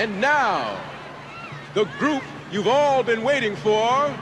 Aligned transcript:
And 0.00 0.20
now, 0.20 0.80
the 1.74 1.84
group 1.98 2.22
you've 2.50 2.68
all 2.68 3.02
been 3.02 3.22
waiting 3.22 3.54
for 3.56 4.16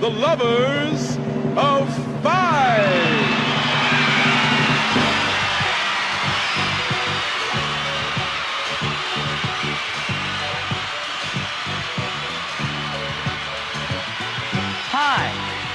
the 0.00 0.08
Lovers 0.08 1.16
of 1.56 1.86
Five. 2.22 3.34
Hi, 14.96 15.28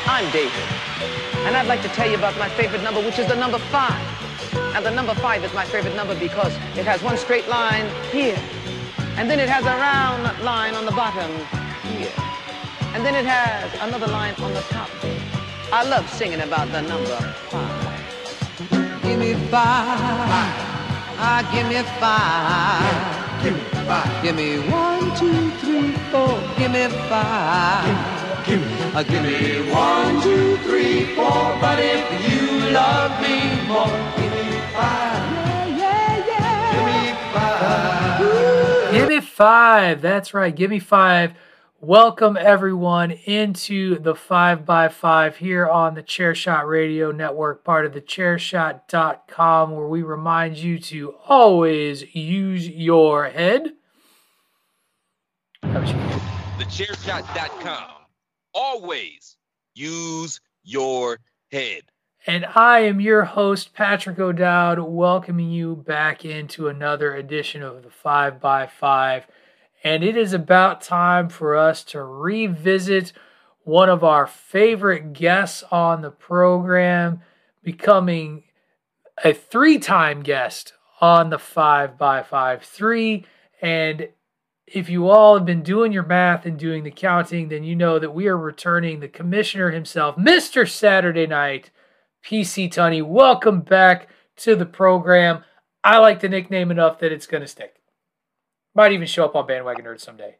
I'm 0.07 0.31
David. 0.31 0.53
And 1.45 1.55
I'd 1.55 1.67
like 1.67 1.81
to 1.83 1.89
tell 1.89 2.09
you 2.09 2.17
about 2.17 2.37
my 2.39 2.49
favorite 2.49 2.81
number, 2.81 3.01
which 3.01 3.19
is 3.19 3.27
the 3.27 3.35
number 3.35 3.59
five. 3.59 4.28
And 4.53 4.85
the 4.85 4.91
number 4.91 5.13
five 5.15 5.43
is 5.43 5.53
my 5.53 5.65
favorite 5.65 5.95
number 5.95 6.15
because 6.15 6.53
it 6.77 6.85
has 6.85 7.01
one 7.01 7.17
straight 7.17 7.47
line 7.47 7.87
here. 8.11 8.39
And 9.17 9.29
then 9.29 9.39
it 9.39 9.49
has 9.49 9.65
a 9.65 9.75
round 9.77 10.23
line 10.43 10.75
on 10.75 10.85
the 10.85 10.91
bottom 10.91 11.31
here. 11.83 12.11
And 12.93 13.05
then 13.05 13.15
it 13.15 13.25
has 13.25 13.71
another 13.81 14.07
line 14.07 14.33
on 14.39 14.53
the 14.53 14.61
top 14.61 14.89
there. 15.01 15.19
I 15.71 15.83
love 15.83 16.09
singing 16.09 16.41
about 16.41 16.71
the 16.71 16.81
number 16.81 17.17
five. 17.49 19.01
Give 19.03 19.19
me 19.19 19.33
five. 19.51 20.69
Ah, 21.21 21.41
give 21.53 21.67
me 21.67 21.81
five. 21.99 23.43
Give 23.43 23.53
me 23.53 23.61
five. 23.85 24.23
Give 24.23 24.35
me 24.35 24.59
one, 24.71 25.15
two, 25.17 25.51
three, 25.59 25.91
four. 26.11 26.39
Give 26.57 26.71
me 26.71 26.87
five. 27.09 28.45
Give 28.45 28.61
me, 28.61 28.67
Uh, 28.95 29.03
give 29.03 29.23
me 29.23 29.71
one, 29.71 30.21
two, 30.23 30.57
three, 30.65 31.13
four. 31.15 31.57
But 31.61 31.77
if 31.79 32.01
you 32.25 32.71
love 32.71 33.11
me 33.21 33.35
more, 33.67 33.91
give 36.69 36.85
me 36.85 37.13
five. 37.33 38.91
Give 38.91 39.09
me 39.09 39.19
five. 39.21 40.01
That's 40.01 40.33
right. 40.33 40.55
Give 40.55 40.69
me 40.69 40.79
five. 40.79 41.33
Welcome 41.81 42.35
everyone 42.35 43.11
into 43.11 43.99
the 43.99 44.13
five 44.13 44.65
by 44.65 44.89
five 44.89 45.37
here 45.37 45.65
on 45.65 45.95
the 45.95 46.03
Chairshot 46.03 46.67
Radio 46.67 47.11
Network, 47.13 47.63
part 47.63 47.85
of 47.85 47.93
the 47.93 48.01
chairshot.com, 48.01 49.71
where 49.71 49.87
we 49.87 50.03
remind 50.03 50.57
you 50.57 50.77
to 50.79 51.15
always 51.25 52.13
use 52.13 52.67
your 52.67 53.29
head. 53.29 53.71
You. 55.63 55.69
thechairshot.com. 56.59 57.91
Always 58.53 59.37
use 59.73 60.41
your 60.63 61.19
head. 61.49 61.83
And 62.29 62.45
I 62.53 62.81
am 62.81 63.01
your 63.01 63.23
host, 63.23 63.73
Patrick 63.73 64.19
O'Dowd, 64.19 64.77
welcoming 64.77 65.49
you 65.49 65.75
back 65.75 66.23
into 66.23 66.67
another 66.67 67.15
edition 67.15 67.63
of 67.63 67.81
the 67.81 67.89
5 67.89 68.39
by 68.39 68.67
5 68.67 69.25
And 69.83 70.03
it 70.03 70.15
is 70.15 70.31
about 70.31 70.81
time 70.81 71.29
for 71.29 71.57
us 71.57 71.83
to 71.85 72.03
revisit 72.03 73.13
one 73.63 73.89
of 73.89 74.03
our 74.03 74.27
favorite 74.27 75.13
guests 75.13 75.63
on 75.71 76.03
the 76.03 76.11
program, 76.11 77.23
becoming 77.63 78.43
a 79.23 79.33
three 79.33 79.79
time 79.79 80.21
guest 80.21 80.73
on 81.01 81.31
the 81.31 81.39
5 81.39 81.97
by 81.97 82.21
5 82.21 82.61
3 82.61 83.25
And 83.59 84.09
if 84.67 84.87
you 84.87 85.09
all 85.09 85.35
have 85.35 85.47
been 85.47 85.63
doing 85.63 85.91
your 85.91 86.05
math 86.05 86.45
and 86.45 86.59
doing 86.59 86.83
the 86.83 86.91
counting, 86.91 87.49
then 87.49 87.63
you 87.63 87.75
know 87.75 87.97
that 87.97 88.13
we 88.13 88.27
are 88.27 88.37
returning 88.37 88.99
the 88.99 89.07
commissioner 89.07 89.71
himself, 89.71 90.15
Mr. 90.15 90.69
Saturday 90.69 91.25
Night. 91.25 91.71
PC 92.23 92.69
Tunney, 92.69 93.03
welcome 93.03 93.61
back 93.61 94.09
to 94.37 94.55
the 94.55 94.65
program. 94.65 95.43
I 95.83 95.97
like 95.97 96.19
the 96.19 96.29
nickname 96.29 96.71
enough 96.71 96.99
that 96.99 97.11
it's 97.11 97.27
going 97.27 97.41
to 97.41 97.47
stick. 97.47 97.75
Might 98.75 98.91
even 98.91 99.07
show 99.07 99.25
up 99.25 99.35
on 99.35 99.47
Bandwagon 99.47 99.85
Nerds 99.85 100.01
someday. 100.01 100.37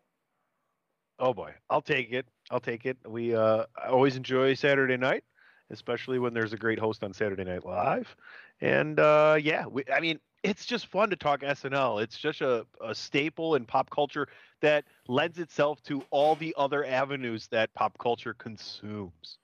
Oh 1.18 1.34
boy, 1.34 1.54
I'll 1.70 1.82
take 1.82 2.12
it. 2.12 2.26
I'll 2.52 2.60
take 2.60 2.86
it. 2.86 2.98
We 3.08 3.36
uh, 3.36 3.66
I 3.82 3.88
always 3.88 4.16
enjoy 4.16 4.54
Saturday 4.54 4.98
night, 4.98 5.24
especially 5.70 6.20
when 6.20 6.34
there's 6.34 6.54
a 6.54 6.58
great 6.58 6.80
host 6.80 7.04
on 7.04 7.14
Saturday 7.14 7.44
Night 7.44 7.66
Live. 7.66 8.16
And 8.62 9.00
uh, 9.00 9.38
yeah, 9.42 9.66
we, 9.66 9.84
I 9.94 10.00
mean, 10.00 10.20
it's 10.44 10.66
just 10.66 10.88
fun 10.88 11.10
to 11.10 11.16
talk 11.16 11.42
SNL. 11.42 12.02
It's 12.02 12.18
just 12.18 12.42
a, 12.42 12.66
a 12.82 12.96
staple 12.96 13.56
in 13.56 13.66
pop 13.66 13.90
culture 13.90 14.28
that 14.62 14.86
lends 15.08 15.40
itself 15.40 15.82
to 15.84 16.02
all 16.10 16.36
the 16.36 16.54
other 16.58 16.86
avenues 16.86 17.48
that 17.48 17.74
pop 17.74 17.98
culture 17.98 18.34
consumes. 18.34 19.40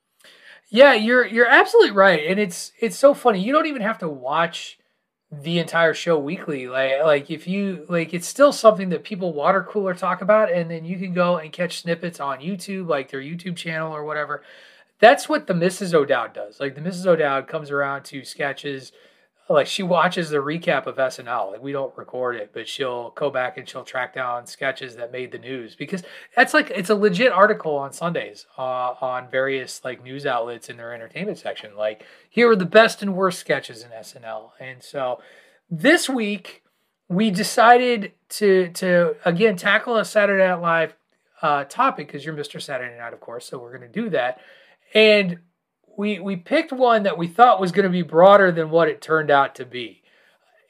Yeah, 0.70 0.94
you're 0.94 1.26
you're 1.26 1.48
absolutely 1.48 1.92
right, 1.92 2.26
and 2.28 2.40
it's 2.40 2.72
it's 2.80 2.98
so 2.98 3.14
funny. 3.14 3.42
You 3.42 3.54
don't 3.54 3.68
even 3.68 3.82
have 3.82 4.00
to 4.00 4.10
watch 4.10 4.80
the 5.32 5.60
entire 5.60 5.94
show 5.94 6.18
weekly. 6.18 6.68
Like 6.68 7.04
like 7.04 7.32
if 7.32 7.48
you 7.48 7.86
like, 7.90 8.14
it's 8.14 8.28
still 8.28 8.52
something 8.52 8.90
that 8.90 9.04
people 9.04 9.34
water 9.34 9.64
cooler 9.64 9.94
talk 9.94 10.22
about, 10.22 10.52
and 10.52 10.70
then 10.70 10.86
you 10.86 10.98
can 10.98 11.14
go 11.14 11.38
and 11.38 11.52
catch 11.52 11.82
snippets 11.82 12.20
on 12.20 12.40
YouTube, 12.40 12.88
like 12.88 13.10
their 13.12 13.22
YouTube 13.22 13.56
channel 13.56 13.96
or 13.96 14.04
whatever. 14.04 14.44
That's 15.00 15.28
what 15.28 15.48
the 15.48 15.54
Mrs. 15.54 15.94
O'Dowd 15.94 16.34
does. 16.34 16.60
Like 16.60 16.76
the 16.76 16.82
Mrs. 16.82 17.06
O'Dowd 17.06 17.48
comes 17.48 17.70
around 17.70 18.04
to 18.06 18.24
sketches. 18.24 18.92
Like 19.48 19.68
she 19.68 19.84
watches 19.84 20.32
the 20.32 20.38
recap 20.38 20.88
of 20.88 20.96
SNL. 20.96 21.52
Like 21.52 21.62
we 21.62 21.72
don't 21.72 21.96
record 21.96 22.36
it, 22.36 22.50
but 22.52 22.68
she'll 22.68 23.12
go 23.12 23.30
back 23.30 23.58
and 23.58 23.70
she'll 23.70 23.84
track 23.84 24.16
down 24.16 24.48
sketches 24.48 24.96
that 24.96 25.12
made 25.12 25.32
the 25.32 25.38
news 25.38 25.76
because 25.76 26.02
that's 26.36 26.54
like 26.54 26.72
it's 26.72 26.90
a 26.90 26.96
legit 26.96 27.32
article 27.32 27.76
on 27.76 27.94
Sundays 27.94 28.48
uh, 28.58 28.96
on 29.02 29.30
various 29.30 29.84
like 29.84 30.04
news 30.04 30.26
outlets 30.26 30.68
in 30.68 30.78
their 30.78 30.94
entertainment 30.94 31.38
section. 31.38 31.76
Like 31.76 32.04
here 32.28 32.50
are 32.50 32.56
the 32.56 32.66
best 32.66 33.04
and 33.04 33.16
worst 33.16 33.38
sketches 33.38 33.84
in 33.84 33.92
SNL, 33.92 34.52
and 34.60 34.82
so 34.82 35.22
this 35.70 36.10
week 36.10 36.64
we 37.08 37.30
decided 37.30 38.14
to 38.30 38.70
to 38.70 39.16
again 39.26 39.58
tackle 39.58 39.98
a 39.98 40.06
Saturday 40.06 40.48
Night 40.48 40.62
Live 40.62 40.96
uh, 41.44 41.66
topic 41.66 42.08
because 42.08 42.26
you're 42.26 42.36
Mr. 42.36 42.60
Saturday 42.60 42.98
Night, 42.98 43.14
of 43.14 43.20
course. 43.20 43.48
So 43.48 43.60
we're 43.60 43.78
going 43.78 43.92
to 43.92 44.02
do 44.02 44.10
that, 44.10 44.40
and 44.96 45.38
we 45.98 46.20
we 46.20 46.36
picked 46.36 46.72
one 46.72 47.04
that 47.04 47.18
we 47.18 47.28
thought 47.28 47.62
was 47.62 47.72
going 47.72 47.84
to 47.84 47.90
be 47.90 48.02
broader 48.02 48.52
than 48.52 48.70
what 48.70 48.88
it 48.88 49.02
turned 49.02 49.32
out 49.32 49.56
to 49.56 49.66
be, 49.66 50.02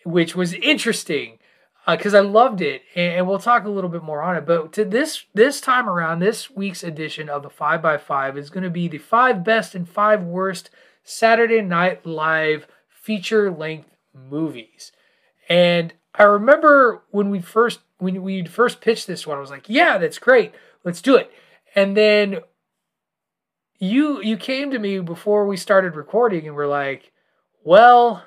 which 0.03 0.35
was 0.35 0.53
interesting 0.53 1.39
uh, 1.87 1.95
because 1.95 2.13
I 2.13 2.19
loved 2.19 2.61
it, 2.61 2.81
and, 2.95 3.13
and 3.13 3.27
we'll 3.27 3.39
talk 3.39 3.65
a 3.65 3.69
little 3.69 3.89
bit 3.89 4.03
more 4.03 4.21
on 4.21 4.35
it. 4.35 4.45
But 4.45 4.73
to 4.73 4.85
this 4.85 5.25
this 5.33 5.61
time 5.61 5.89
around, 5.89 6.19
this 6.19 6.49
week's 6.49 6.83
edition 6.83 7.29
of 7.29 7.43
the 7.43 7.49
Five 7.49 7.81
by 7.81 7.97
Five 7.97 8.37
is 8.37 8.49
going 8.49 8.63
to 8.63 8.69
be 8.69 8.87
the 8.87 8.97
five 8.97 9.43
best 9.43 9.75
and 9.75 9.87
five 9.87 10.23
worst 10.23 10.69
Saturday 11.03 11.61
Night 11.61 12.05
Live 12.05 12.67
feature 12.89 13.51
length 13.51 13.89
movies. 14.13 14.91
And 15.47 15.93
I 16.15 16.23
remember 16.23 17.03
when 17.11 17.29
we 17.29 17.39
first 17.39 17.79
when 17.97 18.21
we 18.23 18.45
first 18.45 18.81
pitched 18.81 19.07
this 19.07 19.27
one, 19.27 19.37
I 19.37 19.41
was 19.41 19.51
like, 19.51 19.69
"Yeah, 19.69 19.97
that's 19.97 20.19
great, 20.19 20.53
let's 20.83 21.01
do 21.01 21.15
it." 21.15 21.31
And 21.75 21.95
then 21.95 22.39
you 23.79 24.21
you 24.21 24.37
came 24.37 24.71
to 24.71 24.79
me 24.79 24.99
before 24.99 25.45
we 25.45 25.57
started 25.57 25.95
recording 25.95 26.47
and 26.47 26.55
were 26.55 26.67
like, 26.67 27.11
"Well," 27.63 28.23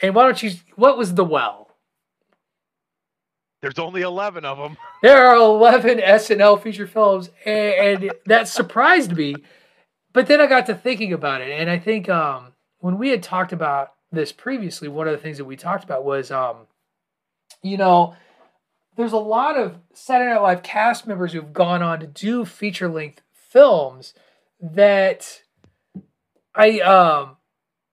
and 0.00 0.14
why 0.14 0.24
don't 0.24 0.42
you? 0.42 0.52
What 0.76 0.96
was 0.96 1.14
the 1.14 1.24
well? 1.24 1.70
There's 3.60 3.78
only 3.78 4.00
11 4.00 4.44
of 4.44 4.58
them. 4.58 4.76
There 5.02 5.26
are 5.26 5.36
11 5.36 5.98
SNL 5.98 6.62
feature 6.62 6.86
films, 6.86 7.30
and, 7.46 8.02
and 8.02 8.12
that 8.26 8.48
surprised 8.48 9.16
me. 9.16 9.34
But 10.12 10.26
then 10.26 10.42
I 10.42 10.46
got 10.46 10.66
to 10.66 10.74
thinking 10.74 11.14
about 11.14 11.40
it, 11.40 11.50
and 11.50 11.70
I 11.70 11.78
think 11.78 12.08
um, 12.10 12.52
when 12.80 12.98
we 12.98 13.08
had 13.08 13.22
talked 13.22 13.52
about 13.52 13.94
this 14.12 14.30
previously, 14.30 14.88
one 14.88 15.08
of 15.08 15.12
the 15.12 15.18
things 15.18 15.38
that 15.38 15.46
we 15.46 15.56
talked 15.56 15.84
about 15.84 16.04
was, 16.04 16.30
um, 16.30 16.66
you 17.62 17.78
know, 17.78 18.14
there's 18.96 19.12
a 19.12 19.18
lot 19.18 19.58
of 19.58 19.76
Saturday 19.94 20.30
Night 20.30 20.42
Live 20.42 20.62
cast 20.62 21.06
members 21.06 21.32
who've 21.32 21.52
gone 21.52 21.82
on 21.82 22.00
to 22.00 22.06
do 22.06 22.44
feature 22.44 22.88
length 22.88 23.22
films 23.50 24.14
that 24.60 25.42
I 26.54 26.80
um 26.80 27.36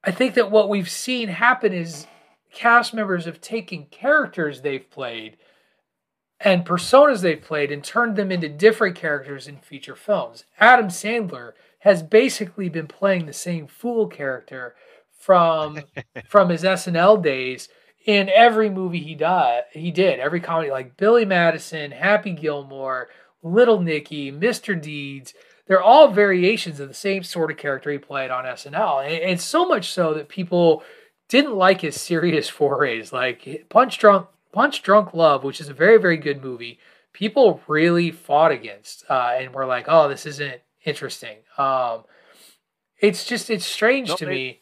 I 0.03 0.11
think 0.11 0.35
that 0.35 0.51
what 0.51 0.69
we've 0.69 0.89
seen 0.89 1.27
happen 1.27 1.73
is 1.73 2.07
cast 2.53 2.93
members 2.93 3.25
have 3.25 3.41
taken 3.41 3.85
characters 3.85 4.61
they've 4.61 4.89
played 4.89 5.37
and 6.39 6.65
personas 6.65 7.21
they've 7.21 7.41
played 7.41 7.71
and 7.71 7.83
turned 7.83 8.15
them 8.15 8.31
into 8.31 8.47
different 8.47 8.95
characters 8.95 9.47
in 9.47 9.57
feature 9.57 9.95
films. 9.95 10.45
Adam 10.59 10.87
Sandler 10.87 11.53
has 11.79 12.03
basically 12.03 12.69
been 12.69 12.87
playing 12.87 13.25
the 13.25 13.33
same 13.33 13.67
fool 13.67 14.07
character 14.07 14.75
from 15.19 15.79
from 16.27 16.49
his 16.49 16.63
SNL 16.63 17.21
days 17.21 17.69
in 18.05 18.29
every 18.29 18.69
movie 18.69 18.99
he 18.99 19.15
did. 19.15 19.63
He 19.71 19.91
did 19.91 20.19
every 20.19 20.39
comedy 20.39 20.71
like 20.71 20.97
Billy 20.97 21.25
Madison, 21.25 21.91
Happy 21.91 22.31
Gilmore, 22.31 23.09
Little 23.43 23.81
Nicky, 23.81 24.31
Mr. 24.31 24.79
Deeds. 24.79 25.33
They're 25.67 25.81
all 25.81 26.07
variations 26.09 26.79
of 26.79 26.87
the 26.87 26.93
same 26.93 27.23
sort 27.23 27.51
of 27.51 27.57
character 27.57 27.91
he 27.91 27.97
played 27.97 28.31
on 28.31 28.45
SNL, 28.45 29.03
and 29.05 29.31
it's 29.31 29.43
so 29.43 29.65
much 29.67 29.91
so 29.91 30.13
that 30.13 30.29
people 30.29 30.83
didn't 31.27 31.55
like 31.55 31.81
his 31.81 31.99
serious 31.99 32.47
forays, 32.59 33.11
like 33.11 33.65
Punch 33.69 33.97
Drunk 33.99 34.27
Punch 34.53 34.81
Drunk 34.81 35.13
Love, 35.13 35.43
which 35.43 35.59
is 35.61 35.69
a 35.69 35.73
very 35.73 35.97
very 35.97 36.17
good 36.17 36.41
movie. 36.43 36.79
People 37.13 37.61
really 37.67 38.11
fought 38.11 38.51
against, 38.51 39.03
uh, 39.09 39.35
and 39.37 39.53
were 39.53 39.65
like, 39.65 39.85
"Oh, 39.87 40.07
this 40.07 40.25
isn't 40.25 40.61
interesting." 40.85 41.37
Um, 41.57 42.03
it's 42.99 43.25
just 43.25 43.49
it's 43.49 43.65
strange 43.65 44.09
Nope, 44.09 44.19
to 44.19 44.25
they- 44.25 44.31
me. 44.31 44.61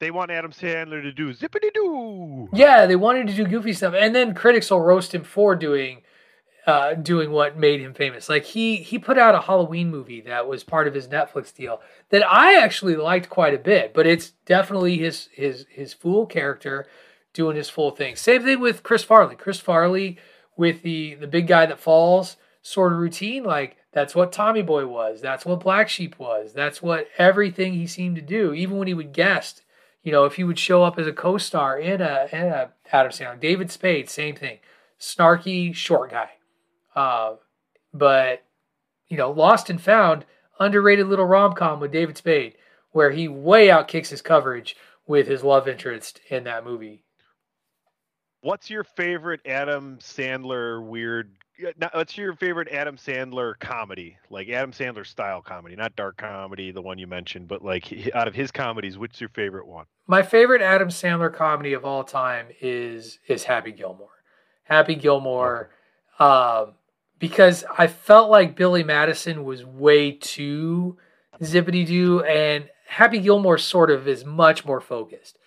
They 0.00 0.12
want 0.12 0.30
Adam 0.30 0.52
Sandler 0.52 1.02
to 1.02 1.10
do 1.10 1.32
zippity 1.34 1.74
doo. 1.74 2.48
Yeah, 2.52 2.86
they 2.86 2.94
wanted 2.94 3.26
to 3.28 3.34
do 3.34 3.44
goofy 3.44 3.72
stuff, 3.72 3.94
and 3.98 4.14
then 4.14 4.32
critics 4.32 4.70
will 4.70 4.80
roast 4.80 5.12
him 5.12 5.24
for 5.24 5.56
doing, 5.56 6.02
uh, 6.68 6.92
doing 6.92 7.30
what 7.30 7.56
made 7.56 7.80
him 7.80 7.94
famous. 7.94 8.28
Like 8.28 8.44
he 8.44 8.76
he 8.76 8.98
put 8.98 9.16
out 9.16 9.34
a 9.34 9.40
Halloween 9.40 9.90
movie 9.90 10.20
that 10.20 10.46
was 10.46 10.62
part 10.62 10.86
of 10.86 10.92
his 10.92 11.08
Netflix 11.08 11.54
deal 11.54 11.80
that 12.10 12.22
I 12.30 12.62
actually 12.62 12.94
liked 12.94 13.30
quite 13.30 13.54
a 13.54 13.58
bit, 13.58 13.94
but 13.94 14.06
it's 14.06 14.32
definitely 14.44 14.98
his 14.98 15.30
his 15.32 15.64
his 15.70 15.94
fool 15.94 16.26
character 16.26 16.86
doing 17.32 17.56
his 17.56 17.70
full 17.70 17.90
thing. 17.90 18.16
Same 18.16 18.42
thing 18.42 18.60
with 18.60 18.82
Chris 18.82 19.02
Farley. 19.02 19.34
Chris 19.34 19.58
Farley 19.58 20.18
with 20.58 20.82
the 20.82 21.14
the 21.14 21.26
big 21.26 21.46
guy 21.46 21.64
that 21.64 21.80
falls 21.80 22.36
sort 22.60 22.92
of 22.92 22.98
routine, 22.98 23.44
like 23.44 23.78
that's 23.92 24.14
what 24.14 24.30
Tommy 24.30 24.60
Boy 24.60 24.86
was. 24.86 25.22
That's 25.22 25.46
what 25.46 25.60
Black 25.60 25.88
Sheep 25.88 26.18
was. 26.18 26.52
That's 26.52 26.82
what 26.82 27.08
everything 27.16 27.72
he 27.72 27.86
seemed 27.86 28.16
to 28.16 28.22
do, 28.22 28.52
even 28.52 28.76
when 28.76 28.88
he 28.88 28.94
would 28.94 29.14
guest 29.14 29.62
you 30.02 30.12
know, 30.12 30.24
if 30.24 30.36
he 30.36 30.44
would 30.44 30.58
show 30.58 30.84
up 30.84 30.98
as 30.98 31.06
a 31.06 31.12
co-star 31.12 31.78
in 31.78 32.00
a 32.00 32.28
in 32.32 32.46
a 32.46 32.70
Adam 32.92 33.12
Sandler, 33.12 33.38
David 33.40 33.70
Spade, 33.70 34.08
same 34.08 34.36
thing, 34.36 34.58
snarky 34.98 35.74
short 35.74 36.10
guy, 36.10 36.30
uh, 36.98 37.36
but 37.94 38.42
you 39.08 39.16
know, 39.16 39.30
Lost 39.30 39.70
and 39.70 39.80
Found, 39.80 40.24
underrated 40.58 41.06
little 41.06 41.24
rom 41.24 41.54
com 41.54 41.78
with 41.78 41.92
David 41.92 42.16
Spade, 42.16 42.54
where 42.90 43.12
he 43.12 43.28
way 43.28 43.68
outkicks 43.68 44.08
his 44.08 44.20
coverage 44.20 44.76
with 45.06 45.28
his 45.28 45.44
love 45.44 45.68
interest 45.68 46.20
in 46.28 46.42
that 46.44 46.64
movie. 46.64 47.04
What's 48.40 48.68
your 48.68 48.82
favorite 48.82 49.40
Adam 49.46 49.98
Sandler 50.00 50.84
weird? 50.84 51.30
What's 51.92 52.16
your 52.16 52.34
favorite 52.34 52.68
Adam 52.68 52.96
Sandler 52.96 53.58
comedy? 53.60 54.16
Like 54.28 54.48
Adam 54.48 54.72
Sandler 54.72 55.06
style 55.06 55.40
comedy, 55.40 55.76
not 55.76 55.94
dark 55.94 56.16
comedy, 56.16 56.72
the 56.72 56.82
one 56.82 56.98
you 56.98 57.06
mentioned, 57.06 57.46
but 57.46 57.64
like 57.64 58.10
out 58.14 58.26
of 58.26 58.34
his 58.34 58.50
comedies, 58.50 58.98
what's 58.98 59.20
your 59.20 59.30
favorite 59.30 59.66
one? 59.66 59.86
My 60.08 60.22
favorite 60.22 60.62
Adam 60.62 60.88
Sandler 60.88 61.32
comedy 61.32 61.74
of 61.74 61.84
all 61.84 62.02
time 62.02 62.48
is 62.60 63.20
is 63.28 63.44
Happy 63.44 63.70
Gilmore. 63.72 64.08
Happy 64.64 64.96
Gilmore, 64.96 65.70
um, 66.18 66.74
because 67.18 67.64
I 67.76 67.86
felt 67.86 68.30
like 68.30 68.56
Billy 68.56 68.84
Madison 68.84 69.44
was 69.44 69.64
way 69.64 70.12
too 70.12 70.96
zippity 71.40 71.86
doo, 71.86 72.22
and 72.22 72.68
Happy 72.86 73.18
Gilmore 73.20 73.58
sort 73.58 73.90
of 73.90 74.08
is 74.08 74.24
much 74.24 74.64
more 74.64 74.80
focused, 74.80 75.38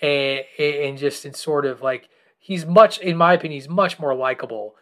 and 0.00 0.44
and 0.58 0.98
just 0.98 1.24
in 1.24 1.34
sort 1.34 1.66
of 1.66 1.82
like 1.82 2.08
he's 2.38 2.64
much, 2.64 2.98
in 2.98 3.16
my 3.16 3.34
opinion, 3.34 3.60
he's 3.60 3.68
much 3.68 3.98
more 3.98 4.14
likable 4.14 4.76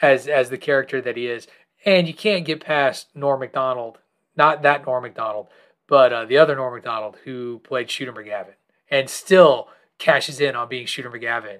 as 0.00 0.26
as 0.26 0.50
the 0.50 0.58
character 0.58 1.00
that 1.00 1.16
he 1.16 1.26
is, 1.26 1.46
and 1.84 2.06
you 2.06 2.14
can't 2.14 2.44
get 2.44 2.64
past 2.64 3.08
Norm 3.14 3.40
Macdonald, 3.40 3.98
not 4.36 4.62
that 4.62 4.86
Norm 4.86 5.02
Macdonald, 5.02 5.48
but 5.86 6.12
uh, 6.12 6.24
the 6.24 6.38
other 6.38 6.56
Norm 6.56 6.74
Macdonald 6.74 7.16
who 7.24 7.60
played 7.64 7.90
Shooter 7.90 8.12
McGavin, 8.12 8.54
and 8.90 9.10
still 9.10 9.68
cashes 9.98 10.40
in 10.40 10.56
on 10.56 10.68
being 10.68 10.86
Shooter 10.86 11.10
McGavin 11.10 11.58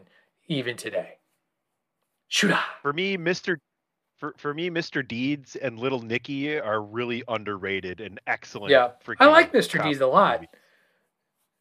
even 0.48 0.76
today. 0.76 1.18
Shooter. 2.28 2.58
For 2.80 2.92
me, 2.92 3.16
Mr. 3.16 3.56
For, 4.20 4.34
for 4.36 4.52
me, 4.52 4.68
Mr. 4.68 5.06
Deeds 5.06 5.56
and 5.56 5.78
Little 5.78 6.02
Nicky 6.02 6.60
are 6.60 6.82
really 6.82 7.24
underrated 7.26 8.02
and 8.02 8.20
excellent. 8.26 8.70
Yeah, 8.70 8.90
I 9.18 9.26
like 9.26 9.50
Mr. 9.50 9.82
Deeds 9.82 10.00
a 10.02 10.06
lot. 10.06 10.40
movies. 10.40 10.48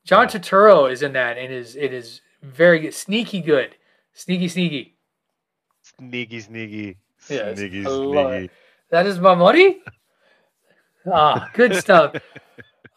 John 0.03 0.27
Turturro 0.27 0.91
is 0.91 1.01
in 1.01 1.13
that, 1.13 1.37
and 1.37 1.53
is 1.53 1.77
it 1.77 1.93
is 1.93 2.19
very 2.41 2.79
good, 2.79 2.93
sneaky 2.93 3.41
good, 3.41 3.75
sneaky 4.11 4.49
sneaky. 4.49 4.97
Sneaky, 5.83 6.39
sneaky, 6.41 6.97
Yes, 7.29 7.57
sneaky, 7.57 7.83
sneaky. 7.83 8.49
That 8.91 9.05
is 9.05 9.19
my 9.19 9.35
money. 9.35 9.79
Ah, 11.11 11.49
good 11.53 11.75
stuff. 11.75 12.13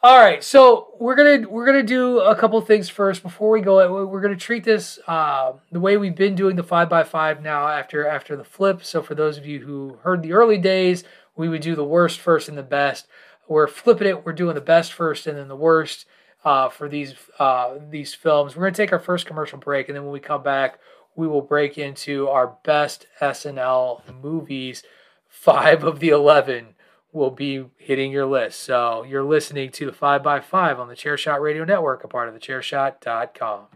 All 0.04 0.18
right, 0.18 0.42
so 0.42 0.88
we're 0.98 1.14
gonna 1.14 1.48
we're 1.48 1.64
gonna 1.64 1.84
do 1.84 2.18
a 2.18 2.34
couple 2.34 2.60
things 2.60 2.88
first 2.88 3.22
before 3.22 3.50
we 3.50 3.60
go. 3.60 4.04
We're 4.04 4.20
gonna 4.20 4.34
treat 4.34 4.64
this 4.64 4.98
uh, 5.06 5.52
the 5.70 5.78
way 5.78 5.96
we've 5.96 6.16
been 6.16 6.34
doing 6.34 6.56
the 6.56 6.64
five 6.64 6.88
by 6.88 7.04
five 7.04 7.40
now 7.40 7.68
after 7.68 8.04
after 8.04 8.34
the 8.34 8.42
flip. 8.42 8.84
So 8.84 9.00
for 9.00 9.14
those 9.14 9.38
of 9.38 9.46
you 9.46 9.60
who 9.60 9.98
heard 10.02 10.24
the 10.24 10.32
early 10.32 10.58
days, 10.58 11.04
we 11.36 11.48
would 11.48 11.62
do 11.62 11.76
the 11.76 11.84
worst 11.84 12.18
first 12.18 12.48
and 12.48 12.58
the 12.58 12.64
best. 12.64 13.06
We're 13.46 13.68
flipping 13.68 14.08
it. 14.08 14.26
We're 14.26 14.32
doing 14.32 14.56
the 14.56 14.60
best 14.60 14.92
first 14.92 15.28
and 15.28 15.38
then 15.38 15.46
the 15.46 15.54
worst 15.54 16.04
uh, 16.44 16.68
for 16.68 16.88
these 16.88 17.14
uh, 17.38 17.76
these 17.88 18.12
films. 18.12 18.56
We're 18.56 18.64
gonna 18.64 18.74
take 18.74 18.90
our 18.90 18.98
first 18.98 19.26
commercial 19.26 19.60
break, 19.60 19.88
and 19.88 19.94
then 19.94 20.02
when 20.02 20.12
we 20.12 20.18
come 20.18 20.42
back, 20.42 20.80
we 21.14 21.28
will 21.28 21.42
break 21.42 21.78
into 21.78 22.28
our 22.28 22.56
best 22.64 23.06
SNL 23.20 24.02
movies. 24.20 24.82
Five 25.28 25.84
of 25.84 26.00
the 26.00 26.08
eleven 26.08 26.74
will 27.12 27.30
be 27.30 27.64
hitting 27.76 28.10
your 28.10 28.26
list. 28.26 28.60
So 28.60 29.04
you're 29.04 29.22
listening 29.22 29.70
to 29.72 29.86
the 29.86 29.92
5x5 29.92 30.78
on 30.78 30.88
the 30.88 30.94
Chairshot 30.94 31.40
Radio 31.40 31.64
Network, 31.64 32.04
a 32.04 32.08
part 32.08 32.28
of 32.28 32.34
the 32.34 32.40
chairshot.com. 32.40 33.66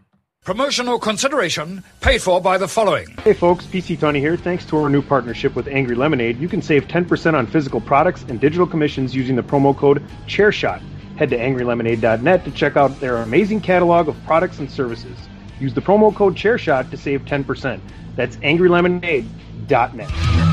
Promotional 0.43 0.97
consideration 0.97 1.83
paid 1.99 2.21
for 2.21 2.39
by 2.39 2.57
the 2.57 2.69
following. 2.69 3.09
Hey 3.21 3.33
folks, 3.33 3.65
PC 3.65 3.99
Tony 3.99 4.21
here. 4.21 4.37
Thanks 4.37 4.65
to 4.67 4.77
our 4.77 4.89
new 4.89 5.01
partnership 5.01 5.55
with 5.55 5.67
Angry 5.67 5.93
Lemonade, 5.93 6.39
you 6.39 6.47
can 6.47 6.61
save 6.61 6.87
10% 6.87 7.33
on 7.33 7.47
physical 7.47 7.81
products 7.81 8.23
and 8.29 8.39
digital 8.39 8.65
commissions 8.65 9.13
using 9.13 9.35
the 9.35 9.43
promo 9.43 9.75
code 9.75 10.01
ChairShot. 10.25 10.81
Head 11.17 11.31
to 11.31 11.37
angrylemonade.net 11.37 12.45
to 12.45 12.51
check 12.51 12.77
out 12.77 12.97
their 13.01 13.17
amazing 13.17 13.59
catalog 13.59 14.07
of 14.07 14.15
products 14.23 14.59
and 14.59 14.71
services. 14.71 15.17
Use 15.59 15.73
the 15.73 15.81
promo 15.81 16.15
code 16.15 16.35
ChairShot 16.35 16.89
to 16.91 16.97
save 16.97 17.25
10%. 17.25 17.81
That's 18.15 18.37
angrylemonade.net. 18.37 20.46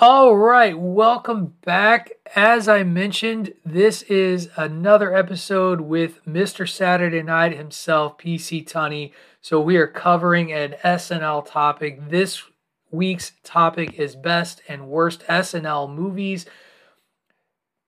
All 0.00 0.36
right, 0.36 0.78
welcome 0.78 1.54
back. 1.64 2.12
As 2.36 2.68
I 2.68 2.84
mentioned, 2.84 3.54
this 3.64 4.02
is 4.02 4.48
another 4.56 5.12
episode 5.12 5.80
with 5.80 6.24
Mr. 6.24 6.68
Saturday 6.68 7.20
Night 7.20 7.56
himself, 7.56 8.16
PC 8.16 8.64
Tunney. 8.64 9.10
So 9.40 9.60
we 9.60 9.76
are 9.76 9.88
covering 9.88 10.52
an 10.52 10.76
SNL 10.84 11.44
topic. 11.50 12.10
This 12.10 12.44
week's 12.92 13.32
topic 13.42 13.94
is 13.98 14.14
best 14.14 14.62
and 14.68 14.86
worst 14.86 15.26
SNL 15.26 15.92
movies, 15.92 16.46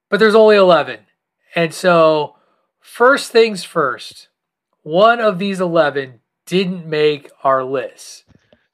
but 0.09 0.19
there's 0.19 0.35
only 0.35 0.57
11. 0.57 0.99
And 1.55 1.73
so, 1.73 2.35
first 2.81 3.31
things 3.31 3.63
first, 3.63 4.31
one 4.83 5.21
of 5.21 5.39
these 5.39 5.61
11 5.61 6.19
didn't 6.45 6.87
make 6.87 7.31
our 7.45 7.63
list. 7.63 8.25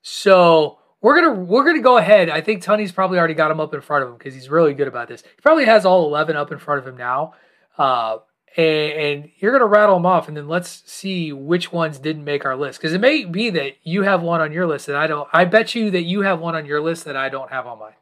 So, 0.00 0.78
we're 1.06 1.14
gonna 1.22 1.40
we're 1.40 1.64
gonna 1.64 1.82
go 1.82 1.98
ahead. 1.98 2.28
I 2.28 2.40
think 2.40 2.64
Tunney's 2.64 2.90
probably 2.90 3.16
already 3.16 3.34
got 3.34 3.52
him 3.52 3.60
up 3.60 3.72
in 3.72 3.80
front 3.80 4.02
of 4.02 4.08
him 4.10 4.16
because 4.18 4.34
he's 4.34 4.50
really 4.50 4.75
good 4.75 4.88
about 4.88 5.06
this. 5.06 5.22
He 5.22 5.40
probably 5.40 5.64
has 5.64 5.86
all 5.86 6.04
eleven 6.06 6.34
up 6.34 6.50
in 6.50 6.58
front 6.58 6.80
of 6.80 6.86
him 6.88 6.96
now, 6.96 7.34
uh, 7.78 8.18
and, 8.56 8.92
and 8.92 9.30
you're 9.38 9.52
gonna 9.52 9.66
rattle 9.70 9.94
them 9.94 10.04
off, 10.04 10.26
and 10.26 10.36
then 10.36 10.48
let's 10.48 10.82
see 10.84 11.32
which 11.32 11.70
ones 11.70 12.00
didn't 12.00 12.25
make 12.25 12.44
our 12.44 12.56
list. 12.56 12.80
Because 12.80 12.92
it 12.92 13.00
may 13.00 13.25
be 13.25 13.50
that 13.50 13.76
you 13.84 14.02
have 14.02 14.20
one 14.20 14.40
on 14.40 14.50
your 14.50 14.66
list 14.66 14.86
that 14.86 14.96
I 14.96 15.06
don't. 15.06 15.28
I 15.32 15.44
bet 15.44 15.76
you 15.76 15.92
that 15.92 16.02
you 16.02 16.22
have 16.22 16.40
one 16.40 16.56
on 16.56 16.66
your 16.66 16.80
list 16.80 17.04
that 17.04 17.14
I 17.16 17.28
don't 17.28 17.52
have 17.52 17.68
on 17.68 17.78
mine. 17.78 17.94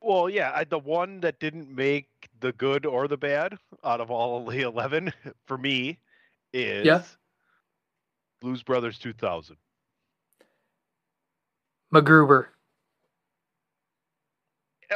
Well, 0.00 0.28
yeah, 0.28 0.50
I, 0.52 0.64
the 0.64 0.80
one 0.80 1.20
that 1.20 1.38
didn't 1.38 1.72
make 1.72 2.08
the 2.40 2.50
good 2.50 2.84
or 2.84 3.06
the 3.06 3.16
bad 3.16 3.56
out 3.84 4.00
of 4.00 4.10
all 4.10 4.44
the 4.44 4.62
11 4.62 5.12
for 5.46 5.56
me 5.56 6.00
is 6.52 6.84
Yeah. 6.84 7.02
Blues 8.40 8.64
Brothers 8.64 8.98
2000. 8.98 9.56
MacGruber. 11.92 12.46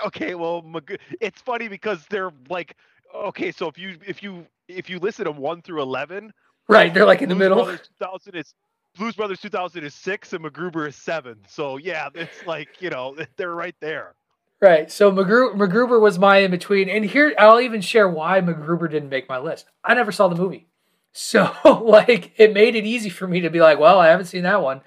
Okay, 0.06 0.34
well, 0.34 0.62
Mag- 0.62 0.98
it's 1.20 1.40
funny 1.42 1.68
because 1.68 2.04
they're 2.08 2.32
like 2.48 2.76
Okay, 3.14 3.52
so 3.52 3.68
if 3.68 3.78
you 3.78 3.96
if 4.06 4.22
you 4.22 4.46
if 4.68 4.88
you 4.88 4.98
listen 4.98 5.24
them 5.24 5.36
one 5.36 5.62
through 5.62 5.82
eleven, 5.82 6.32
Right, 6.68 6.92
they're 6.94 7.04
like 7.04 7.22
in 7.22 7.28
the 7.28 7.34
Blues 7.34 7.40
middle. 7.50 7.64
Brothers 7.64 7.80
2000 7.98 8.34
is 8.36 8.54
Blues 8.96 9.14
Brothers 9.14 9.40
2000 9.40 9.84
is 9.84 9.94
six, 9.94 10.32
and 10.32 10.44
MacGruber 10.44 10.88
is 10.88 10.96
seven. 10.96 11.38
So 11.48 11.76
yeah, 11.76 12.08
it's 12.14 12.46
like 12.46 12.80
you 12.80 12.90
know 12.90 13.16
they're 13.36 13.54
right 13.54 13.76
there. 13.80 14.14
Right. 14.60 14.90
So 14.90 15.10
MacGru- 15.12 15.56
MacGruber 15.56 16.00
was 16.00 16.18
my 16.18 16.38
in 16.38 16.50
between, 16.50 16.88
and 16.88 17.04
here 17.04 17.34
I'll 17.38 17.60
even 17.60 17.80
share 17.80 18.08
why 18.08 18.40
MacGruber 18.40 18.90
didn't 18.90 19.08
make 19.10 19.28
my 19.28 19.38
list. 19.38 19.66
I 19.84 19.94
never 19.94 20.12
saw 20.12 20.28
the 20.28 20.36
movie, 20.36 20.68
so 21.12 21.52
like 21.84 22.32
it 22.38 22.54
made 22.54 22.76
it 22.76 22.86
easy 22.86 23.10
for 23.10 23.26
me 23.26 23.40
to 23.40 23.50
be 23.50 23.60
like, 23.60 23.78
well, 23.78 23.98
I 23.98 24.08
haven't 24.08 24.26
seen 24.26 24.44
that 24.44 24.62
one. 24.62 24.80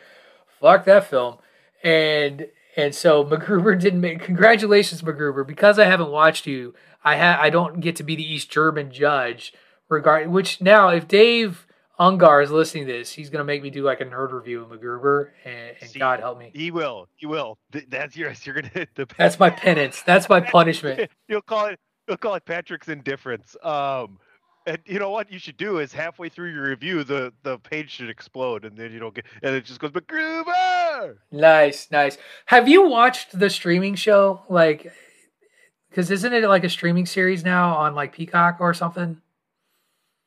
Fuck 0.62 0.86
that 0.86 1.08
film, 1.08 1.38
and 1.86 2.48
and 2.76 2.94
so 2.94 3.24
MacGruber 3.24 3.80
didn't 3.80 4.02
make. 4.02 4.22
Congratulations, 4.22 5.02
MacGruber, 5.02 5.48
because 5.48 5.80
I 5.80 5.86
haven't 5.86 6.10
watched 6.12 6.46
you. 6.48 6.74
I 7.04 7.18
ha- 7.18 7.40
I 7.40 7.50
don't 7.50 7.80
get 7.80 7.96
to 7.98 8.04
be 8.04 8.16
the 8.16 8.34
East 8.34 8.50
German 8.50 8.92
judge 8.92 9.54
regarding 9.88 10.32
which 10.32 10.60
now 10.60 10.90
if 10.90 11.08
Dave 11.08 11.68
Ungar 12.00 12.44
is 12.44 12.52
listening 12.52 12.88
to 12.88 12.92
this, 12.92 13.12
he's 13.14 13.30
gonna 13.30 13.46
make 13.46 13.62
me 13.62 13.70
do 13.70 13.84
like 13.84 14.02
a 14.02 14.06
nerd 14.06 14.34
review 14.34 14.64
of 14.64 14.70
MacGruber, 14.70 15.30
and, 15.46 15.76
and 15.80 15.90
See, 15.92 16.00
God 16.00 16.20
help 16.20 16.40
me. 16.40 16.52
He 16.54 16.72
will. 16.72 17.08
He 17.16 17.28
will. 17.28 17.58
That's 17.88 18.18
yours. 18.18 18.46
You're 18.46 18.56
gonna 18.56 18.72
hit 18.74 18.90
the. 18.96 19.08
That's 19.18 19.40
my 19.40 19.52
penance. 19.52 20.02
That's 20.02 20.28
my 20.28 20.42
punishment. 20.42 21.10
You'll 21.30 21.42
call 21.44 21.68
it. 21.68 21.80
You'll 22.08 22.18
call 22.18 22.36
it 22.36 22.46
Patrick's 22.46 22.88
indifference. 22.88 23.56
Um, 23.64 24.20
and 24.66 24.80
you 24.86 25.00
know 25.00 25.10
what 25.12 25.32
you 25.32 25.40
should 25.40 25.58
do 25.58 25.80
is 25.80 25.94
halfway 25.94 26.30
through 26.30 26.52
your 26.54 26.70
review, 26.70 27.04
the 27.04 27.34
the 27.44 27.58
page 27.60 27.92
should 27.92 28.10
explode, 28.10 28.66
and 28.66 28.78
then 28.78 28.92
you 28.92 29.00
don't 29.00 29.14
get, 29.14 29.26
and 29.44 29.56
it 29.56 29.66
just 29.66 29.80
goes 29.80 29.92
but 29.92 30.08
MacGruber. 30.08 31.18
Nice, 31.32 31.90
nice. 31.92 32.18
Have 32.48 32.68
you 32.68 32.88
watched 32.88 33.38
the 33.38 33.50
streaming 33.50 33.96
show? 33.96 34.42
Like, 34.50 34.92
because 35.90 36.10
isn't 36.12 36.34
it 36.34 36.48
like 36.48 36.64
a 36.64 36.70
streaming 36.70 37.06
series 37.06 37.44
now 37.44 37.76
on 37.76 37.96
like 37.96 38.14
Peacock 38.14 38.58
or 38.60 38.74
something? 38.74 39.22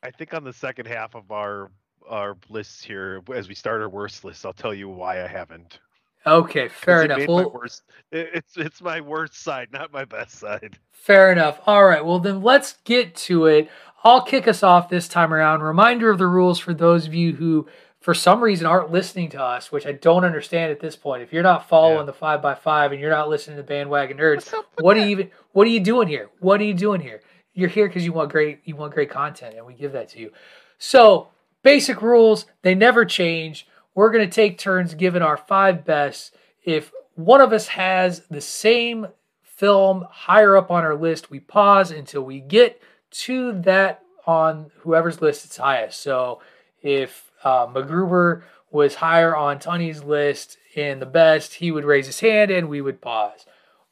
I 0.02 0.10
think 0.10 0.32
on 0.34 0.44
the 0.44 0.52
second 0.52 0.86
half 0.86 1.14
of 1.14 1.30
our 1.30 1.70
our 2.08 2.36
lists 2.48 2.82
here, 2.82 3.22
as 3.34 3.48
we 3.48 3.54
start 3.54 3.80
our 3.82 3.88
worst 3.88 4.24
list, 4.24 4.46
I'll 4.46 4.52
tell 4.52 4.72
you 4.74 4.88
why 4.88 5.22
I 5.22 5.26
haven't. 5.28 5.78
Okay, 6.26 6.68
fair 6.68 7.04
enough. 7.04 7.26
Well, 7.26 7.50
worst- 7.50 7.84
it's 8.12 8.56
it's 8.56 8.80
my 8.82 9.00
worst 9.00 9.34
side, 9.42 9.68
not 9.72 9.92
my 9.92 10.04
best 10.04 10.34
side. 10.36 10.78
fair 10.92 11.32
enough. 11.32 11.60
All 11.66 11.84
right. 11.84 12.04
Well, 12.04 12.18
then 12.18 12.42
let's 12.42 12.76
get 12.84 13.14
to 13.16 13.46
it. 13.46 13.70
I'll 14.04 14.22
kick 14.22 14.46
us 14.48 14.62
off 14.62 14.88
this 14.88 15.08
time 15.08 15.32
around. 15.34 15.62
Reminder 15.62 16.10
of 16.10 16.18
the 16.18 16.26
rules 16.26 16.58
for 16.58 16.72
those 16.72 17.06
of 17.06 17.14
you 17.14 17.34
who, 17.34 17.66
for 18.00 18.14
some 18.14 18.42
reason, 18.42 18.66
aren't 18.66 18.92
listening 18.92 19.28
to 19.30 19.42
us, 19.42 19.72
which 19.72 19.86
I 19.86 19.92
don't 19.92 20.24
understand 20.24 20.70
at 20.70 20.80
this 20.80 20.94
point. 20.96 21.22
If 21.22 21.32
you're 21.32 21.42
not 21.42 21.68
following 21.68 21.98
Yeah. 22.00 22.04
the 22.04 22.12
five 22.12 22.40
by 22.40 22.54
five 22.54 22.92
and 22.92 23.00
you're 23.00 23.10
not 23.10 23.28
listening 23.28 23.56
to 23.56 23.62
Bandwagon 23.64 24.16
Nerds, 24.18 24.52
what 24.80 24.96
are 24.96 25.00
you 25.00 25.06
even? 25.08 25.30
What 25.52 25.66
are 25.66 25.70
you 25.70 25.80
doing 25.80 26.06
here? 26.08 26.30
What 26.40 26.60
are 26.60 26.64
you 26.64 26.74
doing 26.74 27.00
here? 27.00 27.20
You're 27.54 27.68
here 27.68 27.88
because 27.88 28.04
you 28.04 28.12
want 28.12 28.30
great 28.30 28.60
you 28.64 28.76
want 28.76 28.94
great 28.94 29.10
content, 29.10 29.56
and 29.56 29.66
we 29.66 29.74
give 29.74 29.92
that 29.92 30.08
to 30.10 30.20
you. 30.20 30.32
So 30.78 31.28
basic 31.64 32.00
rules 32.00 32.46
they 32.62 32.74
never 32.76 33.04
change. 33.04 33.66
We're 33.96 34.12
gonna 34.12 34.28
take 34.28 34.58
turns 34.58 34.94
giving 34.94 35.22
our 35.22 35.36
five 35.36 35.84
best. 35.84 36.36
If 36.64 36.92
one 37.16 37.40
of 37.40 37.52
us 37.52 37.66
has 37.68 38.20
the 38.30 38.40
same 38.40 39.08
film 39.42 40.06
higher 40.08 40.56
up 40.56 40.70
on 40.70 40.84
our 40.84 40.94
list, 40.94 41.32
we 41.32 41.40
pause 41.40 41.90
until 41.90 42.22
we 42.22 42.38
get 42.38 42.80
to 43.10 43.60
that 43.62 44.02
on 44.26 44.70
whoever's 44.80 45.20
list 45.20 45.44
it's 45.44 45.56
highest. 45.56 46.00
So 46.00 46.40
if 46.82 47.30
uh, 47.44 47.66
MacGruber 47.66 48.42
was 48.70 48.96
higher 48.96 49.34
on 49.34 49.58
Tony's 49.58 50.02
list 50.02 50.58
in 50.74 50.98
the 50.98 51.06
best, 51.06 51.54
he 51.54 51.70
would 51.70 51.84
raise 51.84 52.06
his 52.06 52.20
hand 52.20 52.50
and 52.50 52.68
we 52.68 52.80
would 52.80 53.00
pause. 53.00 53.46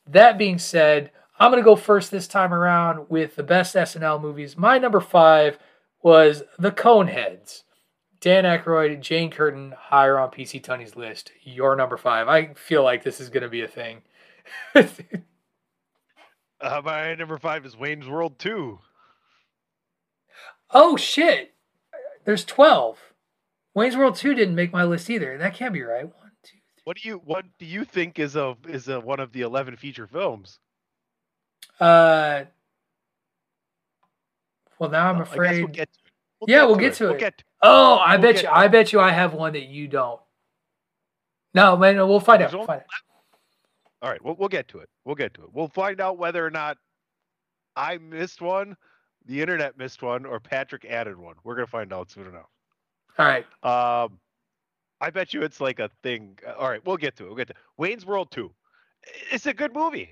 That 0.07 0.39
being 0.39 0.59
said, 0.59 1.11
I'm 1.39 1.51
going 1.51 1.63
to 1.63 1.65
go 1.65 1.77
first 1.77 2.11
this 2.11 2.29
time 2.29 2.53
around 2.53 3.09
with 3.09 3.37
the 3.37 3.43
best 3.43 3.75
SNL 3.75 4.21
movies. 4.21 4.57
My 4.57 4.79
number 4.79 5.01
five 5.01 5.59
was 6.03 6.43
The 6.59 6.71
Coneheads. 6.71 7.63
Dan 8.21 8.45
Aykroyd, 8.45 9.01
Jane 9.01 9.31
Curtin, 9.31 9.75
higher 9.77 10.19
on 10.19 10.31
PC 10.31 10.63
Tony's 10.63 10.97
list. 10.97 11.33
Your 11.43 11.77
number 11.77 11.97
five. 11.97 12.29
I 12.29 12.55
feel 12.55 12.83
like 12.83 13.03
this 13.03 13.21
is 13.21 13.29
going 13.29 13.43
to 13.43 13.49
be 13.49 13.63
a 13.63 13.69
thing. 13.69 14.03
Uh, 16.59 16.81
my 16.83 17.15
number 17.15 17.37
five 17.37 17.67
is 17.67 17.77
Wayne's 17.77 18.09
World 18.09 18.39
Two. 18.39 18.79
Oh, 20.71 20.97
shit. 20.97 21.55
There's 22.25 22.45
12. 22.45 22.99
Wayne's 23.75 23.97
World 23.97 24.17
2 24.17 24.35
didn't 24.35 24.55
make 24.55 24.73
my 24.73 24.85
list 24.85 25.11
either. 25.11 25.37
That 25.39 25.55
can't 25.55 25.73
be 25.75 25.83
right. 25.83 26.05
One, 26.05 26.31
two, 26.43 26.57
What 26.85 26.97
do 26.97 27.09
you 27.09 27.21
what 27.25 27.45
do 27.59 27.67
you 27.67 27.85
think 27.85 28.19
is 28.19 28.37
a 28.37 28.57
is 28.69 28.89
a 28.89 28.99
one 29.01 29.21
of 29.21 29.33
the 29.33 29.43
eleven 29.43 29.77
feature 29.77 30.07
films? 30.07 30.59
Uh, 31.79 32.45
well, 34.79 34.91
now 34.91 35.09
I'm 35.11 35.17
Well, 35.17 35.23
afraid. 35.25 35.59
we'll 35.63 35.73
get 35.73 35.89
it. 35.91 36.49
Yeah, 36.49 36.65
we'll 36.65 36.77
get 36.77 36.95
to 36.95 37.05
We'll 37.05 37.15
it. 37.15 37.19
get 37.21 37.39
to 37.39 37.45
oh, 37.63 37.95
I 37.97 38.17
we'll 38.17 38.33
bet 38.33 38.43
you. 38.43 38.49
I 38.51 38.69
bet 38.69 38.93
you. 38.93 39.01
I 39.01 39.11
have 39.11 39.35
one 39.35 39.53
that 39.53 39.67
you 39.67 39.89
don't. 39.89 40.21
No, 41.55 41.77
man. 41.77 41.97
We'll 41.97 42.19
find 42.21 42.43
out. 42.43 42.51
There's 42.51 42.53
We'll 42.55 42.61
only 42.63 42.67
find 42.67 42.81
out. 42.81 42.87
All 44.03 44.11
right, 44.11 44.23
we'll, 44.25 44.37
we'll 44.37 44.49
get 44.49 44.69
to 44.69 44.79
it. 44.79 44.89
We'll 45.05 45.15
get 45.17 45.35
to 45.35 45.43
it. 45.45 45.49
We'll 45.53 45.69
find 45.69 46.01
out 46.01 46.19
whether 46.19 46.45
or 46.45 46.51
not 46.51 46.77
I 47.75 47.99
missed 47.99 48.41
one, 48.41 48.77
the 49.27 49.41
internet 49.41 49.77
missed 49.79 50.03
one, 50.03 50.25
or 50.25 50.41
Patrick 50.41 50.85
added 50.85 51.17
one. 51.19 51.35
We're 51.45 51.55
gonna 51.55 51.67
find 51.67 51.93
out 51.93 52.11
soon 52.11 52.27
enough. 52.27 52.49
All 53.19 53.27
right. 53.27 53.45
Um, 53.65 54.19
I 55.01 55.11
bet 55.11 55.35
you 55.35 55.43
it's 55.43 55.61
like 55.61 55.79
a 55.79 55.91
thing. 56.03 56.39
uh, 56.47 56.53
All 56.59 56.69
right, 56.71 56.85
we'll 56.87 56.97
get 56.97 57.17
to 57.17 57.25
it. 57.25 57.27
We'll 57.29 57.37
get 57.37 57.49
to 57.49 57.55
Wayne's 57.77 58.07
World 58.07 58.31
Two. 58.31 58.51
It's 59.31 59.47
a 59.47 59.53
good 59.55 59.75
movie. 59.75 60.11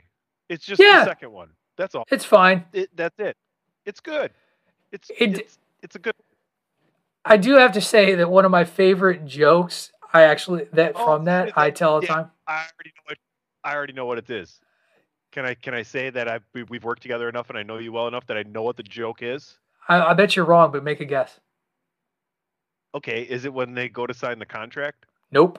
It's 0.49 0.65
just 0.67 0.81
Yeah. 0.81 1.01
the 1.01 1.07
second 1.07 1.33
one. 1.33 1.51
That's 1.77 1.95
all. 1.95 2.05
It's 2.11 2.25
fine. 2.25 2.65
It, 2.73 2.91
that's 2.95 3.19
it. 3.19 3.37
It's 3.87 4.01
good. 4.01 4.31
It's 4.93 5.11
It- 5.19 5.39
it's 5.39 5.59
it's 5.83 5.97
a 5.97 5.99
good. 5.99 6.15
I 7.25 7.37
do 7.39 7.55
have 7.57 7.73
to 7.73 7.81
say 7.81 8.15
that 8.17 8.31
one 8.31 8.45
of 8.45 8.51
my 8.51 8.65
favorite 8.65 9.25
jokes, 9.25 9.91
I 10.13 10.23
actually 10.23 10.65
that 10.75 10.93
Oh, 10.95 11.05
from 11.05 11.25
that 11.25 11.57
I 11.57 11.71
tell 11.71 11.95
all 11.95 12.01
the 12.01 12.07
yeah. 12.07 12.15
time. 12.15 12.31
I 12.47 12.67
already 12.75 12.91
know 12.97 13.03
what 13.07 13.19
I 13.65 13.75
already 13.75 13.93
know 13.95 14.07
what 14.07 14.19
it 14.19 14.29
is. 14.31 14.61
Can 15.35 15.45
I 15.45 15.55
can 15.55 15.75
I 15.75 15.83
say 15.83 16.11
that 16.11 16.29
I've 16.29 16.45
we- 16.55 16.63
we've 16.63 16.85
worked 16.85 17.03
together 17.03 17.29
enough 17.29 17.51
and 17.51 17.59
I 17.59 17.65
know 17.65 17.79
you 17.79 17.91
well 17.91 18.07
enough 18.07 18.25
that 18.29 18.37
I 18.37 18.45
know 18.45 18.63
what 18.63 18.77
the 18.77 18.85
joke 18.85 19.21
is? 19.21 19.59
I, 19.89 20.01
I 20.01 20.15
bet 20.15 20.37
you're 20.37 20.45
wrong, 20.45 20.71
but 20.71 20.85
make 20.85 21.01
a 21.01 21.05
guess. 21.05 21.41
Okay, 22.95 23.23
is 23.23 23.45
it 23.45 23.53
when 23.53 23.75
they 23.75 23.89
go 23.89 24.07
to 24.07 24.15
sign 24.15 24.39
the 24.39 24.47
contract? 24.47 25.07
Nope. 25.33 25.59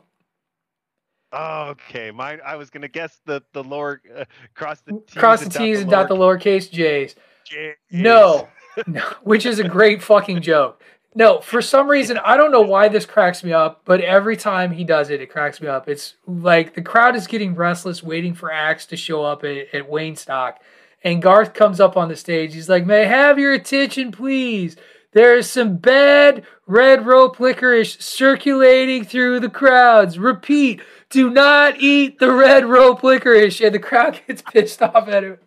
Okay, 1.34 2.10
mine. 2.10 2.40
I 2.46 2.56
was 2.56 2.70
gonna 2.70 2.88
guess 2.88 3.20
the 3.26 3.44
the 3.52 3.66
lower 3.66 4.02
uh, 4.18 4.24
cross 4.54 4.80
the 4.80 4.94
T's 4.94 5.14
Cross 5.14 5.40
the 5.40 5.46
and 5.46 5.54
dot 5.54 5.62
T's 5.62 5.82
and 5.82 5.92
dot 5.92 6.08
the 6.08 6.16
lowercase 6.16 6.72
J's. 6.72 7.16
J's. 7.46 7.76
No, 7.92 8.48
no, 8.88 9.02
which 9.24 9.46
is 9.46 9.60
a 9.60 9.68
great 9.68 10.02
fucking 10.02 10.42
joke. 10.42 10.82
No, 11.18 11.40
for 11.40 11.62
some 11.62 11.88
reason, 11.88 12.18
I 12.18 12.36
don't 12.36 12.52
know 12.52 12.62
why 12.62 12.90
this 12.90 13.06
cracks 13.06 13.42
me 13.42 13.54
up, 13.54 13.82
but 13.86 14.02
every 14.02 14.36
time 14.36 14.72
he 14.72 14.84
does 14.84 15.10
it, 15.10 15.22
it 15.22 15.30
cracks 15.30 15.62
me 15.62 15.68
up. 15.70 15.88
It's 15.88 16.16
like 16.28 16.76
the 16.76 16.82
crowd 16.82 17.16
is 17.16 17.26
getting 17.26 17.56
restless, 17.56 18.04
waiting 18.04 18.34
for 18.34 18.52
Axe 18.52 18.86
to 18.88 18.98
show 18.98 19.24
up 19.24 19.46
at, 19.46 19.74
at 19.74 19.90
Wayne 19.90 20.18
Stock. 20.18 20.60
And 21.06 21.22
Garth 21.22 21.54
comes 21.54 21.80
up 21.80 21.96
on 21.96 22.10
the 22.10 22.18
stage. 22.18 22.54
He's 22.54 22.68
like, 22.68 22.86
May 22.86 23.04
I 23.04 23.06
have 23.06 23.40
your 23.40 23.54
attention, 23.54 24.12
please? 24.12 24.76
There 25.14 25.38
is 25.38 25.50
some 25.50 25.78
bad 25.78 26.46
red 26.68 27.06
rope 27.06 27.40
licorice 27.40 27.98
circulating 28.04 29.06
through 29.06 29.40
the 29.40 29.50
crowds. 29.50 30.20
Repeat, 30.20 30.82
do 31.10 31.30
not 31.30 31.80
eat 31.80 32.20
the 32.20 32.34
red 32.34 32.66
rope 32.66 33.02
licorice. 33.04 33.62
And 33.62 33.74
the 33.74 33.80
crowd 33.80 34.20
gets 34.28 34.42
pissed 34.42 34.82
off 34.82 35.08
at 35.08 35.24
him. 35.24 35.38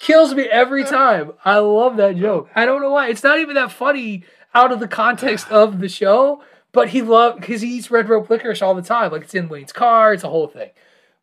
Kills 0.00 0.34
me 0.34 0.44
every 0.44 0.82
time. 0.82 1.34
I 1.44 1.58
love 1.58 1.98
that 1.98 2.16
joke. 2.16 2.50
I 2.56 2.66
don't 2.66 2.82
know 2.82 2.90
why. 2.90 3.10
It's 3.10 3.22
not 3.22 3.38
even 3.38 3.54
that 3.54 3.70
funny 3.70 4.24
out 4.54 4.72
of 4.72 4.80
the 4.80 4.88
context 4.88 5.50
of 5.50 5.80
the 5.80 5.88
show, 5.88 6.42
but 6.72 6.90
he 6.90 7.02
loved 7.02 7.40
because 7.40 7.62
he 7.62 7.76
eats 7.76 7.90
red 7.90 8.08
rope 8.08 8.30
licorice 8.30 8.62
all 8.62 8.74
the 8.74 8.82
time. 8.82 9.12
Like 9.12 9.22
it's 9.24 9.34
in 9.34 9.48
Wayne's 9.48 9.72
car. 9.72 10.12
It's 10.12 10.24
a 10.24 10.28
whole 10.30 10.48
thing. 10.48 10.70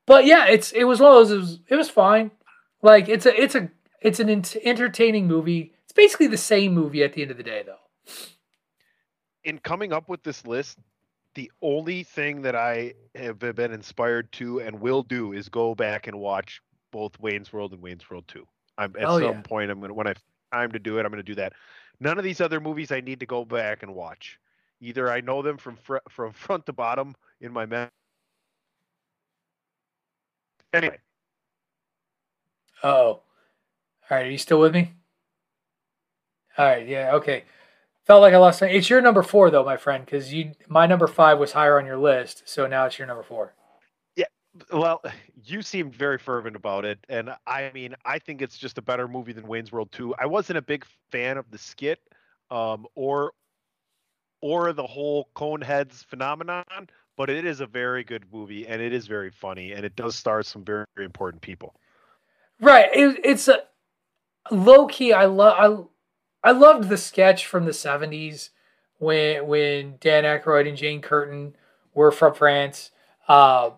But 0.06 0.26
yeah, 0.26 0.48
it's 0.48 0.72
it 0.72 0.86
was 0.86 1.00
one 1.00 1.12
of 1.12 1.18
those. 1.20 1.32
It 1.32 1.38
was, 1.38 1.60
it 1.70 1.76
was 1.76 1.90
fine. 1.90 2.32
Like 2.82 3.10
it's 3.10 3.26
a 3.26 3.42
it's 3.42 3.56
a 3.56 3.70
it's 4.02 4.20
an 4.20 4.30
ent- 4.30 4.58
entertaining 4.64 5.28
movie. 5.28 5.74
It's 5.84 5.94
basically 5.94 6.28
the 6.28 6.38
same 6.38 6.74
movie 6.74 7.04
at 7.04 7.14
the 7.14 7.22
end 7.22 7.32
of 7.32 7.38
the 7.38 7.44
day, 7.44 7.64
though. 7.66 7.76
in 9.44 9.60
coming 9.60 9.94
up 9.94 10.10
with 10.10 10.24
this 10.24 10.46
list, 10.46 10.78
the 11.36 11.52
only 11.62 12.04
thing 12.04 12.42
that 12.44 12.56
I 12.56 12.94
have 13.16 13.40
been 13.40 13.72
inspired 13.74 14.32
to 14.34 14.60
and 14.62 14.80
will 14.80 15.04
do 15.04 15.34
is 15.34 15.50
go 15.50 15.76
back 15.76 16.08
and 16.08 16.20
watch 16.20 16.62
both 16.92 17.20
Wayne's 17.20 17.52
World 17.54 17.74
and 17.74 17.82
Wayne's 17.82 18.10
World 18.10 18.26
2. 18.28 18.46
I'm 18.78 18.94
at 19.00 19.02
Hell 19.02 19.20
some 19.20 19.24
yeah. 19.24 19.42
point 19.42 19.72
I'm 19.72 19.80
gonna 19.82 19.94
when 19.94 20.08
I 20.08 20.12
have 20.12 20.22
time 20.54 20.72
to 20.74 20.80
do 20.80 20.98
it, 21.00 21.06
I'm 21.06 21.12
gonna 21.12 21.24
do 21.24 21.36
that. 21.36 21.54
None 22.02 22.18
of 22.18 22.24
these 22.26 22.42
other 22.42 22.60
movies 22.60 22.92
I 22.92 23.00
need 23.00 23.22
to 23.22 23.26
go 23.28 23.46
back 23.46 23.84
and 23.84 23.96
watch. 23.96 24.40
Either 24.82 25.10
I 25.10 25.22
know 25.22 25.42
them 25.44 25.58
from 25.58 25.78
fr- 25.78 25.98
from 26.10 26.34
front 26.34 26.66
to 26.66 26.74
bottom 26.74 27.16
in 27.40 27.54
my 27.54 27.66
memory. 27.66 27.90
Anyway, 30.74 30.98
Oh, 32.84 32.90
all 32.90 33.24
right. 34.10 34.26
Are 34.26 34.30
you 34.30 34.38
still 34.38 34.60
with 34.60 34.74
me? 34.74 34.94
All 36.58 36.66
right. 36.66 36.88
Yeah. 36.88 37.14
Okay. 37.16 37.44
Felt 38.06 38.22
like 38.22 38.34
I 38.34 38.38
lost. 38.38 38.62
It's 38.64 38.90
your 38.90 39.02
number 39.02 39.22
four 39.22 39.52
though, 39.52 39.64
my 39.64 39.78
friend, 39.78 40.04
because 40.04 40.34
you 40.34 40.54
my 40.68 40.88
number 40.88 41.08
five 41.08 41.38
was 41.38 41.52
higher 41.52 41.78
on 41.78 41.86
your 41.86 41.98
list, 41.98 42.44
so 42.46 42.66
now 42.66 42.86
it's 42.88 42.98
your 42.98 43.08
number 43.08 43.24
four. 43.24 43.54
Well, 44.72 45.02
you 45.44 45.62
seemed 45.62 45.96
very 45.96 46.18
fervent 46.18 46.56
about 46.56 46.86
it, 46.86 47.00
and 47.10 47.32
I 47.48 47.72
mean, 47.74 47.96
I 48.06 48.20
think 48.20 48.42
it's 48.42 48.58
just 48.58 48.78
a 48.78 48.82
better 48.82 49.08
movie 49.08 49.34
than 49.34 49.48
Wayne's 49.48 49.72
World 49.72 49.92
2. 49.92 50.16
I 50.20 50.26
wasn't 50.26 50.58
a 50.58 50.62
big 50.62 50.86
fan 51.12 51.38
of 51.38 51.50
the 51.52 51.58
skit, 51.58 52.00
um, 52.50 52.86
or 52.96 53.34
or 54.42 54.74
the 54.74 54.86
whole 54.86 55.30
Coneheads 55.36 56.04
phenomenon, 56.06 56.90
but 57.16 57.30
it 57.30 57.46
is 57.46 57.60
a 57.60 57.68
very 57.68 58.04
good 58.04 58.26
movie, 58.32 58.68
and 58.68 58.82
it 58.82 58.92
is 58.92 59.08
very 59.08 59.30
funny, 59.30 59.72
and 59.72 59.86
it 59.86 59.96
does 59.96 60.16
star 60.16 60.42
some 60.42 60.64
very, 60.64 60.86
very 60.96 61.06
important 61.06 61.42
people. 61.42 61.76
Right. 62.60 62.90
It, 62.94 63.20
it's 63.24 63.48
a 63.48 63.64
low 64.50 64.88
key. 64.88 65.14
I 65.14 65.26
love. 65.26 65.90
I 66.44 66.50
I 66.50 66.52
loved 66.52 66.90
the 66.90 66.98
sketch 66.98 67.46
from 67.46 67.66
the 67.66 67.72
'70s 67.72 68.50
when 68.98 69.48
when 69.48 69.96
Dan 70.00 70.24
Aykroyd 70.24 70.68
and 70.68 70.78
Jane 70.78 71.02
Curtin 71.02 71.56
were 71.94 72.12
from 72.12 72.34
France. 72.34 72.92
Uh, 73.28 73.72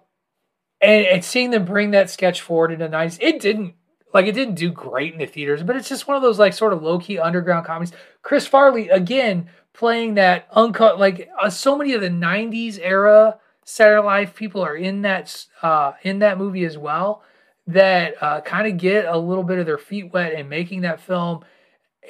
and, 0.84 1.06
and 1.06 1.26
seeing 1.26 1.52
them 1.52 1.66
bring 1.66 1.92
that 1.92 2.10
sketch 2.10 2.42
forward 2.42 2.72
in 2.72 2.80
the 2.80 2.90
90s, 2.90 3.18
it 3.22 3.40
didn't 3.40 3.76
like 4.14 4.28
it 4.28 4.34
didn't 4.34 4.56
do 4.56 4.70
great 4.72 5.14
in 5.14 5.20
the 5.20 5.26
theaters, 5.26 5.64
but 5.64 5.76
it's 5.76 5.90
just 5.90 6.08
one 6.08 6.16
of 6.16 6.22
those 6.22 6.38
like 6.38 6.54
sort 6.54 6.74
of 6.74 6.84
low 6.84 7.00
key 7.00 7.18
underground 7.18 7.66
comedies. 7.66 7.96
Chris 8.22 8.46
Farley 8.46 8.90
again 8.90 9.50
playing 9.74 10.14
that 10.16 10.48
uncut 10.52 11.00
like 11.00 11.30
uh, 11.42 11.50
so 11.50 11.76
many 11.76 11.94
of 11.94 12.02
the 12.02 12.10
90s 12.10 12.78
era 12.80 13.40
Saturday 13.66 14.06
Night 14.06 14.36
people 14.36 14.62
are 14.62 14.76
in 14.76 15.02
that 15.02 15.46
uh, 15.62 15.94
in 16.04 16.20
that 16.20 16.38
movie 16.38 16.66
as 16.66 16.78
well 16.78 17.24
that 17.68 18.22
uh, 18.22 18.42
kind 18.42 18.68
of 18.68 18.78
get 18.78 19.06
a 19.06 19.18
little 19.18 19.44
bit 19.44 19.58
of 19.58 19.66
their 19.66 19.78
feet 19.78 20.12
wet 20.12 20.34
in 20.34 20.50
making 20.50 20.82
that 20.82 21.00
film. 21.00 21.44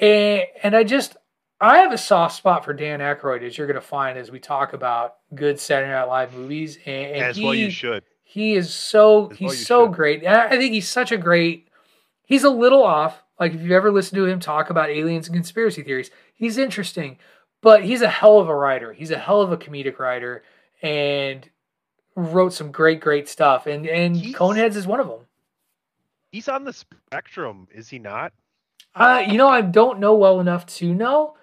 And, 0.00 0.42
and 0.62 0.76
I 0.76 0.84
just 0.84 1.16
I 1.60 1.78
have 1.78 1.92
a 1.92 1.98
soft 1.98 2.36
spot 2.36 2.64
for 2.64 2.74
Dan 2.74 3.00
Aykroyd, 3.00 3.42
as 3.42 3.56
you're 3.56 3.68
going 3.68 3.80
to 3.80 3.86
find 3.86 4.18
as 4.18 4.30
we 4.30 4.40
talk 4.40 4.72
about 4.72 5.14
good 5.34 5.60
Saturday 5.60 5.92
Night 5.92 6.04
Live 6.04 6.34
movies. 6.34 6.76
And, 6.84 7.12
and 7.12 7.24
As 7.24 7.36
he, 7.36 7.44
well, 7.44 7.54
you 7.54 7.70
should. 7.70 8.02
He 8.34 8.54
is 8.54 8.74
so 8.74 9.30
As 9.30 9.36
he's 9.38 9.64
so 9.64 9.86
should. 9.86 9.94
great. 9.94 10.26
I 10.26 10.48
think 10.58 10.72
he's 10.72 10.88
such 10.88 11.12
a 11.12 11.16
great. 11.16 11.68
He's 12.24 12.42
a 12.42 12.50
little 12.50 12.82
off. 12.82 13.22
Like 13.38 13.54
if 13.54 13.60
you've 13.60 13.70
ever 13.70 13.92
listened 13.92 14.16
to 14.16 14.26
him 14.26 14.40
talk 14.40 14.70
about 14.70 14.90
aliens 14.90 15.28
and 15.28 15.36
conspiracy 15.36 15.84
theories, 15.84 16.10
he's 16.34 16.58
interesting, 16.58 17.16
but 17.62 17.84
he's 17.84 18.02
a 18.02 18.08
hell 18.08 18.40
of 18.40 18.48
a 18.48 18.54
writer. 18.56 18.92
He's 18.92 19.12
a 19.12 19.18
hell 19.18 19.40
of 19.40 19.52
a 19.52 19.56
comedic 19.56 20.00
writer, 20.00 20.42
and 20.82 21.48
wrote 22.16 22.52
some 22.52 22.72
great, 22.72 22.98
great 23.00 23.28
stuff. 23.28 23.68
And 23.68 23.86
and 23.86 24.16
He's- 24.16 24.34
Coneheads 24.36 24.74
is 24.74 24.84
one 24.84 24.98
of 24.98 25.06
them. 25.06 25.20
He's 26.32 26.48
on 26.48 26.64
the 26.64 26.72
spectrum, 26.72 27.68
is 27.72 27.88
he 27.88 28.00
not? 28.00 28.32
Uh, 28.96 29.22
you 29.28 29.38
know, 29.38 29.48
I 29.48 29.60
don't 29.60 30.00
know 30.00 30.16
well 30.16 30.40
enough 30.40 30.66
to 30.78 30.92
know, 30.92 31.36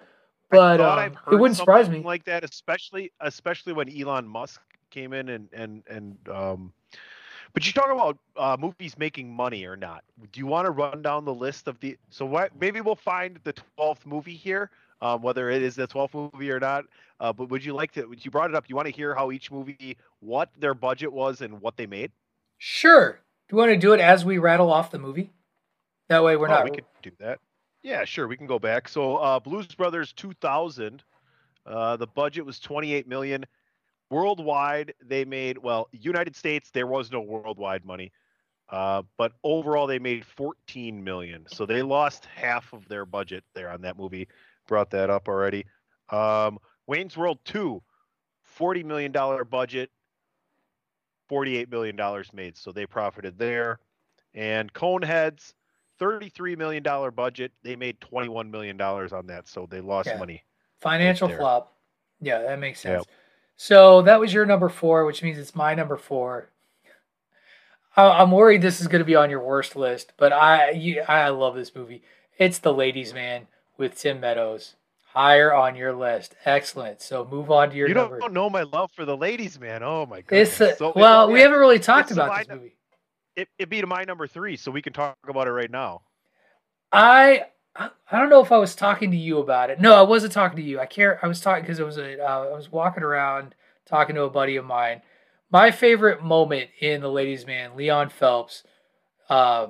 but 0.50 0.78
um, 0.82 1.16
it 1.32 1.36
wouldn't 1.36 1.56
surprise 1.56 1.88
me. 1.88 2.00
like 2.00 2.24
that, 2.24 2.44
especially 2.44 3.12
especially 3.20 3.72
when 3.72 3.88
Elon 3.98 4.28
Musk 4.28 4.60
came 4.92 5.12
in 5.12 5.28
and 5.28 5.48
and 5.52 5.82
and 5.88 6.16
um. 6.28 6.72
But 7.54 7.66
you 7.66 7.72
talk 7.74 7.90
about 7.90 8.16
uh, 8.36 8.56
movies 8.58 8.96
making 8.96 9.30
money 9.30 9.66
or 9.66 9.76
not. 9.76 10.04
Do 10.32 10.40
you 10.40 10.46
want 10.46 10.64
to 10.64 10.70
run 10.70 11.02
down 11.02 11.26
the 11.26 11.34
list 11.34 11.68
of 11.68 11.78
the? 11.80 11.98
So 12.08 12.24
what? 12.24 12.50
Maybe 12.58 12.80
we'll 12.80 12.94
find 12.94 13.38
the 13.44 13.52
twelfth 13.52 14.06
movie 14.06 14.36
here, 14.36 14.70
um, 15.02 15.20
whether 15.20 15.50
it 15.50 15.62
is 15.62 15.74
the 15.74 15.86
twelfth 15.86 16.14
movie 16.14 16.50
or 16.50 16.60
not. 16.60 16.84
Uh, 17.20 17.32
but 17.32 17.50
would 17.50 17.64
you 17.64 17.74
like 17.74 17.92
to? 17.92 18.10
You 18.16 18.30
brought 18.30 18.48
it 18.48 18.56
up. 18.56 18.64
You 18.68 18.76
want 18.76 18.86
to 18.86 18.92
hear 18.92 19.14
how 19.14 19.32
each 19.32 19.50
movie, 19.50 19.98
what 20.20 20.48
their 20.58 20.72
budget 20.72 21.12
was 21.12 21.42
and 21.42 21.60
what 21.60 21.76
they 21.76 21.86
made? 21.86 22.10
Sure. 22.56 23.20
Do 23.48 23.56
you 23.56 23.58
want 23.58 23.72
to 23.72 23.76
do 23.76 23.92
it 23.92 24.00
as 24.00 24.24
we 24.24 24.38
rattle 24.38 24.72
off 24.72 24.90
the 24.90 24.98
movie? 24.98 25.30
That 26.08 26.24
way 26.24 26.36
we're 26.36 26.48
oh, 26.48 26.52
not. 26.52 26.64
we 26.64 26.70
could 26.70 26.84
do 27.02 27.10
that. 27.20 27.38
Yeah, 27.82 28.04
sure. 28.04 28.28
We 28.28 28.36
can 28.36 28.46
go 28.46 28.58
back. 28.58 28.88
So 28.88 29.16
uh, 29.16 29.40
Blues 29.40 29.66
Brothers 29.66 30.12
2000, 30.12 31.02
uh, 31.66 31.96
the 31.96 32.06
budget 32.06 32.46
was 32.46 32.60
28 32.60 33.08
million. 33.08 33.44
Worldwide, 34.12 34.92
they 35.02 35.24
made 35.24 35.56
well. 35.56 35.88
United 35.90 36.36
States, 36.36 36.70
there 36.70 36.86
was 36.86 37.10
no 37.10 37.22
worldwide 37.22 37.82
money, 37.86 38.12
uh, 38.68 39.02
but 39.16 39.32
overall 39.42 39.86
they 39.86 39.98
made 39.98 40.26
14 40.26 41.02
million. 41.02 41.46
So 41.48 41.64
they 41.64 41.80
lost 41.80 42.26
half 42.26 42.74
of 42.74 42.86
their 42.88 43.06
budget 43.06 43.42
there 43.54 43.70
on 43.70 43.80
that 43.80 43.96
movie. 43.96 44.28
Brought 44.68 44.90
that 44.90 45.08
up 45.08 45.28
already. 45.28 45.64
Um, 46.10 46.58
Wayne's 46.86 47.16
World 47.16 47.38
2, 47.46 47.82
40 48.42 48.82
million 48.82 49.12
dollar 49.12 49.46
budget, 49.46 49.90
48 51.30 51.70
million 51.70 51.96
dollars 51.96 52.30
made. 52.34 52.54
So 52.58 52.70
they 52.70 52.84
profited 52.84 53.38
there. 53.38 53.80
And 54.34 54.70
Coneheads, 54.74 55.54
33 55.98 56.54
million 56.54 56.82
dollar 56.82 57.10
budget. 57.10 57.52
They 57.62 57.76
made 57.76 57.98
21 58.02 58.50
million 58.50 58.76
dollars 58.76 59.14
on 59.14 59.26
that. 59.28 59.48
So 59.48 59.66
they 59.70 59.80
lost 59.80 60.08
Yeah. 60.08 60.18
money. 60.18 60.44
Financial 60.82 61.30
flop. 61.30 61.78
Yeah, 62.20 62.40
that 62.42 62.58
makes 62.58 62.80
sense. 62.80 63.06
So 63.56 64.02
that 64.02 64.18
was 64.20 64.32
your 64.32 64.46
number 64.46 64.68
four, 64.68 65.04
which 65.04 65.22
means 65.22 65.38
it's 65.38 65.54
my 65.54 65.74
number 65.74 65.96
four. 65.96 66.48
I'm 67.96 68.30
worried 68.30 68.62
this 68.62 68.80
is 68.80 68.88
going 68.88 69.00
to 69.00 69.04
be 69.06 69.16
on 69.16 69.28
your 69.28 69.42
worst 69.42 69.76
list, 69.76 70.14
but 70.16 70.32
I 70.32 70.70
you, 70.70 71.02
I 71.02 71.28
love 71.28 71.54
this 71.54 71.74
movie. 71.74 72.02
It's 72.38 72.58
The 72.58 72.72
Ladies 72.72 73.12
Man 73.12 73.46
with 73.76 73.98
Tim 73.98 74.20
Meadows. 74.20 74.76
Higher 75.12 75.52
on 75.52 75.76
your 75.76 75.92
list. 75.92 76.34
Excellent. 76.46 77.02
So 77.02 77.28
move 77.30 77.50
on 77.50 77.68
to 77.68 77.76
your 77.76 77.88
you 77.88 77.94
number. 77.94 78.18
don't 78.18 78.32
know 78.32 78.48
my 78.48 78.62
love 78.62 78.90
for 78.92 79.04
the 79.04 79.16
ladies, 79.16 79.60
man. 79.60 79.82
Oh 79.82 80.06
my 80.06 80.22
goodness. 80.22 80.58
It's 80.58 80.72
a, 80.72 80.76
So- 80.76 80.92
well, 80.96 81.28
oh, 81.28 81.30
we 81.30 81.40
haven't 81.40 81.58
really 81.58 81.78
talked 81.78 82.10
about 82.10 82.38
this 82.38 82.48
movie. 82.48 82.76
It, 83.36 83.48
it 83.58 83.68
beat 83.68 83.86
my 83.86 84.04
number 84.04 84.26
three, 84.26 84.56
so 84.56 84.70
we 84.70 84.80
can 84.80 84.94
talk 84.94 85.16
about 85.28 85.46
it 85.48 85.52
right 85.52 85.70
now. 85.70 86.00
I 86.92 87.46
I 87.76 87.90
I 88.10 88.18
don't 88.18 88.30
know 88.30 88.42
if 88.42 88.52
I 88.52 88.58
was 88.58 88.74
talking 88.74 89.10
to 89.10 89.16
you 89.16 89.38
about 89.38 89.70
it. 89.70 89.80
No, 89.80 89.94
I 89.94 90.02
wasn't 90.02 90.32
talking 90.32 90.56
to 90.56 90.62
you. 90.62 90.80
I 90.80 90.86
care. 90.86 91.18
I 91.22 91.28
was 91.28 91.40
talking 91.40 91.62
because 91.62 91.78
it 91.78 91.86
was 91.86 91.98
a. 91.98 92.22
Uh, 92.22 92.44
I 92.52 92.56
was 92.56 92.70
walking 92.70 93.02
around 93.02 93.54
talking 93.86 94.14
to 94.16 94.22
a 94.22 94.30
buddy 94.30 94.56
of 94.56 94.64
mine. 94.64 95.02
My 95.50 95.70
favorite 95.70 96.22
moment 96.22 96.70
in 96.80 97.00
The 97.02 97.10
Ladies' 97.10 97.46
Man, 97.46 97.76
Leon 97.76 98.08
Phelps. 98.10 98.64
Uh, 99.28 99.68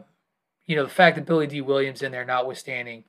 you 0.67 0.77
know 0.77 0.85
the 0.85 0.91
fact 0.91 1.17
that 1.17 1.27
Billy 1.27 1.47
Dee 1.47 1.61
Williams 1.61 2.03
in 2.03 2.13
there, 2.13 2.25
notwithstanding, 2.25 3.05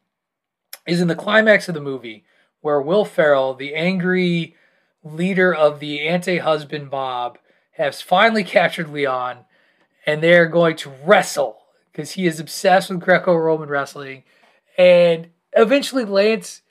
is 0.87 1.01
in 1.01 1.07
the 1.07 1.15
climax 1.15 1.67
of 1.67 1.75
the 1.75 1.81
movie 1.81 2.25
where 2.61 2.81
Will 2.81 3.05
Ferrell, 3.05 3.53
the 3.53 3.75
angry 3.75 4.55
leader 5.03 5.53
of 5.53 5.79
the 5.79 6.07
anti-husband 6.07 6.89
mob, 6.89 7.37
has 7.71 8.01
finally 8.01 8.43
captured 8.45 8.89
Leon, 8.89 9.39
and 10.05 10.23
they're 10.23 10.47
going 10.47 10.75
to 10.77 10.91
wrestle 11.03 11.59
because 11.91 12.11
he 12.11 12.25
is 12.25 12.39
obsessed 12.39 12.89
with 12.89 13.01
Greco-Roman 13.01 13.69
wrestling. 13.69 14.23
And 14.77 15.29
eventually, 15.53 16.05
Lance 16.05 16.61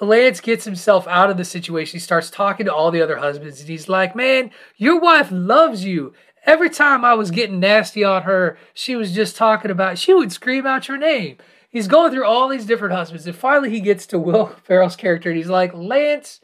Lance 0.00 0.40
gets 0.40 0.64
himself 0.64 1.06
out 1.08 1.30
of 1.30 1.36
the 1.36 1.44
situation. 1.44 1.96
He 1.96 2.00
starts 2.00 2.30
talking 2.30 2.66
to 2.66 2.74
all 2.74 2.90
the 2.90 3.00
other 3.00 3.16
husbands, 3.16 3.60
and 3.60 3.68
he's 3.68 3.88
like, 3.88 4.14
"Man, 4.14 4.50
your 4.76 5.00
wife 5.00 5.28
loves 5.30 5.84
you. 5.84 6.12
Every 6.44 6.70
time 6.70 7.04
I 7.04 7.14
was 7.14 7.30
getting 7.30 7.58
nasty 7.60 8.04
on 8.04 8.22
her, 8.22 8.58
she 8.74 8.94
was 8.94 9.12
just 9.12 9.36
talking 9.36 9.70
about. 9.70 9.98
She 9.98 10.12
would 10.12 10.32
scream 10.32 10.66
out 10.66 10.88
your 10.88 10.98
name." 10.98 11.38
He's 11.70 11.88
going 11.88 12.12
through 12.12 12.26
all 12.26 12.48
these 12.48 12.66
different 12.66 12.94
husbands, 12.94 13.26
and 13.26 13.36
finally, 13.36 13.70
he 13.70 13.80
gets 13.80 14.06
to 14.06 14.18
Will 14.18 14.46
Ferrell's 14.64 14.96
character, 14.96 15.30
and 15.30 15.36
he's 15.36 15.48
like, 15.48 15.72
"Lance, 15.74 16.40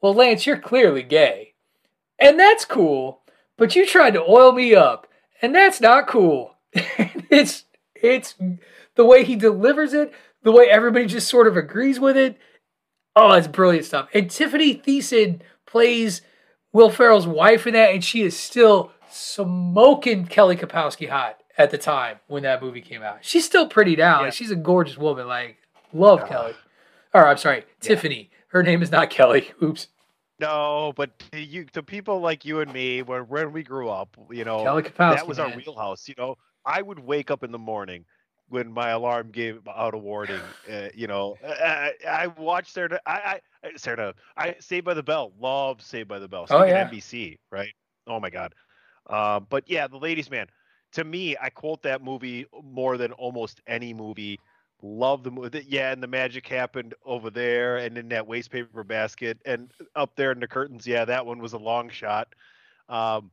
well, 0.00 0.14
Lance, 0.14 0.46
you're 0.46 0.58
clearly 0.58 1.02
gay, 1.02 1.54
and 2.18 2.38
that's 2.38 2.64
cool, 2.64 3.22
but 3.58 3.76
you 3.76 3.86
tried 3.86 4.14
to 4.14 4.22
oil 4.22 4.52
me 4.52 4.74
up, 4.74 5.06
and 5.42 5.54
that's 5.54 5.80
not 5.80 6.08
cool." 6.08 6.56
it's 6.74 7.64
it's 7.94 8.34
the 8.96 9.04
way 9.04 9.24
he 9.24 9.36
delivers 9.36 9.92
it, 9.92 10.12
the 10.44 10.52
way 10.52 10.66
everybody 10.70 11.06
just 11.06 11.28
sort 11.28 11.48
of 11.48 11.56
agrees 11.56 11.98
with 11.98 12.16
it. 12.16 12.38
Oh, 13.16 13.32
it's 13.32 13.48
brilliant 13.48 13.86
stuff. 13.86 14.08
And 14.14 14.28
Tiffani 14.28 14.82
Thiessen 14.82 15.40
plays 15.66 16.22
Will 16.72 16.90
Ferrell's 16.90 17.26
wife 17.26 17.66
in 17.66 17.74
that, 17.74 17.92
and 17.92 18.04
she 18.04 18.22
is 18.22 18.36
still 18.36 18.92
smoking 19.10 20.26
Kelly 20.26 20.56
Kapowski 20.56 21.08
hot 21.08 21.40
at 21.56 21.70
the 21.70 21.78
time 21.78 22.18
when 22.26 22.42
that 22.42 22.62
movie 22.62 22.80
came 22.80 23.02
out. 23.02 23.18
She's 23.22 23.44
still 23.44 23.68
pretty 23.68 23.96
now. 23.96 24.22
Like, 24.22 24.32
she's 24.32 24.50
a 24.50 24.56
gorgeous 24.56 24.98
woman. 24.98 25.26
Like, 25.26 25.58
love 25.92 26.20
ah. 26.24 26.26
Kelly. 26.26 26.54
Or 27.12 27.26
I'm 27.26 27.36
sorry, 27.36 27.64
Tiffany. 27.80 28.30
Her 28.48 28.62
name 28.62 28.82
is 28.82 28.90
not 28.90 29.10
Kelly. 29.10 29.52
Oops. 29.62 29.88
No, 30.40 30.92
but 30.96 31.10
you 31.32 31.64
to 31.66 31.82
people 31.82 32.20
like 32.20 32.44
you 32.44 32.58
and 32.60 32.72
me, 32.72 33.02
when 33.02 33.22
when 33.22 33.52
we 33.52 33.62
grew 33.62 33.88
up, 33.88 34.16
you 34.30 34.44
know, 34.44 34.64
Kapowski, 34.64 34.96
that 34.96 35.28
was 35.28 35.38
our 35.38 35.48
man. 35.48 35.58
wheelhouse. 35.58 36.08
You 36.08 36.14
know, 36.18 36.34
I 36.66 36.82
would 36.82 36.98
wake 36.98 37.30
up 37.30 37.44
in 37.44 37.52
the 37.52 37.58
morning 37.58 38.04
when 38.54 38.72
my 38.72 38.90
alarm 38.90 39.30
gave 39.32 39.66
out 39.68 39.94
a 39.94 39.98
warning. 39.98 40.40
Uh, 40.72 40.88
you 40.94 41.08
know, 41.08 41.36
I, 41.44 41.92
I 42.06 42.22
I 42.22 42.26
watched 42.28 42.72
Sarah. 42.72 43.00
I 43.04 43.40
I 43.64 43.70
Sarah. 43.76 44.14
I 44.36 44.54
Saved 44.60 44.86
by 44.86 44.94
the 44.94 45.02
Bell. 45.02 45.32
Love 45.40 45.82
Saved 45.82 46.08
by 46.08 46.20
the 46.20 46.28
Bell. 46.28 46.46
Oh, 46.50 46.64
yeah. 46.64 46.88
NBC, 46.88 47.38
right? 47.50 47.72
Oh 48.06 48.20
my 48.20 48.30
God. 48.30 48.54
Um, 49.10 49.46
but 49.50 49.64
yeah, 49.66 49.88
The 49.88 49.98
Ladies 49.98 50.30
Man. 50.30 50.46
To 50.92 51.04
me, 51.04 51.36
I 51.42 51.50
quote 51.50 51.82
that 51.82 52.02
movie 52.04 52.46
more 52.62 52.96
than 52.96 53.12
almost 53.12 53.60
any 53.66 53.92
movie. 53.92 54.38
Love 54.82 55.24
the 55.24 55.32
movie. 55.32 55.64
Yeah, 55.68 55.90
and 55.92 56.00
the 56.02 56.06
magic 56.06 56.46
happened 56.46 56.94
over 57.04 57.30
there, 57.30 57.78
and 57.78 57.98
in 57.98 58.08
that 58.10 58.26
waste 58.28 58.50
paper 58.52 58.84
basket, 58.84 59.38
and 59.44 59.72
up 59.96 60.14
there 60.14 60.30
in 60.30 60.38
the 60.38 60.46
curtains. 60.46 60.86
Yeah, 60.86 61.04
that 61.04 61.26
one 61.26 61.40
was 61.40 61.52
a 61.52 61.58
long 61.58 61.88
shot. 61.90 62.28
Um, 62.88 63.32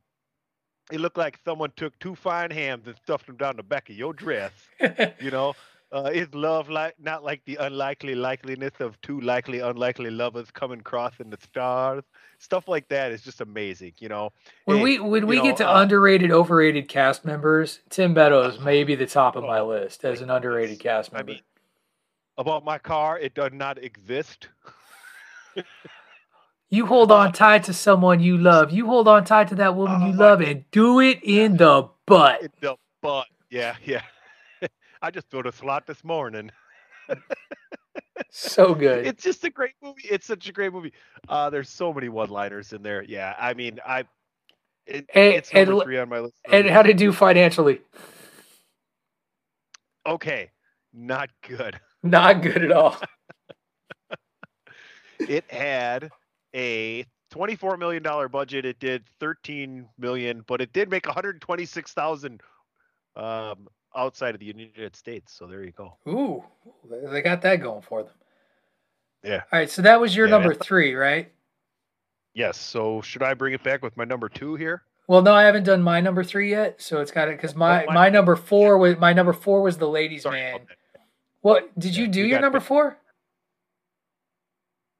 it 0.90 1.00
looked 1.00 1.16
like 1.18 1.38
someone 1.44 1.72
took 1.76 1.98
two 1.98 2.14
fine 2.14 2.50
hams 2.50 2.86
and 2.86 2.96
stuffed 2.96 3.26
them 3.26 3.36
down 3.36 3.56
the 3.56 3.62
back 3.62 3.88
of 3.90 3.96
your 3.96 4.12
dress. 4.12 4.52
you 5.18 5.30
know, 5.30 5.54
Uh, 5.92 6.10
is 6.12 6.34
love 6.34 6.68
like 6.70 6.94
not 6.98 7.22
like 7.22 7.42
the 7.44 7.56
unlikely 7.56 8.14
likeliness 8.14 8.80
of 8.80 9.00
two 9.02 9.20
likely 9.20 9.60
unlikely 9.60 10.10
lovers 10.10 10.50
coming 10.50 10.80
across 10.80 11.16
crossing 11.16 11.30
the 11.30 11.38
stars? 11.42 12.02
Stuff 12.38 12.66
like 12.68 12.88
that 12.88 13.12
is 13.12 13.22
just 13.22 13.40
amazing, 13.40 13.92
you 13.98 14.08
know. 14.08 14.30
When 14.64 14.78
Hey, 14.78 14.80
we 14.80 14.98
when 14.98 15.26
we 15.26 15.36
know, 15.36 15.42
get 15.42 15.56
to 15.58 15.68
uh, 15.68 15.80
underrated, 15.80 16.30
overrated 16.32 16.88
cast 16.88 17.24
members, 17.24 17.80
Tim 17.90 18.14
Meadows 18.14 18.58
may 18.60 18.84
be 18.84 18.94
the 18.96 19.06
top 19.06 19.36
of 19.36 19.44
my 19.44 19.60
Oh, 19.60 19.66
list 19.66 20.04
as 20.04 20.20
an 20.20 20.30
underrated 20.30 20.78
cast 20.80 21.12
member. 21.12 21.32
I 21.32 21.34
mean, 21.36 21.42
about 22.38 22.64
my 22.64 22.78
car, 22.78 23.18
it 23.18 23.34
does 23.34 23.52
not 23.52 23.78
exist. 23.82 24.48
you 26.72 26.86
hold 26.86 27.12
on 27.12 27.32
tight 27.32 27.64
to 27.64 27.72
someone 27.74 28.18
you 28.20 28.36
love. 28.38 28.72
You 28.72 28.86
hold 28.86 29.06
on 29.06 29.24
tight 29.24 29.48
to 29.48 29.54
that 29.56 29.76
woman 29.76 30.02
Oh 30.02 30.06
you 30.06 30.12
love 30.14 30.40
and 30.40 30.64
do 30.72 30.98
it 31.00 31.20
in 31.22 31.56
the 31.58 31.88
butt. 32.06 32.42
It 32.42 32.52
the 32.60 32.76
butt. 33.02 33.26
Yeah, 33.50 33.76
yeah. 33.84 34.02
I 35.02 35.10
just 35.10 35.30
filled 35.30 35.46
a 35.46 35.52
slot 35.52 35.86
this 35.86 36.02
morning. 36.02 36.50
So 38.30 38.74
good. 38.74 39.06
It's 39.06 39.22
just 39.22 39.44
a 39.44 39.50
great 39.50 39.74
movie. 39.82 40.02
It's 40.10 40.26
such 40.26 40.48
a 40.48 40.52
great 40.52 40.72
movie. 40.72 40.92
Uh, 41.28 41.50
there's 41.50 41.68
so 41.68 41.92
many 41.92 42.08
one-liners 42.08 42.72
in 42.72 42.82
there. 42.82 43.02
Yeah, 43.02 43.34
I 43.38 43.52
mean, 43.54 43.78
I. 43.86 44.04
It, 44.86 45.06
And- 45.14 45.34
it's 45.34 45.52
number 45.52 45.72
and- 45.72 45.82
three 45.82 45.98
on 45.98 46.08
my 46.08 46.20
list. 46.20 46.34
and 46.50 46.66
how 46.68 46.82
to 46.82 46.94
do 46.94 47.12
financially? 47.12 47.80
okay, 50.06 50.50
not 50.94 51.28
good. 51.46 51.78
Not 52.02 52.42
good 52.42 52.64
at 52.64 52.72
all. 52.72 52.96
It 55.20 55.44
had 55.52 56.10
a 56.54 57.04
24 57.30 57.76
million 57.76 58.02
dollar 58.02 58.28
budget. 58.28 58.64
It 58.64 58.78
did 58.78 59.04
13 59.20 59.88
million, 59.98 60.44
but 60.46 60.60
it 60.60 60.72
did 60.72 60.90
make 60.90 61.06
126,000 61.06 62.40
um, 63.16 63.68
outside 63.96 64.34
of 64.34 64.40
the 64.40 64.46
United 64.46 64.96
States. 64.96 65.32
So 65.32 65.46
there 65.46 65.62
you 65.64 65.72
go. 65.72 65.96
Ooh, 66.08 66.44
they 67.10 67.22
got 67.22 67.42
that 67.42 67.56
going 67.56 67.82
for 67.82 68.02
them. 68.02 68.12
Yeah. 69.24 69.42
All 69.52 69.58
right, 69.60 69.70
so 69.70 69.82
that 69.82 70.00
was 70.00 70.16
your 70.16 70.26
Yeah, 70.26 70.32
number 70.32 70.54
three, 70.54 70.94
right? 70.94 71.30
Yes. 72.34 72.58
So 72.58 73.00
should 73.02 73.22
I 73.22 73.34
bring 73.34 73.54
it 73.54 73.62
back 73.62 73.82
with 73.82 73.96
my 73.96 74.04
number 74.04 74.28
two 74.28 74.54
here? 74.56 74.82
Well, 75.06 75.22
no, 75.22 75.34
I 75.34 75.42
haven't 75.42 75.64
done 75.64 75.82
my 75.82 76.00
number 76.00 76.24
three 76.24 76.50
yet, 76.50 76.80
so 76.80 77.00
it's 77.00 77.10
got 77.10 77.28
it 77.28 77.36
because 77.36 77.54
my, 77.54 77.82
Oh, 77.82 77.86
my- 77.88 77.94
my 77.94 78.08
number 78.08 78.36
four 78.36 78.78
was 78.78 78.96
my 78.98 79.12
number 79.12 79.32
four 79.32 79.62
was 79.62 79.76
the 79.78 79.88
ladies' 79.88 80.22
Sorry 80.22 80.40
man. 80.40 80.60
What 81.40 81.76
did 81.78 81.96
you 81.96 82.04
Yeah, 82.04 82.10
do 82.10 82.18
you 82.20 82.26
your 82.26 82.40
number 82.40 82.60
four? 82.60 82.96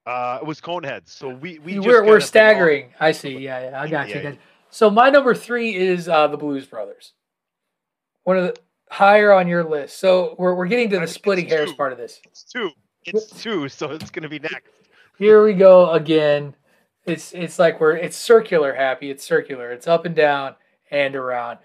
Uh, 0.05 0.39
it 0.41 0.45
was 0.45 0.59
Coneheads. 0.59 1.09
So 1.09 1.29
we 1.29 1.59
we 1.59 1.75
just 1.75 1.87
we're, 1.87 2.05
we're 2.05 2.19
staggering. 2.19 2.93
I 2.99 3.11
see. 3.13 3.37
Yeah, 3.37 3.69
yeah 3.69 3.81
I 3.81 3.87
got 3.87 4.09
you. 4.09 4.21
Yeah. 4.21 4.33
So 4.69 4.89
my 4.89 5.09
number 5.09 5.33
three 5.33 5.75
is 5.75 6.09
uh, 6.09 6.27
the 6.27 6.37
Blues 6.37 6.65
Brothers. 6.65 7.13
One 8.23 8.37
of 8.37 8.43
the 8.43 8.55
higher 8.89 9.31
on 9.31 9.47
your 9.47 9.63
list. 9.63 9.99
So 9.99 10.35
we're 10.37 10.53
we're 10.55 10.67
getting 10.67 10.89
to 10.91 10.99
the 10.99 11.07
splitting 11.07 11.47
hairs 11.47 11.71
two. 11.71 11.75
part 11.75 11.91
of 11.91 11.97
this. 11.97 12.19
It's 12.25 12.43
two. 12.43 12.69
It's 13.05 13.41
two. 13.41 13.69
So 13.69 13.91
it's 13.91 14.11
gonna 14.11 14.29
be 14.29 14.39
next. 14.39 14.69
Here 15.17 15.43
we 15.43 15.53
go 15.53 15.91
again. 15.91 16.55
It's 17.05 17.33
it's 17.33 17.59
like 17.59 17.79
we're 17.79 17.95
it's 17.95 18.17
circular 18.17 18.73
happy. 18.73 19.09
It's 19.09 19.23
circular. 19.23 19.71
It's 19.71 19.87
up 19.87 20.05
and 20.05 20.15
down 20.15 20.55
and 20.91 21.15
around. 21.15 21.59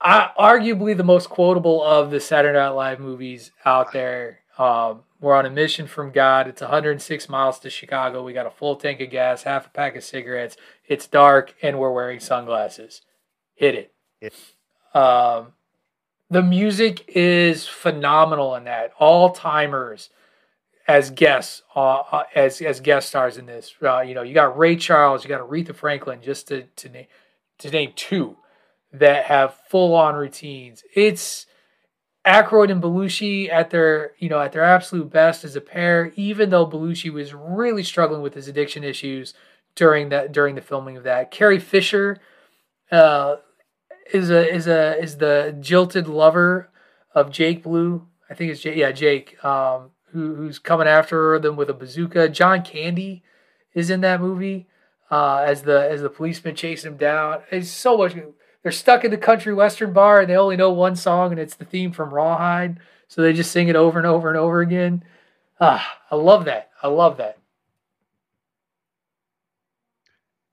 I, 0.00 0.30
arguably 0.38 0.96
the 0.96 1.04
most 1.04 1.30
quotable 1.30 1.82
of 1.82 2.10
the 2.10 2.20
Saturday 2.20 2.58
Night 2.58 2.70
Live 2.70 3.00
movies 3.00 3.52
out 3.64 3.92
there. 3.92 4.40
Um, 4.58 5.02
we're 5.20 5.34
on 5.34 5.46
a 5.46 5.50
mission 5.50 5.86
from 5.86 6.10
God. 6.10 6.48
It's 6.48 6.60
106 6.60 7.28
miles 7.28 7.58
to 7.60 7.70
Chicago. 7.70 8.22
We 8.22 8.32
got 8.32 8.46
a 8.46 8.50
full 8.50 8.76
tank 8.76 9.00
of 9.00 9.10
gas, 9.10 9.44
half 9.44 9.66
a 9.66 9.70
pack 9.70 9.96
of 9.96 10.04
cigarettes. 10.04 10.56
It's 10.86 11.06
dark, 11.06 11.54
and 11.62 11.78
we're 11.78 11.92
wearing 11.92 12.20
sunglasses. 12.20 13.02
Hit 13.54 13.74
it. 13.74 13.92
Hit. 14.20 14.34
Um, 14.94 15.52
the 16.28 16.42
music 16.42 17.04
is 17.08 17.66
phenomenal 17.66 18.54
in 18.54 18.64
that. 18.64 18.92
All 18.98 19.30
timers 19.30 20.10
as 20.88 21.10
guests, 21.10 21.62
uh, 21.76 22.02
uh, 22.10 22.24
as 22.34 22.60
as 22.60 22.80
guest 22.80 23.08
stars 23.08 23.36
in 23.36 23.46
this. 23.46 23.74
Uh, 23.82 24.00
you 24.00 24.14
know, 24.14 24.22
you 24.22 24.34
got 24.34 24.58
Ray 24.58 24.76
Charles, 24.76 25.24
you 25.24 25.28
got 25.28 25.48
Aretha 25.48 25.74
Franklin, 25.74 26.20
just 26.22 26.48
to 26.48 26.64
to 26.76 26.88
name 26.88 27.06
to 27.58 27.70
name 27.70 27.92
two 27.94 28.36
that 28.92 29.26
have 29.26 29.54
full 29.68 29.94
on 29.94 30.14
routines. 30.14 30.82
It's 30.94 31.46
Aykroyd 32.26 32.70
and 32.70 32.82
Belushi 32.82 33.50
at 33.50 33.70
their 33.70 34.12
you 34.18 34.28
know 34.28 34.40
at 34.40 34.52
their 34.52 34.62
absolute 34.62 35.10
best 35.10 35.44
as 35.44 35.56
a 35.56 35.60
pair. 35.60 36.12
Even 36.16 36.50
though 36.50 36.66
Belushi 36.66 37.12
was 37.12 37.34
really 37.34 37.82
struggling 37.82 38.22
with 38.22 38.34
his 38.34 38.48
addiction 38.48 38.84
issues 38.84 39.34
during 39.74 40.08
that 40.10 40.32
during 40.32 40.54
the 40.54 40.60
filming 40.60 40.96
of 40.96 41.04
that, 41.04 41.30
Carrie 41.30 41.58
Fisher. 41.58 42.18
Uh, 42.90 43.36
is 44.12 44.30
a 44.30 44.48
is 44.52 44.66
a 44.66 44.98
is 45.00 45.16
the 45.16 45.56
jilted 45.60 46.06
lover 46.06 46.70
of 47.14 47.30
Jake 47.30 47.62
Blue. 47.62 48.06
I 48.28 48.34
think 48.34 48.52
it's 48.52 48.60
Jake. 48.60 48.76
Yeah, 48.76 48.92
Jake. 48.92 49.42
Um, 49.44 49.90
who 50.12 50.34
who's 50.34 50.58
coming 50.58 50.86
after 50.86 51.38
them 51.38 51.56
with 51.56 51.70
a 51.70 51.74
bazooka. 51.74 52.28
John 52.28 52.62
Candy 52.62 53.22
is 53.74 53.90
in 53.90 54.02
that 54.02 54.20
movie 54.20 54.68
uh, 55.10 55.44
as 55.46 55.62
the 55.62 55.88
as 55.90 56.02
the 56.02 56.10
policeman 56.10 56.54
chasing 56.54 56.92
him 56.92 56.98
down. 56.98 57.40
It's 57.50 57.70
so 57.70 57.96
much. 57.96 58.14
They're 58.62 58.72
stuck 58.72 59.04
in 59.04 59.10
the 59.10 59.16
country 59.18 59.52
western 59.52 59.92
bar 59.92 60.20
and 60.20 60.30
they 60.30 60.36
only 60.36 60.56
know 60.56 60.70
one 60.70 60.96
song 60.96 61.32
and 61.32 61.40
it's 61.40 61.56
the 61.56 61.64
theme 61.64 61.92
from 61.92 62.14
Rawhide. 62.14 62.78
So 63.08 63.20
they 63.22 63.32
just 63.32 63.52
sing 63.52 63.68
it 63.68 63.76
over 63.76 63.98
and 63.98 64.06
over 64.06 64.28
and 64.28 64.38
over 64.38 64.60
again. 64.60 65.04
Ah, 65.60 65.98
I 66.10 66.16
love 66.16 66.44
that. 66.46 66.70
I 66.82 66.88
love 66.88 67.16
that. 67.18 67.38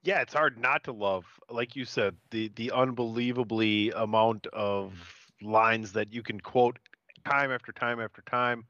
Yeah, 0.03 0.21
it's 0.21 0.33
hard 0.33 0.57
not 0.57 0.83
to 0.85 0.91
love, 0.91 1.25
like 1.49 1.75
you 1.75 1.85
said, 1.85 2.15
the 2.31 2.51
the 2.55 2.71
unbelievably 2.71 3.91
amount 3.91 4.47
of 4.47 4.93
lines 5.41 5.91
that 5.93 6.11
you 6.13 6.23
can 6.23 6.39
quote 6.39 6.79
time 7.29 7.51
after 7.51 7.71
time 7.71 7.99
after 7.99 8.21
time. 8.23 8.65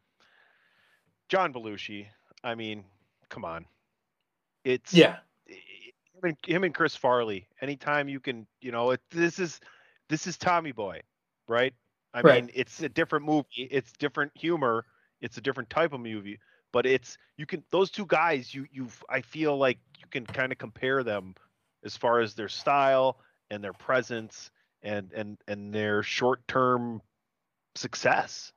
John 1.30 1.54
Belushi, 1.54 2.08
I 2.44 2.56
mean, 2.56 2.84
come 3.30 3.46
on, 3.46 3.66
it's 4.64 4.94
Yeah. 4.94 5.18
Him 6.24 6.30
and, 6.30 6.38
him 6.46 6.64
and 6.64 6.76
Chris 6.76 6.96
Farley. 6.96 7.48
Anytime 7.62 8.10
you 8.10 8.20
can, 8.20 8.48
you 8.62 8.72
know, 8.72 8.92
it, 8.92 9.02
this 9.12 9.40
is 9.40 9.60
this 10.10 10.28
is 10.28 10.38
Tommy 10.38 10.72
Boy, 10.72 11.02
right? 11.48 11.74
I 12.14 12.24
Right. 12.24 12.44
mean, 12.44 12.50
it's 12.54 12.82
a 12.82 12.90
different 12.90 13.26
movie, 13.26 13.48
it's 13.72 13.92
different 13.94 14.32
humor, 14.36 14.86
it's 15.22 15.38
a 15.38 15.42
different 15.42 15.70
type 15.70 15.94
of 15.94 16.02
movie, 16.02 16.40
but 16.72 16.86
it's 16.86 17.18
you 17.38 17.46
can 17.46 17.64
those 17.72 17.92
two 17.92 18.06
guys, 18.06 18.54
you 18.54 18.66
you 18.72 18.88
I 19.10 19.22
feel 19.22 19.58
like 19.58 19.80
you 20.00 20.06
can 20.10 20.26
kind 20.26 20.52
of 20.52 20.58
compare 20.58 21.04
them 21.04 21.36
as 21.84 21.98
far 21.98 22.20
as 22.20 22.36
their 22.36 22.50
style 22.50 23.20
and 23.50 23.64
their 23.64 23.74
presence 23.74 24.52
and 24.84 25.12
and 25.14 25.38
and 25.48 25.74
their 25.74 26.04
short 26.04 26.48
term 26.48 27.02
success. 27.76 28.54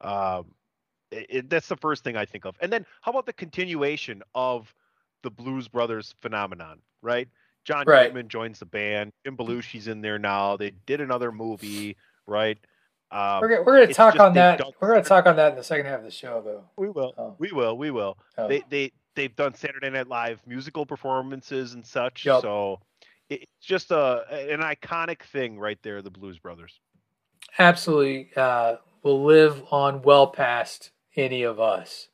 Um, 0.00 0.54
it, 1.10 1.26
it- 1.30 1.50
that's 1.50 1.68
the 1.68 1.76
first 1.76 2.04
thing 2.04 2.16
I 2.16 2.26
think 2.26 2.44
of. 2.44 2.56
And 2.60 2.72
then 2.72 2.86
how 3.02 3.10
about 3.12 3.26
the 3.26 3.32
continuation 3.32 4.22
of 4.34 4.74
the 5.22 5.30
Blues 5.30 5.68
Brothers 5.68 6.14
phenomenon, 6.20 6.78
right? 7.00 7.28
John 7.64 7.84
Right. 7.86 8.28
Joins 8.28 8.58
the 8.58 8.66
band. 8.66 9.12
Jim 9.24 9.36
Belushi's 9.36 9.86
in 9.86 10.00
there 10.00 10.18
now. 10.18 10.56
They 10.56 10.70
did 10.86 11.00
another 11.00 11.30
movie, 11.30 11.96
right? 12.26 12.58
Um, 13.12 13.40
We're, 13.40 13.48
gonna- 13.48 13.62
we're 13.62 13.76
going 13.76 13.88
to 13.88 13.94
talk 13.94 14.18
on 14.18 14.34
that. 14.34 14.60
We're 14.80 14.88
going 14.90 15.02
to 15.02 15.08
talk 15.08 15.26
on 15.26 15.36
that 15.36 15.50
in 15.52 15.56
the 15.56 15.62
second 15.64 15.86
half 15.86 15.98
of 15.98 16.04
the 16.04 16.10
show, 16.10 16.42
though. 16.44 16.64
we 16.76 16.88
will. 16.88 17.14
Oh. 17.16 17.36
We 17.38 17.52
will. 17.52 17.76
We 17.76 17.90
will. 17.90 18.16
Oh. 18.38 18.48
They 18.48 18.62
they 18.70 18.90
they've 19.14 19.36
done 19.36 19.54
Saturday 19.54 19.90
Night 19.90 20.08
Live 20.08 20.40
musical 20.46 20.86
performances 20.86 21.74
and 21.74 21.86
such. 21.86 22.24
Yup. 22.24 22.40
So 22.42 22.80
it's 23.28 23.44
just 23.60 23.90
a 23.92 24.24
an 24.50 24.60
iconic 24.60 25.22
thing 25.24 25.58
right 25.58 25.78
there. 25.82 26.00
The 26.02 26.10
Blues 26.10 26.38
Brothers. 26.38 26.80
absolutely 27.58 28.30
uh, 28.36 28.76
will 29.02 29.22
live 29.24 29.62
on 29.70 30.02
well 30.02 30.26
past 30.28 30.90
any 31.14 31.42
of 31.42 31.60
us. 31.60 32.08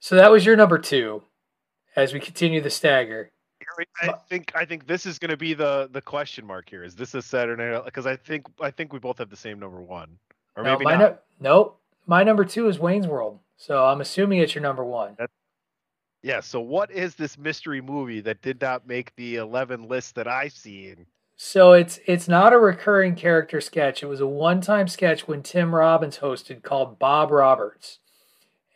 So 0.00 0.14
that 0.14 0.30
was 0.30 0.46
your 0.46 0.56
number 0.56 0.78
two. 0.78 1.22
As 1.98 2.12
we 2.12 2.20
continue 2.20 2.60
the 2.60 2.70
stagger, 2.70 3.30
I 4.02 4.12
think 4.28 4.52
I 4.54 4.64
think 4.64 4.86
this 4.86 5.04
is 5.04 5.18
going 5.18 5.30
to 5.30 5.36
be 5.36 5.52
the 5.52 5.88
the 5.92 6.00
question 6.00 6.46
mark 6.46 6.70
here. 6.70 6.84
Is 6.84 6.94
this 6.94 7.12
a 7.14 7.20
Saturday 7.20 7.80
Because 7.84 8.06
I 8.06 8.14
think 8.14 8.46
I 8.60 8.70
think 8.70 8.92
we 8.92 9.00
both 9.00 9.18
have 9.18 9.30
the 9.30 9.36
same 9.36 9.58
number 9.58 9.82
one, 9.82 10.16
or 10.56 10.62
no, 10.62 10.72
maybe 10.74 10.84
my 10.84 10.92
not. 10.92 11.22
no, 11.40 11.50
nope. 11.50 11.80
My 12.06 12.22
number 12.22 12.44
two 12.44 12.68
is 12.68 12.78
Wayne's 12.78 13.08
World. 13.08 13.40
So 13.56 13.84
I'm 13.84 14.00
assuming 14.00 14.38
it's 14.38 14.54
your 14.54 14.62
number 14.62 14.84
one. 14.84 15.16
Yeah. 16.22 16.38
So 16.38 16.60
what 16.60 16.90
is 16.92 17.16
this 17.16 17.36
mystery 17.36 17.80
movie 17.80 18.20
that 18.20 18.42
did 18.42 18.60
not 18.60 18.86
make 18.86 19.14
the 19.16 19.36
eleven 19.36 19.88
list 19.88 20.14
that 20.14 20.28
I've 20.28 20.52
seen? 20.52 21.04
So 21.36 21.72
it's 21.72 21.98
it's 22.06 22.28
not 22.28 22.52
a 22.52 22.58
recurring 22.58 23.16
character 23.16 23.60
sketch. 23.60 24.04
It 24.04 24.06
was 24.06 24.20
a 24.20 24.26
one-time 24.26 24.86
sketch 24.86 25.26
when 25.26 25.42
Tim 25.42 25.74
Robbins 25.74 26.18
hosted 26.18 26.62
called 26.62 27.00
Bob 27.00 27.32
Roberts. 27.32 27.98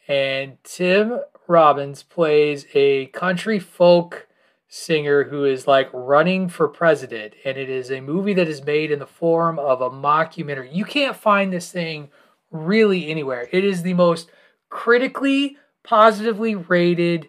And 0.08 0.58
Tim 0.64 1.20
Robbins 1.52 2.02
plays 2.02 2.66
a 2.74 3.06
country 3.06 3.58
folk 3.58 4.26
singer 4.68 5.24
who 5.24 5.44
is 5.44 5.66
like 5.66 5.90
running 5.92 6.48
for 6.48 6.66
president 6.66 7.34
and 7.44 7.58
it 7.58 7.68
is 7.68 7.90
a 7.90 8.00
movie 8.00 8.32
that 8.32 8.48
is 8.48 8.64
made 8.64 8.90
in 8.90 8.98
the 8.98 9.06
form 9.06 9.58
of 9.58 9.82
a 9.82 9.90
mockumentary. 9.90 10.74
You 10.74 10.86
can't 10.86 11.14
find 11.14 11.52
this 11.52 11.70
thing 11.70 12.08
really 12.50 13.10
anywhere. 13.10 13.48
It 13.52 13.64
is 13.64 13.82
the 13.82 13.92
most 13.92 14.30
critically 14.70 15.58
positively 15.84 16.54
rated 16.54 17.28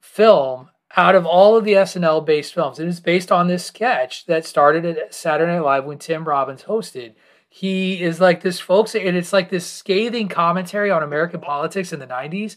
film 0.00 0.70
out 0.96 1.14
of 1.14 1.26
all 1.26 1.56
of 1.56 1.64
the 1.64 1.72
SNL 1.72 2.24
based 2.24 2.54
films. 2.54 2.78
It 2.78 2.88
is 2.88 3.00
based 3.00 3.30
on 3.30 3.48
this 3.48 3.66
sketch 3.66 4.26
that 4.26 4.46
started 4.46 4.84
at 4.86 5.14
Saturday 5.14 5.52
Night 5.52 5.64
Live 5.64 5.84
when 5.84 5.98
Tim 5.98 6.24
Robbins 6.24 6.64
hosted. 6.64 7.14
He 7.48 8.02
is 8.02 8.18
like 8.18 8.40
this 8.40 8.60
folks 8.60 8.94
and 8.94 9.14
it's 9.14 9.32
like 9.32 9.50
this 9.50 9.66
scathing 9.66 10.28
commentary 10.28 10.90
on 10.90 11.02
American 11.02 11.40
politics 11.40 11.92
in 11.92 12.00
the 12.00 12.06
90s. 12.06 12.56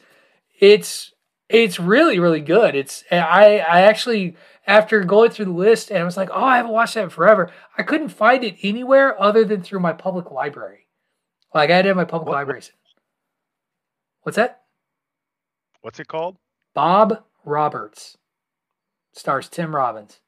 It's 0.59 1.13
it's 1.49 1.79
really 1.79 2.19
really 2.19 2.41
good. 2.41 2.75
It's 2.75 3.03
I 3.11 3.59
I 3.59 3.81
actually 3.81 4.35
after 4.67 5.03
going 5.03 5.29
through 5.31 5.45
the 5.45 5.51
list 5.51 5.89
and 5.91 5.99
I 5.99 6.03
was 6.03 6.17
like, 6.17 6.29
"Oh, 6.31 6.43
I 6.43 6.57
haven't 6.57 6.71
watched 6.71 6.95
that 6.95 7.03
in 7.03 7.09
forever." 7.09 7.51
I 7.77 7.83
couldn't 7.83 8.09
find 8.09 8.43
it 8.43 8.55
anywhere 8.63 9.19
other 9.21 9.43
than 9.45 9.61
through 9.61 9.79
my 9.81 9.93
public 9.93 10.31
library. 10.31 10.87
Like 11.53 11.69
I 11.69 11.75
had 11.77 11.85
have 11.85 11.95
my 11.95 12.05
public 12.05 12.27
What- 12.29 12.35
libraries. 12.35 12.71
What's 14.23 14.37
that? 14.37 14.63
What's 15.81 15.99
it 15.99 16.07
called? 16.07 16.37
Bob 16.73 17.23
Roberts. 17.43 18.17
Stars 19.13 19.47
Tim 19.47 19.75
Robbins. 19.75 20.19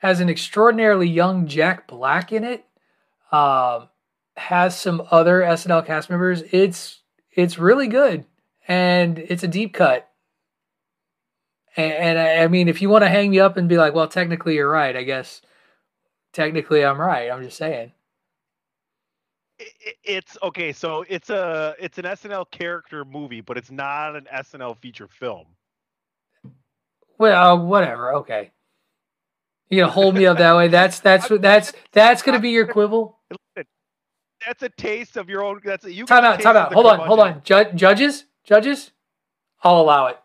Has 0.00 0.20
an 0.20 0.28
extraordinarily 0.28 1.08
young 1.08 1.46
Jack 1.46 1.86
Black 1.86 2.32
in 2.32 2.44
it. 2.44 2.66
Um, 3.32 3.88
has 4.36 4.78
some 4.78 5.06
other 5.10 5.40
SNL 5.40 5.86
cast 5.86 6.10
members. 6.10 6.42
It's 6.50 7.00
it's 7.32 7.58
really 7.58 7.86
good 7.86 8.26
and 8.66 9.18
it's 9.18 9.42
a 9.42 9.48
deep 9.48 9.74
cut. 9.74 10.08
And, 11.76 11.92
and 11.92 12.18
I, 12.18 12.44
I 12.44 12.48
mean, 12.48 12.68
if 12.68 12.80
you 12.80 12.88
want 12.88 13.02
to 13.02 13.08
hang 13.08 13.30
me 13.30 13.40
up 13.40 13.56
and 13.56 13.68
be 13.68 13.78
like, 13.78 13.94
"Well, 13.94 14.08
technically 14.08 14.54
you're 14.54 14.70
right," 14.70 14.96
I 14.96 15.02
guess 15.02 15.42
technically 16.32 16.84
I'm 16.84 17.00
right. 17.00 17.30
I'm 17.30 17.42
just 17.42 17.56
saying. 17.56 17.92
It's 20.04 20.38
okay. 20.42 20.72
So 20.72 21.04
it's 21.08 21.30
a 21.30 21.74
it's 21.78 21.98
an 21.98 22.04
SNL 22.04 22.50
character 22.50 23.04
movie, 23.04 23.40
but 23.40 23.58
it's 23.58 23.70
not 23.70 24.16
an 24.16 24.26
SNL 24.32 24.76
feature 24.78 25.08
film. 25.08 25.46
Well, 27.18 27.66
whatever. 27.66 28.14
Okay. 28.14 28.52
You 29.70 29.80
gonna 29.80 29.92
hold 29.92 30.16
me 30.16 30.26
up 30.26 30.38
that 30.38 30.56
way? 30.56 30.66
That's 30.68 30.98
that's 30.98 31.28
that's 31.28 31.72
that's 31.92 32.22
gonna 32.22 32.40
be 32.40 32.50
your 32.50 32.66
quibble. 32.66 33.16
That's 34.46 34.62
a 34.62 34.68
taste 34.70 35.16
of 35.16 35.28
your 35.28 35.44
own. 35.44 35.60
That's 35.64 35.84
a, 35.84 35.92
you. 35.92 36.06
Time 36.06 36.24
out. 36.24 36.40
Time 36.40 36.56
out. 36.56 36.72
Hold 36.72 36.86
on. 36.86 36.98
Hold 37.06 37.20
on. 37.20 37.42
Ju- 37.44 37.72
judges. 37.74 38.24
Judges. 38.42 38.90
I'll 39.62 39.80
allow 39.80 40.06
it. 40.06 40.18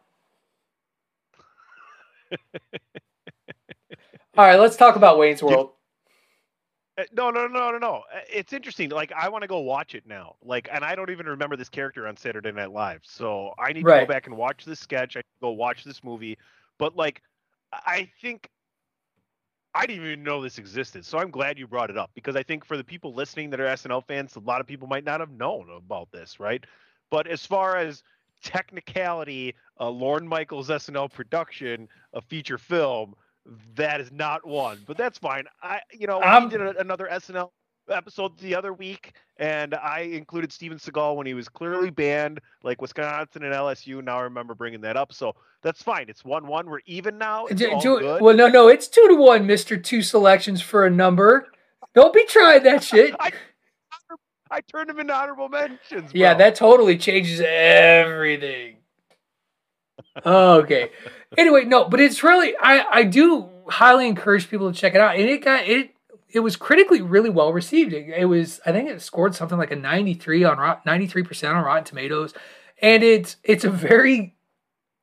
All 4.38 4.46
right. 4.46 4.60
Let's 4.60 4.78
talk 4.78 4.96
about 4.96 5.18
Wayne's 5.20 5.44
World. 5.44 5.72
Uh, 6.98 7.04
No, 7.14 7.30
no, 7.30 7.46
no, 7.48 7.72
no, 7.72 7.78
no. 7.78 7.96
Uh, 8.14 8.20
It's 8.34 8.52
interesting. 8.54 8.90
Like 8.90 9.12
I 9.12 9.30
want 9.30 9.44
to 9.44 9.48
go 9.48 9.60
watch 9.60 9.94
it 9.96 10.08
now. 10.08 10.36
Like, 10.42 10.70
and 10.72 10.84
I 10.84 10.96
don't 10.96 11.10
even 11.12 11.26
remember 11.28 11.56
this 11.56 11.70
character 11.70 12.08
on 12.08 12.18
Saturday 12.18 12.52
Night 12.52 12.72
Live, 12.72 13.02
so 13.04 13.54
I 13.60 13.74
need 13.74 13.82
to 13.82 13.86
go 14.06 14.08
back 14.08 14.28
and 14.28 14.36
watch 14.38 14.66
this 14.66 14.80
sketch. 14.80 15.18
I 15.18 15.22
go 15.42 15.52
watch 15.52 15.84
this 15.84 16.04
movie. 16.04 16.38
But 16.80 16.96
like, 16.96 17.22
I 17.74 18.10
think 18.22 18.50
I 19.76 19.88
didn't 19.88 20.06
even 20.06 20.24
know 20.24 20.44
this 20.44 20.60
existed. 20.60 21.06
So 21.06 21.20
I'm 21.20 21.32
glad 21.32 21.60
you 21.60 21.68
brought 21.68 21.92
it 21.92 21.98
up 21.98 22.12
because 22.16 22.38
I 22.38 22.44
think 22.44 22.66
for 22.66 22.78
the 22.78 22.86
people 22.86 23.14
listening 23.16 23.52
that 23.52 23.62
are 23.62 23.68
SNL 23.68 24.06
fans, 24.08 24.36
a 24.38 24.42
lot 24.42 24.62
of 24.62 24.68
people 24.68 24.88
might 24.90 25.06
not 25.06 25.22
have 25.22 25.32
known 25.32 25.70
about 25.72 26.12
this, 26.14 26.40
right? 26.42 26.66
But 27.12 27.28
as 27.28 27.46
far 27.46 27.78
as 27.78 28.04
technicality, 28.44 29.56
uh, 29.80 29.90
Lorne 29.90 30.28
Michaels 30.28 30.70
SNL 30.70 31.14
production, 31.14 31.90
a 32.14 32.22
feature 32.22 32.60
film, 32.60 33.16
that 33.76 34.02
is 34.02 34.12
not 34.14 34.48
one. 34.48 34.84
But 34.88 34.98
that's 34.98 35.20
fine. 35.20 35.46
I, 35.64 35.82
you 35.94 36.08
know, 36.08 36.24
I'm- 36.24 36.38
we 36.38 36.46
did 36.48 36.62
a, 36.62 36.78
another 36.80 37.08
SNL 37.12 37.52
episode 37.90 38.38
the 38.40 38.56
other 38.56 38.74
week, 38.74 39.14
and 39.38 39.74
I 39.76 40.02
included 40.02 40.52
Steven 40.52 40.78
Seagal 40.78 41.16
when 41.16 41.28
he 41.28 41.34
was 41.34 41.48
clearly 41.50 41.90
banned, 41.90 42.40
like 42.64 42.82
Wisconsin 42.82 43.44
and 43.44 43.54
LSU. 43.54 44.04
Now 44.04 44.18
I 44.20 44.22
remember 44.24 44.56
bringing 44.56 44.82
that 44.82 44.98
up, 44.98 45.14
so 45.14 45.36
that's 45.62 45.82
fine. 45.82 46.06
It's 46.10 46.24
one-one. 46.26 46.70
We're 46.70 46.80
even 46.86 47.18
now. 47.18 47.46
It's 47.46 47.60
Do- 47.60 47.80
do- 47.82 48.00
good. 48.00 48.22
well, 48.22 48.36
no, 48.36 48.48
no. 48.48 48.68
It's 48.68 48.88
two 48.88 49.08
to 49.10 49.16
one, 49.16 49.46
Mister. 49.48 49.78
Two 49.78 50.02
selections 50.02 50.62
for 50.62 50.86
a 50.86 50.90
number. 50.90 51.48
Don't 51.94 52.14
be 52.14 52.26
trying 52.26 52.64
that 52.64 52.84
shit. 52.84 53.16
I, 53.20 53.32
I 54.52 54.62
turned 54.62 54.90
him 54.90 55.00
into 55.00 55.14
honorable 55.14 55.50
mentions. 55.50 56.14
Yeah, 56.14 56.34
that 56.36 56.56
totally 56.56 56.98
changes 56.98 57.42
everything. 57.46 58.78
okay. 60.26 60.92
Anyway, 61.38 61.66
no, 61.66 61.84
but 61.90 62.00
it's 62.00 62.24
really 62.24 62.56
I 62.62 62.86
I 63.00 63.04
do 63.04 63.50
highly 63.68 64.08
encourage 64.08 64.50
people 64.50 64.72
to 64.72 64.80
check 64.80 64.96
it 64.96 65.02
out, 65.02 65.18
and 65.18 65.28
it 65.28 65.44
got 65.44 65.68
it 65.68 65.94
it 66.34 66.40
was 66.40 66.56
critically 66.56 67.02
really 67.02 67.30
well 67.30 67.54
received. 67.54 67.94
It, 67.94 68.10
it 68.10 68.26
was 68.26 68.60
I 68.66 68.72
think 68.72 68.90
it 68.90 69.02
scored 69.02 69.36
something 69.36 69.58
like 69.58 69.72
a 69.72 69.76
ninety 69.76 70.14
three 70.14 70.44
on 70.44 70.78
ninety 70.86 71.08
three 71.08 71.24
percent 71.24 71.56
on 71.56 71.64
Rotten 71.64 71.84
Tomatoes, 71.84 72.34
and 72.82 73.04
it's 73.04 73.38
it's 73.44 73.64
a 73.64 73.70
very 73.70 74.36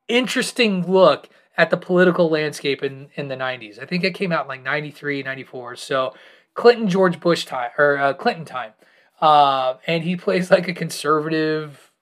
interesting 0.08 0.90
look 0.90 1.28
at 1.56 1.70
the 1.70 1.76
political 1.76 2.28
landscape 2.28 2.82
in 2.82 3.08
in 3.14 3.28
the 3.28 3.36
90s. 3.36 3.80
I 3.80 3.86
think 3.86 4.04
it 4.04 4.14
came 4.14 4.32
out 4.32 4.44
in 4.44 4.48
like 4.48 4.62
93, 4.62 5.22
94. 5.22 5.76
So 5.76 6.14
Clinton 6.54 6.88
George 6.88 7.20
Bush 7.20 7.44
time 7.44 7.70
or 7.78 7.98
uh, 7.98 8.14
Clinton 8.14 8.44
time. 8.44 8.72
Uh, 9.20 9.74
and 9.86 10.02
he 10.02 10.16
plays 10.16 10.50
like 10.50 10.66
a 10.68 10.74
conservative 10.74 11.92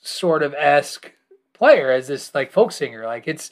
sort 0.00 0.42
of 0.42 0.54
esque 0.54 1.12
player 1.52 1.90
as 1.90 2.08
this 2.08 2.34
like 2.34 2.52
folk 2.52 2.72
singer. 2.72 3.06
Like 3.06 3.28
it's 3.28 3.50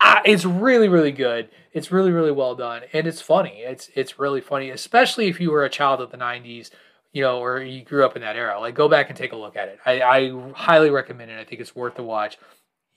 uh, 0.00 0.20
it's 0.24 0.44
really 0.44 0.88
really 0.88 1.12
good. 1.12 1.48
It's 1.76 1.92
really 1.92 2.10
really 2.10 2.32
well 2.32 2.54
done 2.54 2.82
and 2.94 3.06
it's 3.06 3.20
funny. 3.20 3.58
It's 3.58 3.90
it's 3.94 4.18
really 4.18 4.40
funny, 4.40 4.70
especially 4.70 5.28
if 5.28 5.40
you 5.40 5.50
were 5.50 5.64
a 5.64 5.70
child 5.70 6.00
of 6.00 6.10
the 6.10 6.16
90s, 6.16 6.70
you 7.12 7.22
know, 7.22 7.38
or 7.38 7.60
you 7.62 7.84
grew 7.84 8.04
up 8.04 8.16
in 8.16 8.22
that 8.22 8.34
era. 8.34 8.58
Like 8.58 8.74
go 8.74 8.88
back 8.88 9.10
and 9.10 9.16
take 9.16 9.32
a 9.32 9.36
look 9.36 9.56
at 9.56 9.68
it. 9.68 9.78
I, 9.84 10.00
I 10.00 10.52
highly 10.54 10.88
recommend 10.90 11.30
it. 11.30 11.38
I 11.38 11.44
think 11.44 11.60
it's 11.60 11.76
worth 11.76 11.96
the 11.96 12.02
watch, 12.02 12.38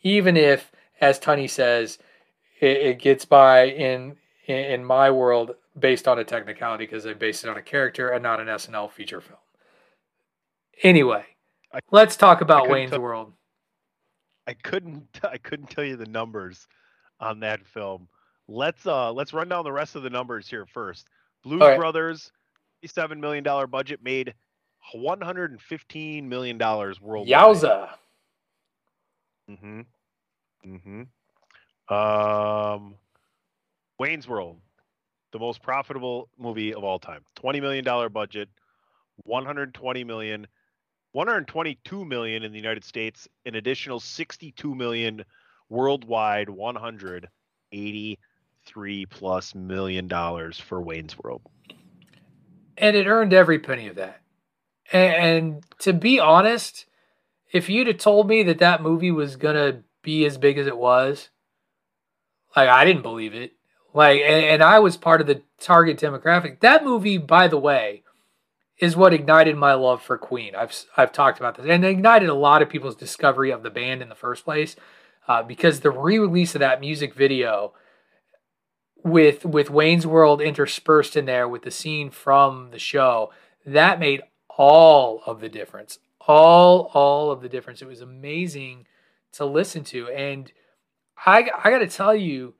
even 0.02 0.38
if, 0.38 0.72
as 1.02 1.20
Tunny 1.20 1.48
says, 1.48 2.00
it, 2.62 2.78
it 2.78 3.00
gets 3.00 3.26
by 3.26 3.68
in, 3.68 4.16
in 4.48 4.86
my 4.86 5.12
world 5.12 5.56
based 5.78 6.08
on 6.08 6.18
a 6.18 6.24
technicality 6.24 6.86
because 6.86 7.06
I 7.06 7.14
based 7.14 7.44
it 7.44 7.50
on 7.50 7.58
a 7.58 7.62
character 7.62 8.10
and 8.10 8.24
not 8.24 8.40
an 8.40 8.48
SNL 8.48 8.92
feature 8.92 9.20
film. 9.22 9.40
Anyway, 10.84 11.26
I- 11.74 11.80
let's 11.92 12.16
talk 12.16 12.40
about 12.42 12.70
Wayne's 12.70 12.92
tell- 12.92 13.02
World. 13.02 13.34
I 14.48 14.54
couldn't 14.54 15.20
I 15.24 15.38
couldn't 15.38 15.70
tell 15.70 15.84
you 15.84 15.98
the 15.98 16.06
numbers 16.06 16.68
on 17.20 17.42
that 17.42 17.66
film. 17.68 18.08
Let's 18.50 18.88
uh 18.88 19.12
let's 19.14 19.32
run 19.32 19.48
down 19.48 19.64
the 19.64 19.72
rest 19.72 19.96
of 19.96 20.02
the 20.02 20.10
numbers 20.10 20.50
here 20.50 20.66
first. 20.66 21.08
Blues 21.44 21.62
right. 21.62 21.78
Brothers, 21.78 22.32
seven 22.84 23.22
million 23.22 23.44
dollar 23.44 23.68
budget 23.68 24.04
made 24.04 24.34
one 24.94 25.22
hundred 25.22 25.52
and 25.52 25.62
fifteen 25.62 26.28
million 26.28 26.58
dollars 26.58 27.00
worldwide. 27.00 27.30
Yowza. 27.30 27.90
Mm-hmm. 29.52 29.82
Mm-hmm. 30.66 31.94
Um, 31.94 32.96
Wayne's 34.00 34.28
World, 34.28 34.58
the 35.32 35.40
most 35.40 35.62
profitable 35.62 36.30
movie 36.40 36.74
of 36.74 36.84
all 36.84 36.98
time. 36.98 37.22
Twenty 37.36 37.62
million 37.62 37.86
dollar 37.86 38.10
budget, 38.10 38.50
120 39.26 40.04
million, 40.04 40.48
122 41.12 42.04
million 42.04 42.44
in 42.44 42.52
the 42.52 42.58
United 42.58 42.84
States, 42.84 43.28
an 43.46 43.54
additional 43.54 44.00
62 44.00 44.74
million 44.74 45.24
worldwide, 45.70 46.50
180 46.50 48.20
three 48.70 49.06
plus 49.06 49.56
million 49.56 50.08
dollars 50.08 50.60
for 50.60 50.82
Wayne's 50.82 51.18
World. 51.18 51.42
And 52.78 52.96
it 52.96 53.08
earned 53.08 53.34
every 53.34 53.60
penny 53.60 53.88
of 53.88 53.96
that. 53.96 54.22
And 54.92 55.64
to 55.80 55.94
be 55.94 56.20
honest, 56.20 56.86
if 57.52 57.70
you'd 57.70 57.88
have 57.88 57.98
told 57.98 58.28
me 58.28 58.44
that 58.44 58.60
that 58.60 58.82
movie 58.82 59.12
was 59.12 59.36
gonna 59.36 59.84
be 60.02 60.26
as 60.26 60.38
big 60.38 60.58
as 60.58 60.68
it 60.68 60.78
was, 60.78 61.30
like 62.56 62.70
I 62.70 62.86
didn't 62.86 63.04
believe 63.04 63.34
it. 63.34 63.54
Like, 63.94 64.22
and, 64.22 64.46
and 64.46 64.64
I 64.64 64.80
was 64.80 64.98
part 64.98 65.20
of 65.20 65.28
the 65.28 65.42
target 65.60 66.00
demographic. 66.00 66.60
That 66.60 66.84
movie, 66.84 67.18
by 67.18 67.48
the 67.48 67.58
way, 67.58 68.04
is 68.80 68.96
what 68.96 69.14
ignited 69.14 69.58
my 69.58 69.74
love 69.74 70.02
for 70.02 70.18
Queen. 70.18 70.56
I've 70.56 70.86
I've 70.96 71.12
talked 71.12 71.40
about 71.40 71.56
this, 71.56 71.66
and 71.68 71.84
it 71.84 71.90
ignited 71.90 72.30
a 72.30 72.34
lot 72.34 72.62
of 72.62 72.70
people's 72.70 72.96
discovery 72.96 73.52
of 73.52 73.64
the 73.64 73.70
band 73.70 74.02
in 74.02 74.10
the 74.10 74.16
first 74.16 74.46
place, 74.46 74.76
uh, 75.28 75.44
because 75.44 75.80
the 75.80 75.92
re-release 75.92 76.56
of 76.56 76.60
that 76.60 76.80
music 76.80 77.14
video 77.14 77.74
with 79.04 79.46
with 79.46 79.70
Wayne's 79.70 80.06
World 80.06 80.42
interspersed 80.42 81.16
in 81.16 81.26
there 81.26 81.48
with 81.48 81.64
the 81.64 81.72
scene 81.72 82.10
from 82.10 82.72
the 82.72 82.80
show, 82.80 83.32
that 83.66 84.00
made 84.00 84.22
all 84.58 85.22
of 85.26 85.40
the 85.40 85.50
difference. 85.50 86.00
All 86.28 86.92
all 86.94 87.32
of 87.32 87.42
the 87.42 87.50
difference. 87.50 87.82
It 87.82 87.88
was 87.88 88.02
amazing 88.02 88.86
to 89.34 89.46
listen 89.46 89.84
to, 89.86 90.10
and 90.10 90.52
I 91.26 91.50
I 91.64 91.70
got 91.72 91.80
to 91.80 91.88
tell 91.88 92.16
you, 92.16 92.56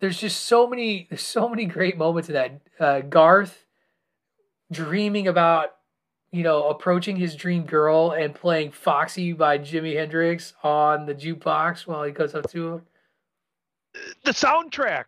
there's 0.00 0.20
just 0.20 0.44
so 0.44 0.66
many 0.66 1.08
so 1.16 1.48
many 1.48 1.64
great 1.64 1.96
moments 1.96 2.28
in 2.28 2.34
that. 2.34 2.60
Uh, 2.78 3.00
Garth 3.00 3.66
dreaming 4.70 5.28
about 5.28 5.76
you 6.30 6.42
know 6.42 6.68
approaching 6.68 7.16
his 7.16 7.34
dream 7.34 7.64
girl 7.64 8.10
and 8.10 8.34
playing 8.34 8.72
Foxy 8.72 9.32
by 9.32 9.58
Jimi 9.58 9.96
Hendrix 9.96 10.54
on 10.62 11.06
the 11.06 11.14
jukebox 11.14 11.86
while 11.86 12.04
he 12.04 12.12
goes 12.12 12.34
up 12.34 12.50
to 12.50 12.66
her. 12.66 12.82
The 14.24 14.32
soundtrack. 14.32 15.04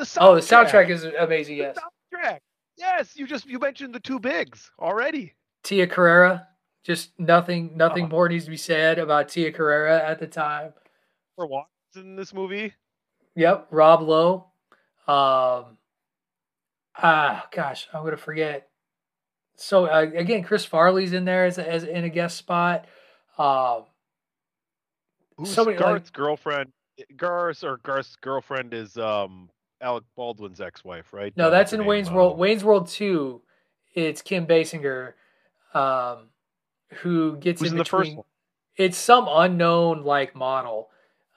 The 0.00 0.06
soundtrack. 0.06 0.18
Oh, 0.22 0.34
the 0.34 0.40
soundtrack 0.40 0.88
is 0.88 1.04
amazing. 1.04 1.58
Yes, 1.58 1.76
soundtrack. 1.76 2.38
Yes, 2.78 3.16
you 3.16 3.26
just 3.26 3.44
you 3.46 3.58
mentioned 3.58 3.94
the 3.94 4.00
two 4.00 4.18
bigs 4.18 4.70
already. 4.80 5.34
Tia 5.62 5.86
Carrere. 5.86 6.46
Just 6.84 7.10
nothing, 7.18 7.76
nothing 7.76 8.04
Uh-huh. 8.04 8.10
more 8.16 8.28
needs 8.30 8.46
to 8.46 8.50
be 8.50 8.56
said 8.56 8.98
about 8.98 9.28
Tia 9.28 9.52
Carrere 9.52 9.88
at 9.88 10.18
the 10.18 10.26
time. 10.26 10.72
For 11.36 11.46
what? 11.46 11.66
in 11.94 12.16
this 12.16 12.32
movie. 12.32 12.72
Yep, 13.36 13.66
Rob 13.70 14.00
Lowe. 14.00 14.46
Um, 15.06 15.76
ah, 16.96 17.46
gosh, 17.52 17.86
I'm 17.92 18.02
gonna 18.04 18.16
forget. 18.16 18.68
So 19.56 19.84
uh, 19.84 20.06
again, 20.14 20.42
Chris 20.42 20.64
Farley's 20.64 21.12
in 21.12 21.26
there 21.26 21.44
as, 21.44 21.58
as 21.58 21.84
in 21.84 22.04
a 22.04 22.08
guest 22.08 22.38
spot. 22.38 22.86
Um, 23.36 23.84
Who's 25.36 25.50
Somebody 25.52 25.76
like- 25.76 25.84
Garth's 25.84 26.10
girlfriend? 26.10 26.72
Garth 27.16 27.64
or 27.64 27.76
Garth's 27.78 28.16
girlfriend 28.16 28.72
is 28.72 28.96
um 28.96 29.50
Alec 29.80 30.04
Baldwin's 30.16 30.60
ex-wife, 30.60 31.12
right? 31.12 31.32
no, 31.36 31.50
that's 31.50 31.72
in? 31.72 31.84
Wayne's 31.84 32.08
Uh, 32.08 32.14
World. 32.14 32.38
Wayne's 32.38 32.64
World 32.64 32.88
Two. 32.88 33.42
It's 33.94 34.22
Kim 34.22 34.46
Basinger, 34.46 35.14
um, 35.74 36.28
who 37.02 37.36
gets 37.38 37.60
Who's 37.60 37.70
in 37.70 37.74
in 37.74 37.78
the 37.78 37.84
first 37.84 38.14
one? 38.14 38.24
It's 38.76 38.96
some 38.96 39.26
unknown 39.28 40.04
like 40.04 40.34
model. 40.34 40.90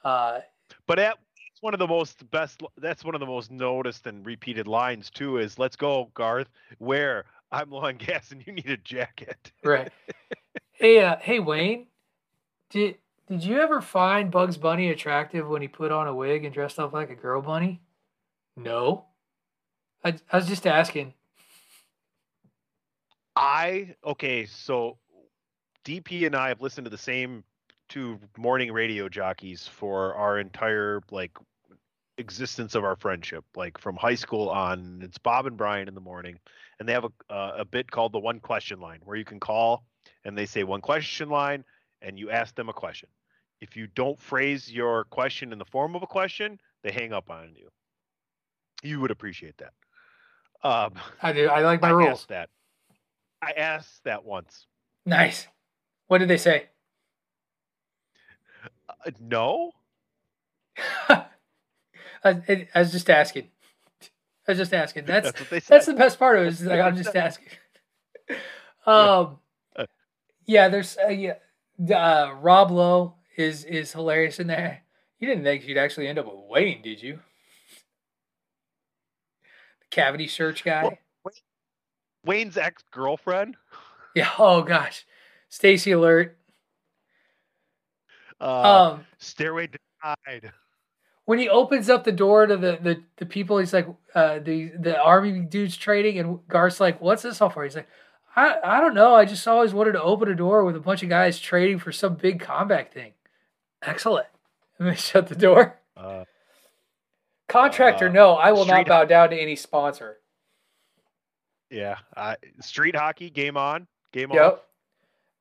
Uh, 0.04 0.40
But 0.86 0.98
at, 0.98 1.18
it's 1.50 1.62
one 1.62 1.74
of 1.74 1.78
the 1.80 1.86
most 1.86 2.28
best. 2.30 2.62
That's 2.76 3.04
one 3.04 3.14
of 3.14 3.20
the 3.20 3.26
most 3.26 3.50
noticed 3.50 4.06
and 4.06 4.24
repeated 4.24 4.66
lines 4.68 5.10
too. 5.10 5.38
Is 5.38 5.58
"Let's 5.58 5.76
go, 5.76 6.10
Garth." 6.14 6.48
Where 6.78 7.24
I'm 7.50 7.70
low 7.70 7.80
on 7.86 7.96
gas 7.98 8.30
and 8.32 8.46
you 8.46 8.52
need 8.52 8.70
a 8.70 8.76
jacket. 8.76 9.52
right. 9.64 9.90
hey, 10.72 11.00
uh, 11.02 11.16
hey, 11.20 11.40
Wayne. 11.40 11.86
Did 12.70 12.98
did 13.28 13.42
you 13.42 13.60
ever 13.60 13.80
find 13.80 14.30
Bugs 14.30 14.56
Bunny 14.58 14.90
attractive 14.90 15.48
when 15.48 15.62
he 15.62 15.68
put 15.68 15.90
on 15.90 16.06
a 16.06 16.14
wig 16.14 16.44
and 16.44 16.52
dressed 16.52 16.78
up 16.78 16.92
like 16.92 17.10
a 17.10 17.14
girl 17.14 17.40
bunny? 17.40 17.80
No. 18.56 19.06
I, 20.04 20.14
I 20.30 20.36
was 20.36 20.46
just 20.46 20.66
asking. 20.66 21.14
I 23.36 23.96
okay, 24.04 24.46
so 24.46 24.98
DP 25.84 26.26
and 26.26 26.36
I 26.36 26.48
have 26.48 26.60
listened 26.60 26.84
to 26.84 26.90
the 26.90 26.98
same 26.98 27.42
two 27.88 28.20
morning 28.38 28.72
radio 28.72 29.08
jockeys 29.08 29.66
for 29.66 30.14
our 30.14 30.38
entire 30.38 31.00
like 31.10 31.32
existence 32.16 32.76
of 32.76 32.84
our 32.84 32.94
friendship, 32.94 33.44
like 33.56 33.76
from 33.78 33.96
high 33.96 34.14
school 34.14 34.50
on. 34.50 35.00
It's 35.02 35.18
Bob 35.18 35.46
and 35.46 35.56
Brian 35.56 35.88
in 35.88 35.94
the 35.94 36.00
morning, 36.00 36.38
and 36.78 36.88
they 36.88 36.92
have 36.92 37.04
a 37.04 37.32
uh, 37.32 37.56
a 37.58 37.64
bit 37.64 37.90
called 37.90 38.12
the 38.12 38.20
one 38.20 38.38
question 38.38 38.78
line, 38.78 39.00
where 39.04 39.16
you 39.16 39.24
can 39.24 39.40
call 39.40 39.84
and 40.24 40.36
they 40.36 40.46
say 40.46 40.64
one 40.64 40.80
question 40.80 41.28
line, 41.28 41.64
and 42.02 42.18
you 42.18 42.30
ask 42.30 42.54
them 42.54 42.68
a 42.68 42.72
question. 42.72 43.08
If 43.60 43.76
you 43.76 43.86
don't 43.86 44.18
phrase 44.20 44.70
your 44.70 45.04
question 45.04 45.52
in 45.52 45.58
the 45.58 45.64
form 45.64 45.94
of 45.94 46.02
a 46.02 46.06
question, 46.06 46.58
they 46.82 46.92
hang 46.92 47.12
up 47.12 47.30
on 47.30 47.54
you. 47.54 47.68
You 48.84 49.00
would 49.00 49.10
appreciate 49.10 49.56
that. 49.58 49.72
Um, 50.62 50.92
I 51.22 51.32
do. 51.32 51.48
I 51.48 51.60
like 51.62 51.80
my 51.82 51.88
I 51.88 51.92
rules. 51.92 52.10
asked 52.20 52.28
that. 52.28 52.50
I 53.42 53.52
asked 53.52 54.04
that 54.04 54.24
once. 54.24 54.66
Nice. 55.04 55.46
What 56.06 56.18
did 56.18 56.28
they 56.28 56.36
say? 56.36 56.66
Uh, 58.88 59.10
no, 59.20 59.72
I, 61.08 61.24
I, 62.24 62.68
was 62.76 62.92
just 62.92 63.08
asking. 63.10 63.48
I 64.46 64.52
was 64.52 64.58
just 64.58 64.72
asking. 64.74 65.06
That's 65.06 65.32
That's 65.50 65.66
that's 65.66 65.86
the 65.86 65.94
best 65.94 66.18
part 66.18 66.38
of 66.38 66.44
it. 66.44 66.48
Is 66.48 66.62
like 66.62 66.80
I'm 66.80 66.96
just 66.96 67.16
asking. 67.16 67.48
Um, 68.86 69.38
Uh. 69.74 69.86
yeah. 70.44 70.68
There's 70.68 70.98
uh, 71.02 71.08
yeah. 71.08 71.34
Uh, 71.90 72.34
Rob 72.38 72.70
Lowe 72.70 73.14
is 73.38 73.64
is 73.64 73.92
hilarious 73.92 74.38
in 74.38 74.46
there. 74.46 74.82
You 75.18 75.26
didn't 75.26 75.44
think 75.44 75.66
you'd 75.66 75.78
actually 75.78 76.06
end 76.06 76.18
up 76.18 76.26
with 76.26 76.34
Wayne, 76.50 76.82
did 76.82 77.02
you? 77.02 77.20
Cavity 79.94 80.26
search 80.26 80.64
guy. 80.64 80.82
Well, 80.82 81.32
Wayne's 82.24 82.56
ex 82.56 82.82
girlfriend. 82.90 83.56
yeah. 84.14 84.30
Oh 84.38 84.62
gosh, 84.62 85.06
Stacy 85.48 85.92
Alert. 85.92 86.36
Uh, 88.40 88.90
Um, 88.94 89.06
Stairway 89.18 89.68
Denied. 89.68 90.52
when 91.24 91.38
he 91.38 91.48
opens 91.48 91.88
up 91.88 92.04
the 92.04 92.12
door 92.12 92.46
to 92.46 92.56
the 92.56 92.78
the, 92.82 93.02
the 93.18 93.26
people, 93.26 93.58
he's 93.58 93.72
like, 93.72 93.86
uh, 94.14 94.38
the 94.40 94.72
the 94.78 95.00
army 95.00 95.40
dudes 95.40 95.76
trading, 95.76 96.18
and 96.18 96.46
Garth's 96.48 96.80
like, 96.80 97.00
"What's 97.00 97.22
this 97.22 97.40
all 97.40 97.50
for?" 97.50 97.62
He's 97.64 97.76
like, 97.76 97.88
"I 98.34 98.56
I 98.64 98.80
don't 98.80 98.94
know. 98.94 99.14
I 99.14 99.24
just 99.24 99.46
always 99.46 99.72
wanted 99.72 99.92
to 99.92 100.02
open 100.02 100.28
a 100.28 100.34
door 100.34 100.64
with 100.64 100.76
a 100.76 100.80
bunch 100.80 101.02
of 101.02 101.08
guys 101.08 101.38
trading 101.38 101.78
for 101.78 101.92
some 101.92 102.14
big 102.16 102.40
combat 102.40 102.92
thing." 102.92 103.12
Excellent. 103.82 104.26
And 104.78 104.88
they 104.90 104.96
shut 104.96 105.28
the 105.28 105.36
door. 105.36 105.78
Uh, 105.96 106.24
Contractor, 107.48 108.08
Uh, 108.08 108.12
no, 108.12 108.34
I 108.34 108.52
will 108.52 108.64
not 108.64 108.86
bow 108.86 109.04
down 109.04 109.30
to 109.30 109.36
any 109.36 109.56
sponsor. 109.56 110.18
yeah. 111.70 111.98
I, 112.16 112.36
street 112.60 112.96
hockey. 112.96 113.30
Game 113.30 113.56
on. 113.56 113.86
Game. 114.12 114.30
Yep. 114.32 114.64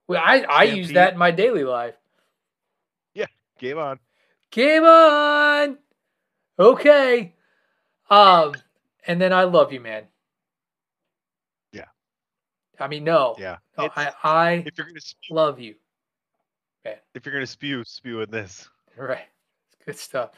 Well, 0.08 0.22
I 0.24 0.42
I 0.42 0.64
use 0.64 0.92
that 0.94 1.14
in 1.14 1.20
my 1.20 1.32
daily 1.32 1.64
life. 1.64 1.96
Yeah, 3.14 3.28
game 3.60 3.78
on. 3.78 4.00
Game 4.52 4.84
on. 4.84 5.78
Okay. 6.60 7.34
Um, 8.10 8.54
and 9.08 9.22
then 9.22 9.32
I 9.32 9.44
love 9.44 9.72
you, 9.72 9.80
man. 9.80 10.04
Yeah. 11.72 11.86
I 12.80 12.88
mean, 12.88 13.04
no. 13.06 13.36
Yeah. 13.40 13.58
No, 13.78 13.90
I 13.96 14.12
I 14.24 14.52
if 14.66 14.78
you're 14.78 14.88
gonna 14.88 15.00
spew, 15.00 15.36
love 15.36 15.60
you. 15.60 15.76
if 16.84 17.26
you're 17.26 17.34
gonna 17.34 17.46
spew, 17.48 17.84
spew 17.86 18.22
in 18.22 18.30
this. 18.30 18.68
Right. 18.98 19.26
It's 19.72 19.86
good 19.86 19.98
stuff. 19.98 20.30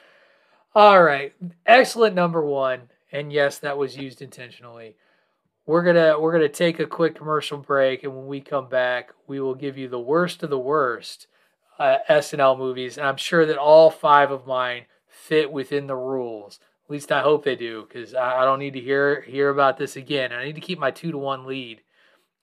All 0.75 1.01
right. 1.01 1.33
Excellent 1.65 2.15
number 2.15 2.43
one. 2.43 2.89
And 3.13 3.31
yes, 3.31 3.59
that 3.59 3.77
was 3.77 3.95
used 3.95 4.21
intentionally. 4.21 4.97
We're 5.65 5.83
gonna 5.83 6.19
we're 6.19 6.33
gonna 6.33 6.49
take 6.49 6.79
a 6.79 6.85
quick 6.85 7.15
commercial 7.15 7.57
break, 7.57 8.03
and 8.03 8.13
when 8.13 8.27
we 8.27 8.41
come 8.41 8.67
back, 8.67 9.13
we 9.25 9.39
will 9.39 9.55
give 9.55 9.77
you 9.77 9.87
the 9.87 9.99
worst 9.99 10.43
of 10.43 10.49
the 10.49 10.59
worst 10.59 11.27
uh, 11.79 11.97
SNL 12.09 12.57
movies. 12.57 12.97
And 12.97 13.07
I'm 13.07 13.15
sure 13.15 13.45
that 13.45 13.57
all 13.57 13.89
five 13.89 14.31
of 14.31 14.45
mine 14.45 14.83
fit 15.07 15.49
within 15.49 15.87
the 15.87 15.95
rules. 15.95 16.59
At 16.85 16.91
least 16.91 17.11
I 17.11 17.21
hope 17.21 17.45
they 17.45 17.55
do, 17.55 17.87
because 17.87 18.13
I, 18.13 18.41
I 18.41 18.45
don't 18.45 18.59
need 18.59 18.73
to 18.73 18.81
hear 18.81 19.21
hear 19.21 19.49
about 19.49 19.77
this 19.77 19.95
again. 19.95 20.33
I 20.33 20.43
need 20.43 20.55
to 20.55 20.61
keep 20.61 20.77
my 20.77 20.91
two 20.91 21.11
to 21.11 21.17
one 21.17 21.45
lead 21.45 21.81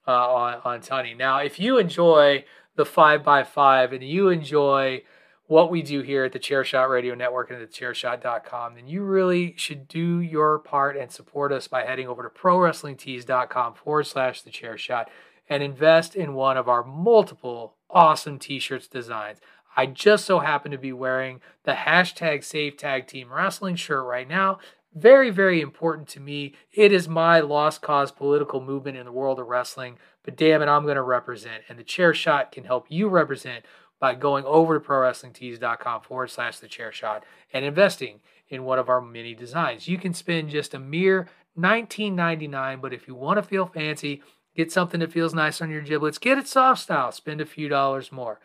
uh, 0.08 0.34
on 0.34 0.60
on 0.64 0.80
Tunney. 0.80 1.14
Now, 1.16 1.40
if 1.40 1.60
you 1.60 1.76
enjoy 1.76 2.46
the 2.76 2.86
five 2.86 3.22
by 3.22 3.44
five 3.44 3.92
and 3.92 4.02
you 4.02 4.30
enjoy 4.30 5.02
what 5.52 5.70
we 5.70 5.82
do 5.82 6.00
here 6.00 6.24
at 6.24 6.32
the 6.32 6.38
Chairshot 6.38 6.88
Radio 6.88 7.14
Network 7.14 7.50
and 7.50 7.60
at 7.60 7.70
thechairshot.com, 7.70 8.74
then 8.74 8.86
you 8.88 9.02
really 9.02 9.52
should 9.58 9.86
do 9.86 10.18
your 10.18 10.58
part 10.58 10.96
and 10.96 11.12
support 11.12 11.52
us 11.52 11.68
by 11.68 11.84
heading 11.84 12.08
over 12.08 12.22
to 12.22 12.30
prowrestlingtees.com 12.30 13.74
forward 13.74 14.04
slash 14.04 14.40
the 14.40 14.50
chair 14.50 14.78
shot 14.78 15.10
and 15.50 15.62
invest 15.62 16.16
in 16.16 16.32
one 16.32 16.56
of 16.56 16.70
our 16.70 16.82
multiple 16.82 17.74
awesome 17.90 18.38
t-shirts 18.38 18.88
designs. 18.88 19.40
I 19.76 19.84
just 19.84 20.24
so 20.24 20.38
happen 20.38 20.72
to 20.72 20.78
be 20.78 20.94
wearing 20.94 21.42
the 21.64 21.72
hashtag 21.72 22.44
Save 22.44 22.78
Tag 22.78 23.06
Team 23.06 23.30
Wrestling 23.30 23.76
shirt 23.76 24.06
right 24.06 24.26
now. 24.26 24.58
Very, 24.94 25.28
very 25.28 25.60
important 25.60 26.08
to 26.08 26.20
me. 26.20 26.54
It 26.72 26.92
is 26.92 27.08
my 27.08 27.40
lost 27.40 27.82
cause 27.82 28.10
political 28.10 28.62
movement 28.62 28.96
in 28.96 29.04
the 29.04 29.12
world 29.12 29.38
of 29.38 29.48
wrestling, 29.48 29.98
but 30.22 30.36
damn 30.36 30.62
it, 30.62 30.68
I'm 30.68 30.84
going 30.84 30.96
to 30.96 31.02
represent. 31.02 31.64
And 31.68 31.78
the 31.78 31.84
chair 31.84 32.14
shot 32.14 32.52
can 32.52 32.64
help 32.64 32.86
you 32.88 33.08
represent 33.08 33.66
by 34.02 34.16
going 34.16 34.44
over 34.46 34.80
to 34.80 34.84
prowrestlingtees.com 34.84 36.00
forward 36.00 36.28
slash 36.28 36.58
the 36.58 36.66
chair 36.66 36.90
shot 36.90 37.22
and 37.52 37.64
investing 37.64 38.18
in 38.48 38.64
one 38.64 38.80
of 38.80 38.88
our 38.88 39.00
many 39.00 39.32
designs. 39.32 39.86
You 39.86 39.96
can 39.96 40.12
spend 40.12 40.50
just 40.50 40.74
a 40.74 40.80
mere 40.80 41.28
$19.99, 41.56 42.80
but 42.80 42.92
if 42.92 43.06
you 43.06 43.14
want 43.14 43.36
to 43.36 43.44
feel 43.44 43.64
fancy, 43.64 44.20
get 44.56 44.72
something 44.72 44.98
that 44.98 45.12
feels 45.12 45.34
nice 45.34 45.62
on 45.62 45.70
your 45.70 45.82
giblets, 45.82 46.18
get 46.18 46.36
it 46.36 46.48
soft 46.48 46.82
style, 46.82 47.12
spend 47.12 47.40
a 47.40 47.46
few 47.46 47.68
dollars 47.68 48.10
more. 48.10 48.40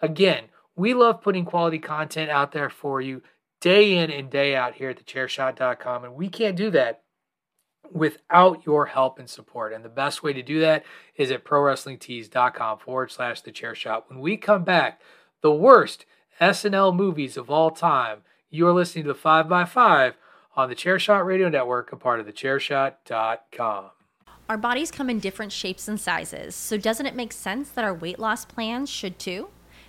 Again, 0.00 0.44
we 0.74 0.94
love 0.94 1.20
putting 1.20 1.44
quality 1.44 1.78
content 1.78 2.30
out 2.30 2.52
there 2.52 2.70
for 2.70 3.02
you 3.02 3.20
day 3.60 3.98
in 3.98 4.10
and 4.10 4.30
day 4.30 4.56
out 4.56 4.76
here 4.76 4.88
at 4.88 5.04
thechairshot.com, 5.04 6.04
and 6.04 6.14
we 6.14 6.30
can't 6.30 6.56
do 6.56 6.70
that 6.70 7.02
without 7.92 8.64
your 8.64 8.86
help 8.86 9.18
and 9.18 9.28
support. 9.28 9.72
And 9.72 9.84
the 9.84 9.88
best 9.88 10.22
way 10.22 10.32
to 10.32 10.42
do 10.42 10.60
that 10.60 10.84
is 11.16 11.30
at 11.30 11.44
prowrestlingtees.com 11.44 12.78
forward 12.78 13.10
slash 13.10 13.40
the 13.40 13.52
chair 13.52 13.74
shot. 13.74 14.08
When 14.08 14.20
we 14.20 14.36
come 14.36 14.64
back, 14.64 15.00
the 15.42 15.52
worst 15.52 16.06
SNL 16.40 16.94
movies 16.94 17.36
of 17.36 17.50
all 17.50 17.70
time. 17.70 18.20
You're 18.50 18.72
listening 18.72 19.04
to 19.04 19.12
the 19.12 19.18
5x5 19.18 20.14
on 20.56 20.68
the 20.68 20.74
Chairshot 20.74 21.24
Radio 21.24 21.48
Network, 21.48 21.92
a 21.92 21.96
part 21.96 22.20
of 22.20 22.26
the 22.26 22.32
chairshot.com. 22.32 23.90
Our 24.48 24.58
bodies 24.58 24.90
come 24.90 25.08
in 25.08 25.20
different 25.20 25.52
shapes 25.52 25.88
and 25.88 26.00
sizes, 26.00 26.54
so 26.54 26.76
doesn't 26.76 27.06
it 27.06 27.14
make 27.14 27.32
sense 27.32 27.70
that 27.70 27.84
our 27.84 27.94
weight 27.94 28.18
loss 28.18 28.44
plans 28.44 28.90
should 28.90 29.18
too? 29.18 29.48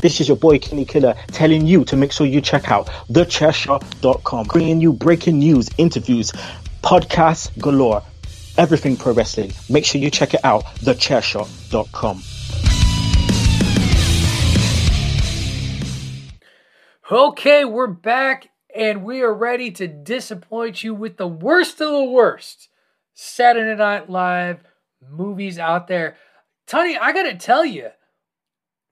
This 0.00 0.20
is 0.20 0.28
your 0.28 0.36
boy 0.36 0.58
Kenny 0.58 0.84
Killer 0.84 1.14
telling 1.28 1.66
you 1.66 1.84
to 1.86 1.96
make 1.96 2.12
sure 2.12 2.26
you 2.26 2.40
check 2.42 2.70
out 2.70 2.86
thechairshot.com, 3.08 4.46
bringing 4.48 4.80
you 4.80 4.92
breaking 4.92 5.38
news, 5.38 5.70
interviews, 5.78 6.32
podcasts 6.82 7.56
galore, 7.58 8.02
everything 8.58 8.96
pro 8.96 9.14
wrestling. 9.14 9.52
Make 9.70 9.86
sure 9.86 10.00
you 10.00 10.10
check 10.10 10.34
it 10.34 10.44
out, 10.44 10.64
thechairshot.com. 10.80 12.22
Okay, 17.10 17.64
we're 17.64 17.86
back 17.86 18.48
and 18.74 19.02
we 19.02 19.22
are 19.22 19.32
ready 19.32 19.70
to 19.70 19.88
disappoint 19.88 20.84
you 20.84 20.92
with 20.94 21.16
the 21.16 21.28
worst 21.28 21.80
of 21.80 21.90
the 21.90 22.04
worst 22.04 22.68
Saturday 23.14 23.74
Night 23.74 24.10
Live 24.10 24.58
movies 25.08 25.58
out 25.58 25.88
there. 25.88 26.16
Tony, 26.66 26.98
I 26.98 27.12
gotta 27.12 27.36
tell 27.36 27.64
you, 27.64 27.88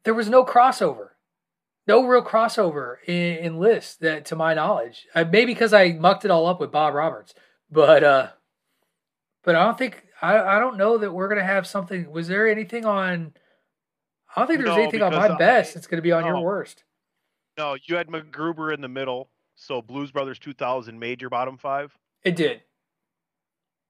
there 0.04 0.14
was 0.14 0.28
no 0.28 0.44
crossover, 0.44 1.08
no 1.86 2.06
real 2.06 2.22
crossover 2.22 2.96
in, 3.06 3.36
in 3.38 3.58
lists 3.58 3.96
that, 3.96 4.24
to 4.26 4.36
my 4.36 4.54
knowledge. 4.54 5.06
Uh, 5.14 5.24
maybe 5.24 5.52
because 5.52 5.72
I 5.72 5.92
mucked 5.92 6.24
it 6.24 6.30
all 6.30 6.46
up 6.46 6.60
with 6.60 6.70
Bob 6.72 6.94
Roberts, 6.94 7.34
but 7.70 8.04
uh, 8.04 8.28
but 9.42 9.54
I 9.56 9.64
don't 9.64 9.78
think 9.78 10.04
I 10.22 10.38
I 10.38 10.58
don't 10.58 10.76
know 10.76 10.98
that 10.98 11.12
we're 11.12 11.28
gonna 11.28 11.44
have 11.44 11.66
something. 11.66 12.10
Was 12.10 12.28
there 12.28 12.48
anything 12.48 12.84
on? 12.84 13.34
I 14.34 14.40
don't 14.40 14.46
think 14.48 14.58
there's 14.64 14.76
No, 14.76 14.82
anything 14.82 15.02
on 15.02 15.12
my 15.14 15.28
because 15.28 15.38
best. 15.38 15.76
It's 15.76 15.86
gonna 15.86 16.02
be 16.02 16.12
on 16.12 16.22
no. 16.22 16.28
your 16.28 16.40
worst. 16.40 16.84
No, 17.56 17.76
you 17.84 17.96
had 17.96 18.08
MacGruber 18.08 18.74
in 18.74 18.80
the 18.80 18.88
middle, 18.88 19.30
so 19.54 19.80
Blues 19.80 20.10
Brothers 20.10 20.38
2000 20.40 20.98
made 20.98 21.20
your 21.20 21.30
bottom 21.30 21.56
five, 21.56 21.96
It 22.24 22.34
did. 22.34 22.62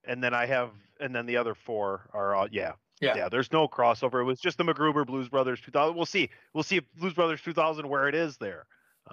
and 0.06 0.22
then 0.22 0.34
I 0.34 0.44
have, 0.44 0.70
and 1.00 1.14
then 1.14 1.24
the 1.24 1.38
other 1.38 1.54
four 1.54 2.10
are 2.12 2.34
all 2.34 2.46
yeah. 2.50 2.72
Yeah. 3.04 3.16
Yeah, 3.16 3.28
there's 3.28 3.52
no 3.52 3.68
crossover. 3.68 4.20
It 4.20 4.24
was 4.24 4.40
just 4.40 4.58
the 4.58 4.64
MacGruber 4.64 5.06
Blues 5.06 5.28
Brothers 5.28 5.60
2000. 5.60 5.94
We'll 5.96 6.06
see. 6.06 6.30
We'll 6.52 6.62
see 6.64 6.76
if 6.78 6.84
Blues 6.96 7.14
Brothers 7.14 7.40
2000 7.42 7.88
where 7.88 8.08
it 8.08 8.14
is 8.14 8.36
there. 8.38 8.66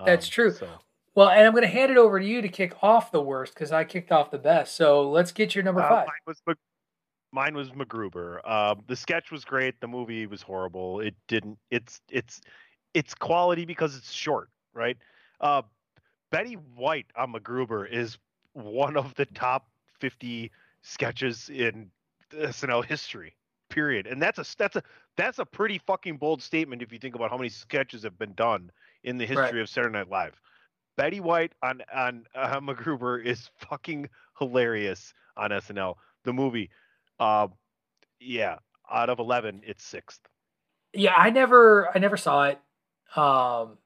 That's 0.06 0.26
Um, 0.28 0.32
true. 0.32 0.52
so- 0.52 0.80
Well, 1.14 1.28
and 1.30 1.46
I'm 1.46 1.52
going 1.52 1.64
to 1.64 1.68
hand 1.68 1.92
it 1.92 1.98
over 1.98 2.20
to 2.20 2.26
you 2.26 2.42
to 2.42 2.48
kick 2.48 2.82
off 2.82 3.12
the 3.12 3.22
worst 3.22 3.54
because 3.54 3.72
I 3.74 3.84
kicked 3.84 4.12
off 4.14 4.32
the 4.32 4.38
best. 4.38 4.76
So 4.76 5.10
let's 5.10 5.34
get 5.34 5.54
your 5.54 5.64
number 5.66 5.82
Uh, 5.82 5.90
five. 5.90 6.08
Mine 6.08 6.36
was 6.48 6.58
mine 7.34 7.54
was 7.56 7.70
MacGruber. 7.72 8.48
Um, 8.50 8.84
the 8.88 8.96
sketch 8.96 9.30
was 9.32 9.44
great. 9.44 9.80
The 9.82 9.88
movie 9.88 10.26
was 10.28 10.42
horrible. 10.42 11.02
It 11.02 11.16
didn't. 11.28 11.58
It's 11.70 12.00
it's 12.10 12.40
it's 12.94 13.14
quality 13.14 13.66
because 13.66 13.96
it's 13.98 14.12
short, 14.12 14.50
right? 14.74 14.98
Uh, 15.42 15.64
Betty 16.30 16.54
White 16.54 17.08
on 17.18 17.34
MacGruber 17.34 17.90
is 17.90 18.18
one 18.54 18.96
of 18.96 19.14
the 19.16 19.26
top 19.26 19.68
fifty 20.00 20.52
sketches 20.82 21.50
in 21.50 21.92
SNL 22.32 22.84
history. 22.86 23.36
Period. 23.72 24.06
And 24.06 24.22
that's 24.22 24.38
a 24.38 24.46
that's 24.58 24.76
a 24.76 24.84
that's 25.18 25.40
a 25.40 25.46
pretty 25.46 25.80
fucking 25.80 26.18
bold 26.18 26.44
statement 26.44 26.82
if 26.82 26.92
you 26.92 27.00
think 27.00 27.16
about 27.16 27.32
how 27.32 27.38
many 27.38 27.50
sketches 27.50 28.04
have 28.04 28.20
been 28.20 28.34
done 28.34 28.70
in 29.04 29.18
the 29.18 29.26
history 29.26 29.44
Right. 29.44 29.56
of 29.58 29.70
Saturday 29.70 29.94
Night 29.94 30.10
Live. 30.10 30.40
Betty 30.98 31.20
White 31.22 31.54
on 31.64 31.82
on 31.94 32.26
uh, 32.36 32.60
MacGruber 32.62 33.26
is 33.26 33.50
fucking 33.58 34.10
hilarious 34.38 35.14
on 35.38 35.52
SNL. 35.52 35.96
The 36.26 36.34
movie, 36.34 36.70
uh, 37.20 37.48
yeah, 38.20 38.58
out 38.92 39.10
of 39.10 39.20
eleven, 39.20 39.62
it's 39.66 39.84
sixth. 39.84 40.22
Yeah, 40.94 41.14
I 41.16 41.30
never, 41.30 41.90
I 41.96 42.00
never 42.00 42.18
saw 42.18 42.44
it. 42.50 42.60
Um, 43.16 43.78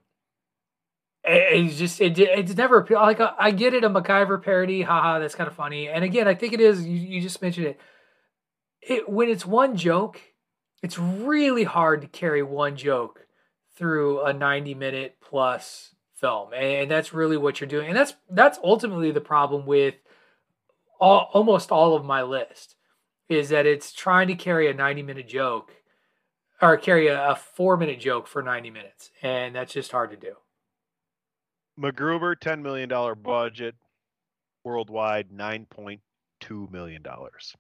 it, 1.24 1.66
it's 1.66 1.78
just, 1.78 2.02
it, 2.02 2.18
it's 2.18 2.56
never 2.56 2.80
appeal. 2.80 3.00
Like 3.00 3.22
I, 3.22 3.34
I 3.38 3.52
get 3.52 3.76
it, 3.76 3.84
a 3.84 3.90
MacGyver 3.90 4.42
parody, 4.44 4.82
haha, 4.82 5.20
that's 5.20 5.36
kind 5.36 5.48
of 5.48 5.56
funny. 5.56 5.88
And 5.88 6.04
again, 6.04 6.28
I 6.28 6.34
think 6.34 6.54
it 6.54 6.60
is. 6.60 6.86
You, 6.86 6.98
you 6.98 7.22
just 7.22 7.42
mentioned 7.44 7.68
it. 7.68 7.80
It 8.88 9.10
when 9.10 9.30
it's 9.30 9.46
one 9.46 9.76
joke, 9.76 10.22
it's 10.82 11.00
really 11.00 11.64
hard 11.64 12.02
to 12.02 12.08
carry 12.08 12.44
one 12.44 12.76
joke 12.76 13.28
through 13.76 14.24
a 14.24 14.34
ninety-minute 14.34 15.18
plus 15.22 15.96
film, 16.14 16.54
and 16.54 16.90
that's 16.90 17.14
really 17.14 17.38
what 17.38 17.60
you're 17.60 17.68
doing. 17.68 17.88
And 17.88 17.98
that's 17.98 18.14
that's 18.30 18.60
ultimately 18.64 19.12
the 19.12 19.22
problem 19.22 19.66
with 19.66 19.96
all, 21.00 21.30
almost 21.34 21.72
all 21.72 21.96
of 21.96 22.06
my 22.06 22.22
list 22.24 22.76
is 23.30 23.50
that 23.50 23.66
it's 23.66 23.92
trying 23.92 24.28
to 24.28 24.36
carry 24.36 24.70
a 24.70 24.74
90 24.74 25.02
minute 25.04 25.28
joke 25.28 25.72
or 26.62 26.78
carry 26.78 27.08
a, 27.08 27.32
a 27.32 27.36
four 27.36 27.78
minute 27.78 28.00
joke 28.00 28.28
for 28.28 28.42
90 28.42 28.70
minutes. 28.70 29.12
And 29.22 29.56
that's 29.56 29.74
just 29.74 29.92
hard 29.92 30.12
to 30.12 30.18
do. 30.18 30.34
MacGruber, 31.80 32.40
ten 32.40 32.64
million 32.64 32.88
dollar 32.88 33.16
budget, 33.16 33.76
worldwide, 34.64 35.32
nine 35.32 35.66
point 35.66 36.00
two 36.40 36.70
million 36.72 37.02
dollars. 37.02 37.54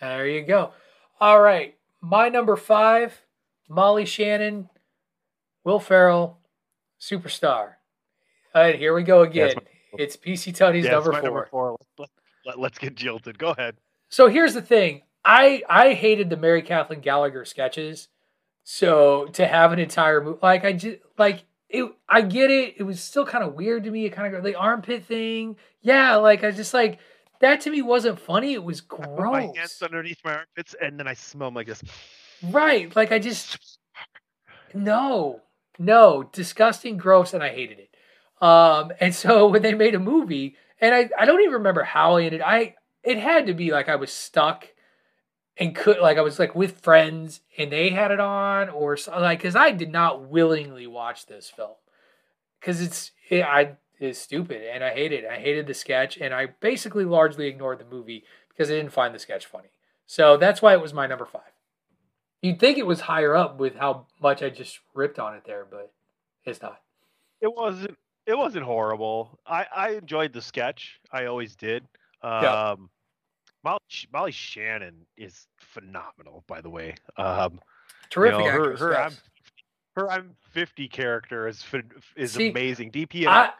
There 0.00 0.26
you 0.26 0.42
go. 0.42 0.72
All 1.20 1.40
right. 1.40 1.76
My 2.00 2.28
number 2.28 2.56
five, 2.56 3.22
Molly 3.68 4.06
Shannon, 4.06 4.68
Will 5.64 5.78
Ferrell, 5.80 6.38
Superstar. 7.00 7.74
All 8.54 8.62
right, 8.62 8.76
here 8.78 8.94
we 8.94 9.02
go 9.02 9.22
again. 9.22 9.52
my- 9.56 9.62
it's 9.98 10.16
PC 10.16 10.54
Tony's 10.54 10.84
Yeah, 10.84 10.92
number 10.92 11.12
four. 11.12 11.22
number 11.22 11.48
four. 11.50 11.76
Let, 12.46 12.58
let's 12.58 12.78
get 12.78 12.94
jilted. 12.94 13.38
Go 13.38 13.50
ahead. 13.50 13.76
So 14.08 14.28
here's 14.28 14.54
the 14.54 14.62
thing. 14.62 15.02
I 15.24 15.62
I 15.68 15.92
hated 15.94 16.30
the 16.30 16.36
Mary 16.36 16.62
Kathleen 16.62 17.00
Gallagher 17.00 17.44
sketches. 17.44 18.08
So 18.64 19.26
to 19.32 19.46
have 19.46 19.72
an 19.72 19.78
entire 19.78 20.22
movie, 20.22 20.38
like 20.42 20.64
I 20.64 20.72
just 20.72 20.98
like 21.18 21.44
it, 21.68 21.92
I 22.08 22.22
get 22.22 22.50
it. 22.50 22.74
It 22.78 22.84
was 22.84 23.00
still 23.02 23.26
kind 23.26 23.44
of 23.44 23.54
weird 23.54 23.84
to 23.84 23.90
me. 23.90 24.06
It 24.06 24.10
kind 24.10 24.34
of 24.34 24.42
the 24.44 24.54
armpit 24.54 25.04
thing. 25.04 25.56
Yeah, 25.82 26.16
like 26.16 26.44
I 26.44 26.50
just 26.52 26.72
like 26.72 26.98
that 27.40 27.60
to 27.62 27.70
me 27.70 27.82
wasn't 27.82 28.20
funny. 28.20 28.54
It 28.54 28.62
was 28.62 28.80
gross. 28.80 29.08
I 29.08 29.14
Put 29.14 29.54
my 29.54 29.60
hands 29.60 29.82
underneath 29.82 30.18
my 30.24 30.36
armpits, 30.36 30.74
and 30.80 30.98
then 30.98 31.06
I 31.06 31.14
smell 31.14 31.48
'em 31.48 31.54
like 31.54 31.66
this. 31.66 31.82
Right. 32.42 32.94
Like 32.94 33.12
I 33.12 33.18
just 33.18 33.78
no, 34.74 35.40
no, 35.78 36.28
disgusting, 36.32 36.96
gross, 36.96 37.34
and 37.34 37.42
I 37.42 37.50
hated 37.50 37.78
it. 37.78 37.90
Um, 38.44 38.92
and 39.00 39.14
so 39.14 39.48
when 39.50 39.62
they 39.62 39.74
made 39.74 39.94
a 39.94 39.98
movie, 39.98 40.56
and 40.80 40.94
I, 40.94 41.10
I 41.18 41.26
don't 41.26 41.40
even 41.40 41.54
remember 41.54 41.82
how 41.82 42.16
I 42.16 42.24
ended. 42.24 42.40
I 42.40 42.76
it 43.02 43.18
had 43.18 43.46
to 43.46 43.54
be 43.54 43.72
like 43.72 43.88
I 43.88 43.96
was 43.96 44.12
stuck 44.12 44.68
and 45.56 45.74
could 45.74 45.98
like 46.00 46.18
I 46.18 46.22
was 46.22 46.38
like 46.38 46.54
with 46.54 46.80
friends 46.80 47.40
and 47.56 47.72
they 47.72 47.90
had 47.90 48.10
it 48.10 48.20
on 48.20 48.68
or 48.68 48.96
like 49.08 49.38
because 49.38 49.56
I 49.56 49.70
did 49.72 49.90
not 49.90 50.28
willingly 50.28 50.86
watch 50.86 51.26
this 51.26 51.48
film 51.48 51.74
because 52.60 52.80
it's 52.80 53.12
it, 53.28 53.42
I 53.44 53.76
is 54.00 54.18
stupid 54.18 54.62
and 54.62 54.82
I 54.82 54.90
hated 54.94 55.24
it. 55.24 55.30
I 55.30 55.36
hated 55.38 55.66
the 55.66 55.74
sketch 55.74 56.16
and 56.16 56.34
I 56.34 56.46
basically 56.60 57.04
largely 57.04 57.46
ignored 57.46 57.78
the 57.78 57.84
movie 57.84 58.24
because 58.48 58.70
I 58.70 58.74
didn't 58.74 58.92
find 58.92 59.14
the 59.14 59.18
sketch 59.18 59.46
funny. 59.46 59.68
So 60.06 60.36
that's 60.36 60.60
why 60.60 60.72
it 60.72 60.80
was 60.80 60.92
my 60.94 61.06
number 61.06 61.26
five. 61.26 61.42
You'd 62.42 62.58
think 62.58 62.78
it 62.78 62.86
was 62.86 63.02
higher 63.02 63.36
up 63.36 63.58
with 63.60 63.76
how 63.76 64.06
much 64.20 64.42
I 64.42 64.48
just 64.50 64.80
ripped 64.94 65.18
on 65.18 65.34
it 65.34 65.44
there, 65.44 65.66
but 65.70 65.92
it's 66.44 66.62
not. 66.62 66.80
It 67.40 67.52
wasn't. 67.54 67.96
It 68.26 68.36
wasn't 68.36 68.64
horrible. 68.64 69.38
I 69.46 69.66
I 69.74 69.90
enjoyed 69.90 70.32
the 70.32 70.40
sketch. 70.42 70.98
I 71.12 71.26
always 71.26 71.54
did. 71.54 71.84
Um, 72.22 72.42
Yeah. 72.42 72.74
Molly, 73.62 73.78
Molly 74.12 74.32
Shannon 74.32 75.06
is 75.18 75.46
phenomenal, 75.58 76.44
by 76.46 76.62
the 76.62 76.70
way. 76.70 76.94
Um, 77.18 77.54
you 77.54 77.60
Terrific 78.08 78.38
know, 78.40 78.46
her, 78.46 78.72
actress. 78.94 79.20
her, 79.96 80.02
her 80.02 80.10
I'm 80.10 80.34
50 80.52 80.88
character 80.88 81.46
is 81.46 81.62
is 82.16 82.32
See, 82.32 82.48
amazing. 82.50 82.90
DP 82.90 83.26
I, 83.26 83.50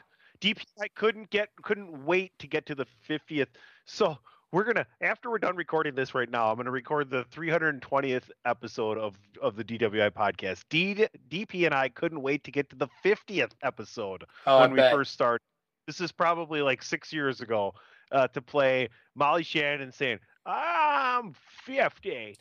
DP 0.40 0.64
I 0.80 0.88
couldn't 0.88 1.30
get 1.30 1.48
couldn't 1.62 2.04
wait 2.04 2.32
to 2.38 2.46
get 2.46 2.66
to 2.66 2.74
the 2.74 2.86
50th. 3.08 3.48
So 3.84 4.16
we're 4.52 4.64
gonna 4.64 4.86
after 5.00 5.30
we're 5.30 5.38
done 5.38 5.56
recording 5.56 5.94
this 5.94 6.14
right 6.14 6.30
now, 6.30 6.50
I'm 6.50 6.56
gonna 6.56 6.70
record 6.70 7.10
the 7.10 7.24
320th 7.32 8.30
episode 8.44 8.98
of 8.98 9.16
of 9.42 9.56
the 9.56 9.64
DWI 9.64 10.10
podcast. 10.10 10.64
D, 10.70 11.06
DP 11.28 11.66
and 11.66 11.74
I 11.74 11.88
couldn't 11.88 12.22
wait 12.22 12.42
to 12.44 12.50
get 12.50 12.68
to 12.70 12.76
the 12.76 12.88
50th 13.04 13.52
episode 13.62 14.24
Oh, 14.46 14.60
when 14.60 14.72
we 14.72 14.78
first 14.78 15.12
started. 15.12 15.42
This 15.86 16.00
is 16.00 16.12
probably 16.12 16.62
like 16.62 16.82
six 16.82 17.12
years 17.12 17.40
ago 17.40 17.74
uh, 18.12 18.28
to 18.28 18.40
play 18.42 18.88
Molly 19.14 19.42
Shannon 19.42 19.92
saying, 19.92 20.18
"I'm 20.46 21.34
50." 21.64 22.36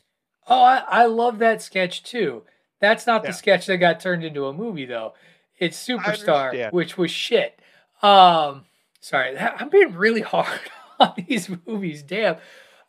Oh, 0.48 0.62
I, 0.62 0.82
I 0.88 1.04
love 1.06 1.38
that 1.40 1.62
sketch 1.62 2.02
too. 2.02 2.44
That's 2.80 3.06
not 3.06 3.22
Yeah. 3.24 3.30
the 3.30 3.36
sketch 3.36 3.66
that 3.66 3.76
got 3.76 4.00
turned 4.00 4.24
into 4.24 4.46
a 4.46 4.52
movie 4.52 4.86
though. 4.86 5.14
It's 5.58 5.76
Superstar, 5.86 6.72
which 6.72 6.96
was 6.96 7.10
shit. 7.10 7.60
Um, 8.02 8.64
sorry, 9.00 9.34
that- 9.34 9.56
I'm 9.60 9.68
being 9.68 9.94
really 9.94 10.20
hard 10.22 10.60
on 11.00 11.14
these 11.28 11.50
movies. 11.66 12.02
Damn. 12.02 12.36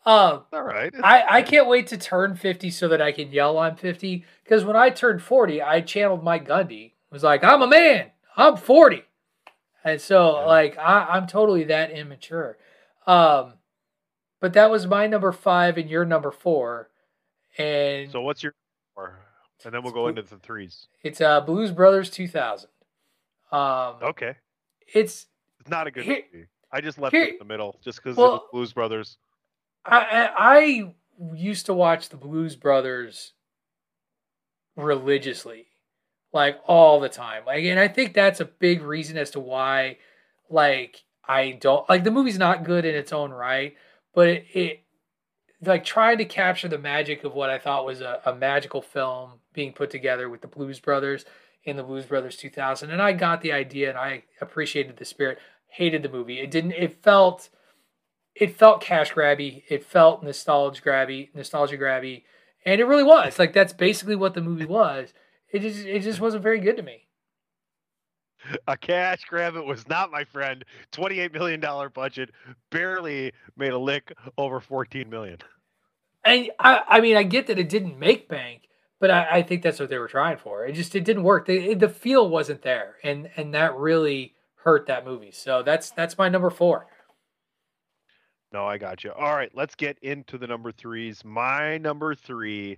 Um, 0.04 0.44
All 0.52 0.64
right. 0.64 0.92
I, 1.04 1.24
I 1.30 1.42
can't 1.44 1.68
wait 1.68 1.88
to 1.88 1.98
turn 1.98 2.36
50 2.36 2.72
so 2.72 2.88
that 2.88 3.02
I 3.02 3.12
can 3.12 3.32
yell 3.32 3.60
I'm 3.60 3.76
50. 3.76 4.26
Because 4.44 4.66
when 4.66 4.76
I 4.76 4.90
turned 4.90 5.22
40, 5.22 5.62
I 5.62 5.82
channeled 5.82 6.24
my 6.24 6.40
Gundy. 6.40 6.88
It 6.88 6.94
was 7.12 7.22
like, 7.24 7.44
I'm 7.44 7.62
a 7.62 7.68
man. 7.68 8.10
I'm 8.36 8.58
40. 8.58 9.04
And 9.84 10.02
so, 10.02 10.44
like, 10.48 10.78
I, 10.78 11.06
I'm 11.12 11.28
totally 11.28 11.66
that 11.66 11.92
immature. 11.92 12.58
Um, 13.06 13.54
but 14.40 14.54
that 14.54 14.72
was 14.72 14.88
my 14.88 15.06
number 15.08 15.32
five 15.32 15.78
and 15.78 15.90
your 15.90 16.06
number 16.06 16.32
four. 16.32 16.90
And 17.58 18.10
So 18.12 18.22
what's 18.22 18.42
your 18.42 18.54
four? 18.96 19.20
And 19.64 19.72
then 19.74 19.84
we'll 19.84 19.94
go 19.94 20.08
into 20.08 20.24
the 20.24 20.38
threes. 20.38 20.88
it's 21.04 21.22
uh, 21.22 21.42
Blues 21.42 21.70
Brothers 21.72 22.10
2000. 22.10 22.70
Um, 23.52 23.96
Okay. 24.02 24.36
It's 24.94 25.28
not 25.68 25.88
a 25.88 25.92
good 25.92 26.04
Here- 26.06 26.24
movie. 26.34 26.48
I 26.72 26.82
just 26.82 26.98
left 26.98 27.14
here- 27.16 27.26
it 27.26 27.34
in 27.34 27.40
the 27.40 27.46
middle 27.46 27.80
just 27.84 28.02
because 28.02 28.18
Well- 28.18 28.36
it 28.36 28.42
was 28.42 28.50
Blues 28.52 28.74
Brothers. 28.74 29.18
I, 29.86 30.00
I 30.38 30.56
I 30.60 30.94
used 31.34 31.66
to 31.68 31.74
watch 31.74 32.10
the 32.10 32.18
Blues 32.18 32.56
Brothers 32.56 33.34
religiously, 34.76 35.68
like 36.34 36.60
all 36.66 37.00
the 37.00 37.10
time. 37.10 37.44
Like, 37.46 37.64
and 37.66 37.80
I 37.80 37.88
think 37.88 38.14
that's 38.14 38.40
a 38.40 38.46
big 38.46 38.82
reason 38.82 39.18
as 39.18 39.32
to 39.32 39.40
why, 39.40 39.98
like, 40.50 41.04
I 41.28 41.52
don't 41.52 41.88
like 41.90 42.04
the 42.04 42.12
movie's 42.12 42.40
not 42.40 42.64
good 42.64 42.86
in 42.86 42.96
its 42.96 43.14
own 43.14 43.32
right, 43.32 43.76
but 44.14 44.28
it, 44.28 44.46
it 44.54 44.80
like 45.64 45.84
trying 45.86 46.18
to 46.18 46.26
capture 46.26 46.68
the 46.68 46.78
magic 46.80 47.24
of 47.24 47.34
what 47.34 47.50
I 47.50 47.60
thought 47.60 47.86
was 47.86 48.02
a, 48.02 48.22
a 48.26 48.36
magical 48.36 48.82
film 48.82 49.34
being 49.54 49.74
put 49.74 49.90
together 49.92 50.30
with 50.30 50.42
the 50.42 50.48
Blues 50.48 50.80
Brothers 50.80 51.26
in 51.64 51.78
the 51.78 51.84
Blues 51.84 52.06
Brothers 52.06 52.38
2000. 52.38 52.90
And 52.90 53.02
I 53.02 53.14
got 53.14 53.42
the 53.42 53.52
idea 53.52 53.90
and 53.90 53.98
I 53.98 54.24
appreciated 54.40 54.98
the 54.98 55.06
spirit. 55.06 55.38
Hated 55.68 56.04
the 56.04 56.10
movie. 56.10 56.40
It 56.40 56.52
didn't. 56.52 56.74
It 56.74 57.02
felt 57.02 57.50
it 58.36 58.58
felt 58.58 58.82
cash 58.82 59.14
grabby. 59.14 59.64
It 59.70 59.84
felt 59.84 60.24
nostalgia 60.24 60.82
grabby, 60.82 61.34
nostalgia 61.36 61.78
grabby, 61.78 62.24
and 62.66 62.80
it 62.80 62.86
really 62.86 63.04
was. 63.04 63.40
Like 63.40 63.54
that's 63.54 63.74
basically 63.74 64.16
what 64.16 64.34
the 64.34 64.42
movie 64.42 64.66
was. 64.66 65.14
It 65.52 65.60
just 65.60 65.86
it 65.86 66.02
just 66.02 66.20
wasn't 66.20 66.44
very 66.44 66.60
good 66.60 66.78
to 66.78 66.84
me. 66.84 67.08
A 68.68 68.76
cash 68.76 69.24
grab 69.30 69.56
it 69.56 69.66
was 69.66 69.88
not, 69.88 70.12
my 70.12 70.24
friend. 70.24 70.66
$28 70.94 71.32
million 71.32 71.64
budget, 71.94 72.32
barely 72.72 73.34
made 73.56 73.72
a 73.72 73.78
lick 73.78 74.14
over 74.36 74.60
14 74.60 75.10
million. 75.10 75.38
And 76.26 76.50
I 76.60 76.82
I 76.88 77.02
mean 77.02 77.18
I 77.18 77.24
get 77.24 77.48
that 77.48 77.60
it 77.60 77.70
didn't 77.70 78.00
make 78.00 78.28
bank, 78.28 78.64
but 79.02 79.10
I, 79.12 79.28
I 79.32 79.42
think 79.42 79.64
that's 79.64 79.80
what 79.80 79.90
they 79.90 79.98
were 79.98 80.08
trying 80.08 80.38
for. 80.38 80.64
It 80.64 80.74
just 80.74 80.96
it 80.96 81.04
didn't 81.04 81.24
work. 81.24 81.48
The 81.48 81.74
the 81.74 81.90
feel 81.90 82.30
wasn't 82.30 82.62
there, 82.62 82.96
and 83.04 83.30
and 83.36 83.54
that 83.56 83.76
really 83.76 84.36
hurt 84.56 84.86
that 84.86 85.06
movie. 85.06 85.32
So 85.32 85.64
that's 85.64 85.90
that's 85.90 86.18
my 86.18 86.30
number 86.30 86.52
four. 86.52 86.86
No, 88.54 88.66
I 88.66 88.78
got 88.78 89.04
you. 89.04 89.12
All 89.12 89.36
right, 89.36 89.52
let's 89.54 89.76
get 89.76 89.98
into 90.02 90.38
the 90.38 90.48
number 90.48 90.72
threes. 90.72 91.26
My 91.26 91.78
number 91.80 92.14
three, 92.14 92.78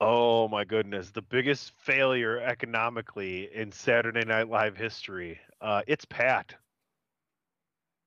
oh 0.00 0.48
my 0.48 0.64
goodness, 0.64 1.10
the 1.10 1.22
biggest 1.22 1.72
failure 1.78 2.38
economically 2.38 3.48
in 3.52 3.72
Saturday 3.72 4.24
Night 4.24 4.48
Live 4.48 4.76
history. 4.76 5.40
Uh, 5.60 5.82
it's 5.88 6.04
Pat. 6.04 6.54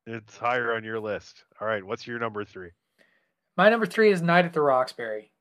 It's 0.06 0.38
higher 0.38 0.74
on 0.74 0.84
your 0.84 1.00
list. 1.00 1.44
All 1.60 1.68
right, 1.68 1.84
what's 1.84 2.08
your 2.08 2.20
number 2.20 2.46
three? 2.46 2.70
My 3.58 3.70
number 3.70 3.86
three 3.86 4.12
is 4.12 4.22
Night 4.22 4.46
at 4.46 4.54
the 4.54 4.62
Roxbury. 4.62 5.33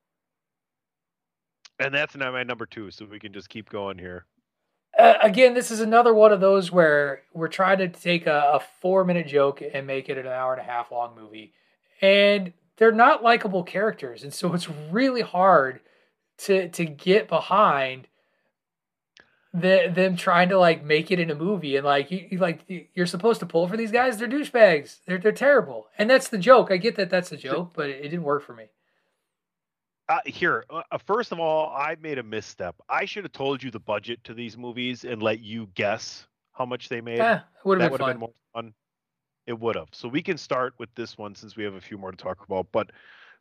And 1.78 1.92
that's 1.94 2.14
not 2.16 2.32
my 2.32 2.42
number 2.42 2.66
two, 2.66 2.90
so 2.90 3.04
we 3.06 3.18
can 3.18 3.32
just 3.32 3.48
keep 3.48 3.68
going 3.68 3.98
here. 3.98 4.26
uh, 4.98 5.14
again, 5.22 5.54
this 5.54 5.70
is 5.70 5.80
another 5.80 6.14
one 6.14 6.32
of 6.32 6.40
those 6.40 6.70
where 6.70 7.22
we're 7.32 7.48
trying 7.48 7.78
to 7.78 7.88
take 7.88 8.26
a, 8.26 8.52
a 8.54 8.60
four 8.80 9.04
minute 9.04 9.26
joke 9.26 9.62
and 9.72 9.86
make 9.86 10.08
it 10.08 10.18
an 10.18 10.26
hour 10.26 10.52
and 10.52 10.60
a 10.60 10.64
half 10.64 10.92
long 10.92 11.14
movie. 11.18 11.52
And 12.00 12.52
they're 12.76 12.92
not 12.92 13.22
likable 13.22 13.62
characters. 13.64 14.22
And 14.22 14.32
so 14.34 14.52
it's 14.54 14.68
really 14.68 15.22
hard 15.22 15.80
to 16.38 16.68
to 16.70 16.84
get 16.84 17.28
behind 17.28 18.08
the, 19.54 19.90
them 19.94 20.16
trying 20.16 20.48
to 20.48 20.58
like 20.58 20.82
make 20.82 21.10
it 21.10 21.20
in 21.20 21.30
a 21.30 21.34
movie 21.34 21.76
and 21.76 21.84
like 21.84 22.10
you, 22.10 22.26
you 22.30 22.38
like 22.38 22.64
you're 22.94 23.06
supposed 23.06 23.38
to 23.40 23.46
pull 23.46 23.68
for 23.68 23.76
these 23.76 23.92
guys 23.92 24.16
they're 24.16 24.26
douchebags 24.28 25.00
they're 25.06 25.18
they're 25.18 25.30
terrible 25.30 25.88
and 25.98 26.08
that's 26.08 26.28
the 26.28 26.38
joke 26.38 26.70
i 26.70 26.78
get 26.78 26.96
that 26.96 27.10
that's 27.10 27.28
the 27.28 27.36
joke 27.36 27.72
but 27.74 27.90
it, 27.90 27.98
it 27.98 28.08
didn't 28.08 28.22
work 28.22 28.42
for 28.42 28.54
me 28.54 28.64
Uh, 30.12 30.20
here, 30.26 30.64
uh, 30.68 30.82
uh, 30.90 30.98
first 30.98 31.32
of 31.32 31.40
all, 31.40 31.74
I 31.74 31.96
made 31.98 32.18
a 32.18 32.22
misstep. 32.22 32.76
I 32.90 33.06
should 33.06 33.24
have 33.24 33.32
told 33.32 33.62
you 33.62 33.70
the 33.70 33.80
budget 33.80 34.22
to 34.24 34.34
these 34.34 34.58
movies 34.58 35.04
and 35.04 35.22
let 35.22 35.40
you 35.40 35.70
guess 35.74 36.26
how 36.52 36.66
much 36.66 36.90
they 36.90 37.00
made. 37.00 37.16
Yeah, 37.16 37.36
it 37.38 37.42
would've 37.64 37.80
That 37.80 37.92
been 37.92 37.98
fun. 37.98 38.18
more 38.18 38.34
fun. 38.52 38.74
It 39.46 39.58
would 39.58 39.74
have. 39.74 39.88
So 39.92 40.08
we 40.08 40.22
can 40.22 40.36
start 40.36 40.74
with 40.78 40.94
this 40.94 41.16
one 41.16 41.34
since 41.34 41.56
we 41.56 41.64
have 41.64 41.72
a 41.72 41.80
few 41.80 41.96
more 41.96 42.10
to 42.10 42.16
talk 42.16 42.44
about. 42.44 42.66
But 42.72 42.90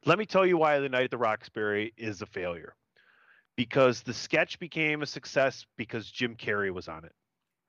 let 0.05 0.17
me 0.17 0.26
tell 0.26 0.45
you 0.45 0.55
why 0.55 0.80
The 0.80 0.88
Night 0.88 1.03
at 1.03 1.11
the 1.11 1.17
Roxbury 1.17 1.93
is 1.97 2.22
a 2.22 2.26
failure. 2.26 2.74
Because 3.57 4.01
the 4.01 4.13
sketch 4.13 4.57
became 4.57 5.01
a 5.01 5.05
success 5.05 5.65
because 5.78 6.09
Jim 6.09 6.38
Carrey 6.38 6.72
was 6.72 6.88
on 6.88 7.03
it. 7.03 7.11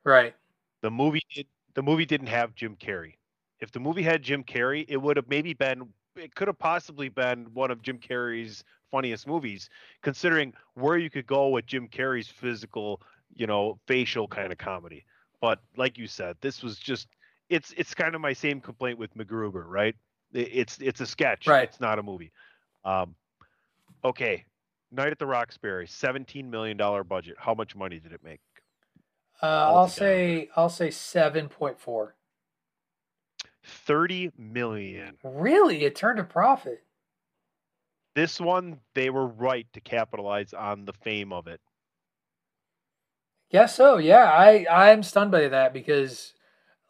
right 0.05 0.37
The 0.83 0.93
movie 0.93 1.23
did, 1.35 1.49
the 1.75 1.83
movie 1.83 2.07
didn't 2.07 2.29
have 2.29 2.55
Jim 2.55 2.77
Carrey. 2.77 3.15
If 3.59 3.73
the 3.73 3.81
movie 3.81 4.03
had 4.03 4.23
Jim 4.23 4.45
Carrey, 4.45 4.85
it 4.89 4.97
would 4.97 5.17
have 5.17 5.29
maybe 5.29 5.55
been 5.55 5.89
it 6.15 6.35
could 6.37 6.47
have 6.47 6.59
possibly 6.59 7.09
been 7.09 7.47
one 7.53 7.71
of 7.73 7.83
Jim 7.83 7.99
Carrey's 7.99 8.63
funniest 8.93 9.27
movies, 9.27 9.69
considering 10.03 10.55
where 10.75 10.97
you 10.99 11.11
could 11.11 11.27
go 11.27 11.49
with 11.49 11.67
Jim 11.67 11.89
Carrey's 11.89 12.29
physical, 12.29 13.03
you 13.35 13.49
know, 13.49 13.81
facial 13.89 14.29
kind 14.29 14.53
of 14.53 14.59
comedy. 14.59 15.05
But 15.41 15.59
like 15.77 15.99
you 15.99 16.07
said, 16.07 16.37
this 16.41 16.63
was 16.63 16.79
just 16.79 17.09
it's 17.49 17.75
it's 17.77 17.95
kind 17.95 18.15
of 18.15 18.21
my 18.21 18.33
same 18.35 18.61
complaint 18.61 18.99
with 19.01 19.13
MacGruber, 19.17 19.65
right? 19.67 19.97
It's 20.33 20.79
it's 20.81 21.01
a 21.01 21.07
sketch, 21.07 21.47
Right. 21.49 21.65
It's 21.69 21.81
not 21.81 21.99
a 21.99 22.03
movie. 22.05 22.31
Um, 22.85 23.17
okay, 24.05 24.45
Night 24.93 25.09
at 25.11 25.19
the 25.19 25.27
Roxbury, 25.27 25.89
seventeen 25.89 26.49
million 26.51 26.77
dollar 26.77 27.03
budget. 27.05 27.35
How 27.39 27.55
much 27.55 27.75
money 27.75 27.99
did 27.99 28.13
it 28.13 28.23
make? 28.23 28.41
uh, 29.43 29.47
i'll 29.75 29.89
say 29.89 30.49
i'll 30.57 30.69
say 30.69 30.89
7.4 30.89 32.13
Thirty 33.65 34.31
million. 34.39 35.17
really 35.25 35.85
it 35.85 35.97
turned 35.97 36.19
a 36.21 36.25
profit 36.25 36.85
This 38.15 38.41
one, 38.41 38.79
they 38.95 39.11
were 39.11 39.27
right 39.27 39.67
to 39.73 39.81
capitalize 39.81 40.53
on 40.53 40.85
the 40.85 40.93
fame 40.93 41.33
of 41.33 41.47
it. 41.47 41.61
Guess 43.51 43.75
so. 43.75 43.99
Yeah, 43.99 44.25
I 44.25 44.67
I'm 44.71 45.03
stunned 45.03 45.31
by 45.31 45.49
that 45.49 45.73
because, 45.73 46.33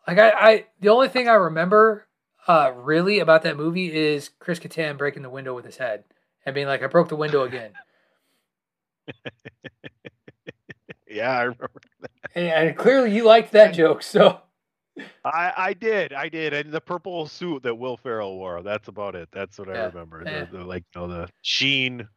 like, 0.06 0.18
I, 0.18 0.30
I 0.30 0.66
the 0.80 0.88
only 0.90 1.08
thing 1.08 1.28
I 1.28 1.34
remember, 1.34 2.06
uh, 2.46 2.72
really 2.74 3.18
about 3.18 3.42
that 3.42 3.56
movie 3.56 3.92
is 3.92 4.30
Chris 4.38 4.58
Kattan 4.58 4.98
breaking 4.98 5.22
the 5.22 5.30
window 5.30 5.54
with 5.54 5.64
his 5.64 5.76
head 5.76 6.04
and 6.46 6.54
being 6.54 6.66
like, 6.66 6.82
"I 6.82 6.86
broke 6.86 7.08
the 7.08 7.16
window 7.16 7.42
again." 7.42 7.72
Yeah, 11.12 11.30
I 11.30 11.42
remember. 11.42 11.80
and, 12.34 12.46
and 12.46 12.76
clearly, 12.76 13.14
you 13.14 13.24
liked 13.24 13.52
that 13.52 13.74
joke. 13.74 14.02
So 14.02 14.40
I 15.24 15.52
I 15.56 15.72
did, 15.74 16.12
I 16.12 16.28
did, 16.28 16.52
and 16.52 16.72
the 16.72 16.80
purple 16.80 17.26
suit 17.26 17.62
that 17.62 17.74
Will 17.74 17.96
Ferrell 17.96 18.36
wore. 18.36 18.62
That's 18.62 18.88
about 18.88 19.14
it. 19.14 19.28
That's 19.32 19.58
what 19.58 19.68
I 19.68 19.86
remember. 19.86 20.22
yeah. 20.24 20.44
The, 20.44 20.58
the 20.58 20.64
like, 20.64 20.84
you 20.94 21.00
know, 21.00 21.08
the 21.08 21.28
sheen. 21.42 22.08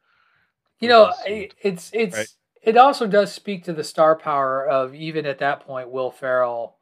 you 0.79 0.89
know, 0.89 1.13
it, 1.25 1.53
it's 1.61 1.89
it's 1.93 2.17
Right. 2.17 2.27
it 2.61 2.77
also 2.77 3.07
does 3.07 3.31
speak 3.31 3.63
to 3.65 3.73
the 3.73 3.83
star 3.83 4.15
power 4.15 4.67
of 4.67 4.93
even 4.93 5.25
at 5.25 5.39
that 5.39 5.61
point 5.61 5.89
Will 5.89 6.11
Ferrell 6.11 6.77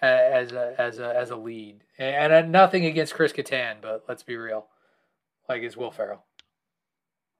as 0.00 0.52
a 0.52 0.74
as 0.78 0.98
a 0.98 1.16
as 1.16 1.30
a 1.30 1.36
lead. 1.36 1.82
And, 1.98 2.32
and 2.32 2.52
nothing 2.52 2.86
against 2.86 3.14
Chris 3.14 3.32
Kattan, 3.32 3.76
but 3.80 4.04
let's 4.08 4.22
be 4.22 4.36
real, 4.36 4.66
like 5.48 5.62
it's 5.62 5.76
Will 5.76 5.90
Ferrell, 5.92 6.24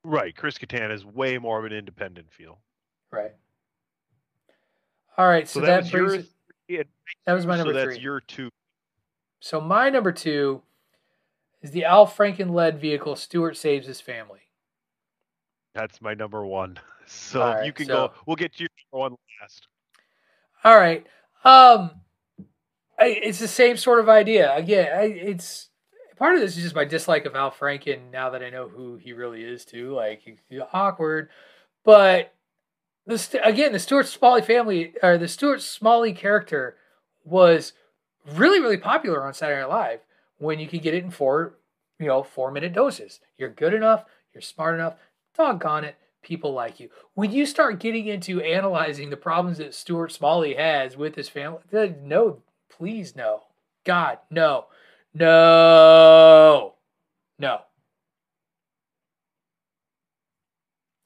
Right, 0.05 0.37
Chris 0.37 0.59
Kattan 0.59 0.93
is 0.93 1.05
way 1.05 1.39
more 1.39 1.59
of 1.59 1.65
an 1.65 1.73
independent 1.73 2.31
feel. 2.31 2.61
right? 3.11 3.33
All 5.17 5.27
right, 5.27 5.49
so, 5.49 5.61
So, 5.61 5.67
that, 5.67 5.85
that, 5.85 5.93
brings 5.93 6.15
your. 6.15 6.23
It- 6.69 6.75
yeah, 6.77 6.83
that 7.27 7.33
was 7.35 7.47
my 7.47 7.57
number 7.57 7.73
so 7.73 7.77
number 7.79 7.87
that's 7.87 7.97
three. 7.97 8.03
your 8.05 8.21
two. 8.21 8.49
So 9.41 9.61
my 9.61 9.91
number 9.91 10.13
two 10.13 10.63
is 11.63 11.71
the 11.71 11.85
Al 11.85 12.07
Franken 12.07 12.51
led 12.51 12.79
vehicle 12.81 13.17
Stuart 13.17 13.57
saves 13.57 13.87
his 13.87 14.01
family. 14.01 14.41
That's 15.75 16.01
my 16.01 16.15
number 16.15 16.45
one. 16.45 16.79
So 17.07 17.43
All 17.43 17.53
right, 17.57 17.67
you 17.67 17.73
can 17.75 17.85
so- 17.87 18.09
go. 18.09 18.13
We'll 18.25 18.37
get 18.37 18.59
you 18.59 18.67
one 18.91 19.15
last. 19.43 19.69
All 20.65 20.75
right. 20.79 21.07
Um 21.45 21.91
I, 22.99 23.07
it's 23.09 23.39
the 23.41 23.49
same 23.49 23.77
sort 23.77 24.01
of 24.01 24.09
idea. 24.09 24.55
Again, 24.57 24.89
I, 24.97 25.03
it's 25.05 25.69
part 26.17 26.35
of 26.35 26.41
this 26.41 26.57
is 26.57 26.63
just 26.63 26.75
my 26.77 26.85
dislike 26.87 27.27
of 27.27 27.35
Al 27.35 27.51
Franken 27.51 28.11
now 28.13 28.31
that 28.31 28.43
I 28.43 28.49
know 28.51 28.69
who 28.69 28.97
he 28.97 29.13
really 29.13 29.43
is 29.43 29.65
too. 29.67 29.93
Like 29.95 30.23
he's 30.23 30.61
awkward, 30.73 31.29
but 31.85 32.33
the 33.07 33.41
again 33.43 33.73
the 33.73 33.79
Stuart 33.79 34.07
Smalley 34.07 34.43
family 34.43 34.95
or 35.03 35.19
the 35.19 35.29
Stuart 35.29 35.63
Smalley 35.63 36.13
character 36.13 36.77
was 37.25 37.73
really 38.35 38.61
really 38.61 38.79
popular 38.79 39.25
on 39.25 39.35
Saturday 39.35 39.61
Night 39.61 39.69
Live 39.69 40.01
when 40.39 40.59
you 40.59 40.67
could 40.67 40.83
get 40.83 40.95
it 40.95 41.05
in 41.05 41.11
four 41.11 41.55
you 41.99 42.07
know 42.07 42.23
four 42.23 42.51
minute 42.51 42.73
doses. 42.73 43.21
You're 43.37 43.51
good 43.51 43.75
enough. 43.75 44.05
you're 44.33 44.43
smart 44.43 44.75
enough. 44.75 44.95
Doggone 45.37 45.85
it, 45.85 45.97
people 46.23 46.53
like 46.53 46.81
you. 46.81 46.91
When 47.15 47.33
you 47.33 47.45
start 47.45 47.81
getting 47.81 48.07
into 48.07 48.41
analyzing 48.41 49.11
the 49.11 49.17
problems 49.17 49.59
that 49.59 49.75
Stuart 49.75 50.13
Smalley 50.13 50.55
has 50.55 50.97
with 50.97 51.17
his 51.17 51.29
family, 51.29 51.61
no, 51.73 52.43
please 52.71 53.17
no. 53.17 53.43
God, 53.85 54.19
no. 54.31 54.67
No. 55.13 56.75
No. 57.39 57.61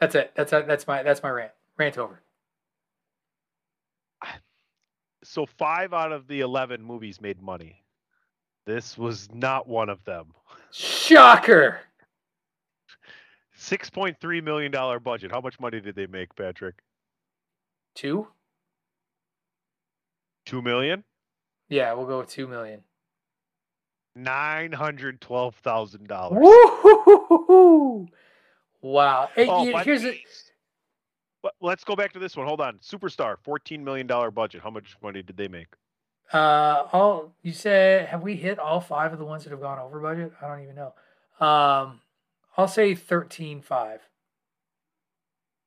That's 0.01 0.15
it. 0.15 0.33
That's 0.37 0.53
that's 0.53 0.87
my 0.87 1.03
that's 1.03 1.23
my 1.23 1.31
rant. 1.31 1.53
Rant 1.79 1.97
over. 1.99 2.21
So 5.25 5.47
five 5.47 5.93
out 5.93 6.13
of 6.13 6.27
the 6.27 6.41
eleven 6.41 6.83
movies 6.83 7.21
made 7.21 7.43
money. 7.43 7.85
This 8.67 8.97
was 8.97 9.29
not 9.33 9.69
one 9.69 9.89
of 9.89 10.03
them. 10.05 10.33
Shocker. 10.73 11.81
Six 13.55 13.91
point 13.91 14.17
three 14.21 14.41
million 14.41 14.73
dollar 14.73 14.99
budget. 15.01 15.31
How 15.31 15.41
much 15.41 15.61
money 15.61 15.81
did 15.81 15.95
they 15.97 16.07
make, 16.07 16.35
Patrick? 16.35 16.77
Two. 17.95 18.29
Two 20.47 20.63
million. 20.63 21.05
Yeah, 21.69 21.93
we'll 21.93 22.07
go 22.07 22.21
with 22.21 22.31
two 22.31 22.47
million. 22.49 22.81
Nine 24.15 24.73
hundred 24.73 25.21
twelve 25.21 25.57
thousand 25.57 26.09
dollars. 26.09 26.39
Wow. 28.81 29.29
Hey, 29.35 29.47
Oh, 29.49 29.65
you- 29.65 29.77
here's 29.79 30.05
a, 30.05 30.19
let's 31.61 31.85
go 31.85 31.97
back 31.97 32.13
to 32.13 32.19
this 32.19 32.37
one. 32.37 32.47
Hold 32.47 32.61
on. 32.61 32.79
Superstar, 32.79 33.37
fourteen 33.43 33.85
million 33.85 34.07
dollar 34.07 34.31
budget. 34.31 34.63
How 34.63 34.71
much 34.71 34.97
money 35.03 35.23
did 35.23 35.37
they 35.37 35.49
make? 35.49 35.69
uh 36.31 36.87
all 36.93 37.33
you 37.43 37.55
said 37.55 38.07
have 38.09 38.23
we 38.23 38.37
hit 38.37 38.59
all 38.59 38.83
five 38.83 39.15
of 39.15 39.19
the 39.19 39.25
ones 39.25 39.45
that 39.45 39.51
have 39.51 39.63
gone 39.63 39.79
over 39.79 39.99
budget? 39.99 40.33
I 40.43 40.49
don't 40.49 40.63
even 40.63 40.75
know. 40.75 40.93
Um 41.45 42.01
I'll 42.57 42.69
say 42.69 42.95
thirteen 42.95 43.63
five. 43.63 44.01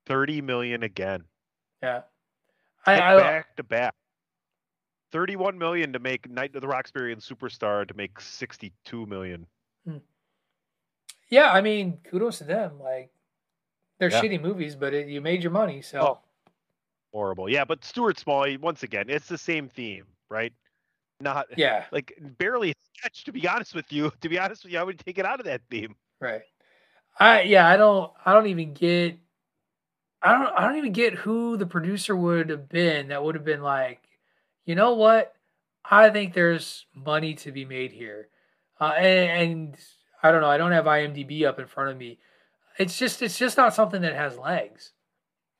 Thirty 0.05 0.41
million 0.41 0.83
again. 0.83 1.23
Yeah. 1.81 2.01
I, 2.85 2.99
I 2.99 3.17
back 3.17 3.55
to 3.57 3.63
back. 3.63 3.93
Thirty-one 5.11 5.57
million 5.57 5.93
to 5.93 5.99
make 5.99 6.29
Night 6.29 6.55
of 6.55 6.61
the 6.61 6.67
Roxbury 6.67 7.11
and 7.11 7.21
Superstar 7.21 7.87
to 7.87 7.93
make 7.93 8.19
sixty-two 8.19 9.05
million. 9.05 9.45
yeah, 11.29 11.51
I 11.51 11.61
mean, 11.61 11.99
kudos 12.09 12.37
to 12.37 12.45
them. 12.45 12.79
Like 12.79 13.11
they're 14.01 14.09
Yeah. 14.09 14.21
shitty 14.21 14.41
movies, 14.41 14.75
but 14.75 14.95
it, 14.95 15.07
you 15.07 15.21
made 15.21 15.43
your 15.43 15.51
money, 15.51 15.81
so 15.81 15.99
Oh. 16.01 16.19
Horrible. 17.13 17.47
Yeah, 17.49 17.65
but 17.65 17.83
Stuart 17.85 18.17
Smalley, 18.17 18.57
once 18.57 18.83
again, 18.83 19.09
it's 19.09 19.27
the 19.27 19.37
same 19.37 19.69
theme, 19.69 20.05
right? 20.29 20.53
Not 21.19 21.47
yeah, 21.55 21.85
like 21.91 22.17
barely 22.39 22.71
a 22.71 22.73
sketch. 22.95 23.25
To 23.25 23.31
be 23.31 23.47
honest 23.47 23.75
with 23.75 23.91
you, 23.91 24.11
to 24.21 24.29
be 24.29 24.39
honest 24.39 24.63
with 24.63 24.73
you, 24.73 24.79
I 24.79 24.83
would 24.83 24.97
take 24.97 25.19
it 25.19 25.25
out 25.25 25.39
of 25.39 25.45
that 25.45 25.61
theme. 25.69 25.95
right. 26.19 26.41
I 27.19 27.41
yeah, 27.41 27.67
I 27.67 27.77
don't 27.77 28.11
I 28.25 28.33
don't 28.33 28.47
even 28.47 28.73
get 28.73 29.19
I 30.23 30.31
don't 30.31 30.47
I 30.57 30.61
don't 30.61 30.77
even 30.77 30.93
get 30.93 31.13
who 31.13 31.57
the 31.57 31.65
producer 31.67 32.15
would 32.15 32.49
have 32.49 32.69
been 32.69 33.09
that 33.09 33.23
would 33.23 33.35
have 33.35 33.43
been 33.45 33.61
like, 33.61 34.01
you 34.65 34.73
know 34.73 34.93
what? 34.93 35.35
I 35.83 36.09
think 36.09 36.33
there's 36.33 36.85
money 36.95 37.35
to 37.35 37.51
be 37.51 37.65
made 37.65 37.91
here. 37.91 38.29
Uh, 38.79 38.93
and, 38.97 39.51
and 39.51 39.77
I 40.23 40.31
don't 40.31 40.41
know, 40.41 40.49
I 40.49 40.57
don't 40.57 40.71
have 40.71 40.85
IMDb 40.85 41.45
up 41.45 41.59
in 41.59 41.67
front 41.67 41.91
of 41.91 41.97
me. 41.97 42.19
It's 42.77 42.97
just 42.97 43.21
it's 43.21 43.37
just 43.37 43.57
not 43.57 43.73
something 43.73 44.01
that 44.01 44.15
has 44.15 44.37
legs. 44.37 44.93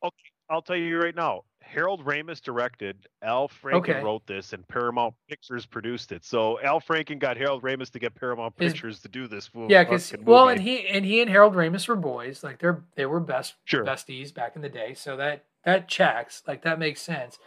Okay, 0.03 0.15
I'll 0.49 0.61
tell 0.61 0.75
you 0.75 0.99
right 0.99 1.15
now. 1.15 1.41
Harold 1.63 2.03
Ramis 2.03 2.41
directed, 2.41 3.07
Al 3.21 3.47
Franken 3.47 3.75
Okay. 3.77 4.03
wrote 4.03 4.25
this, 4.27 4.51
and 4.51 4.67
Paramount 4.67 5.13
Pictures 5.29 5.65
produced 5.65 6.11
it. 6.11 6.25
So 6.25 6.59
Al 6.61 6.81
Franken 6.81 7.19
got 7.19 7.37
Harold 7.37 7.61
Ramis 7.63 7.91
to 7.91 7.99
get 7.99 8.13
Paramount 8.15 8.55
Pictures 8.57 8.99
to 9.01 9.07
do 9.07 9.27
this. 9.27 9.47
fu- 9.47 9.67
Yeah, 9.69 9.83
because 9.83 10.13
well, 10.23 10.49
and 10.49 10.59
he 10.59 10.87
and 10.87 11.05
he 11.05 11.21
and 11.21 11.29
Harold 11.29 11.53
Ramis 11.53 11.87
were 11.87 11.95
boys. 11.95 12.43
Like 12.43 12.59
they're 12.59 12.83
they 12.95 13.05
were 13.05 13.19
best 13.19 13.55
Sure. 13.65 13.85
besties 13.85 14.33
back 14.33 14.55
in 14.55 14.61
the 14.61 14.69
day. 14.69 14.93
So 14.95 15.15
that 15.17 15.45
that 15.63 15.87
checks. 15.87 16.41
Like 16.47 16.63
that 16.63 16.79
makes 16.79 17.01
sense. 17.01 17.37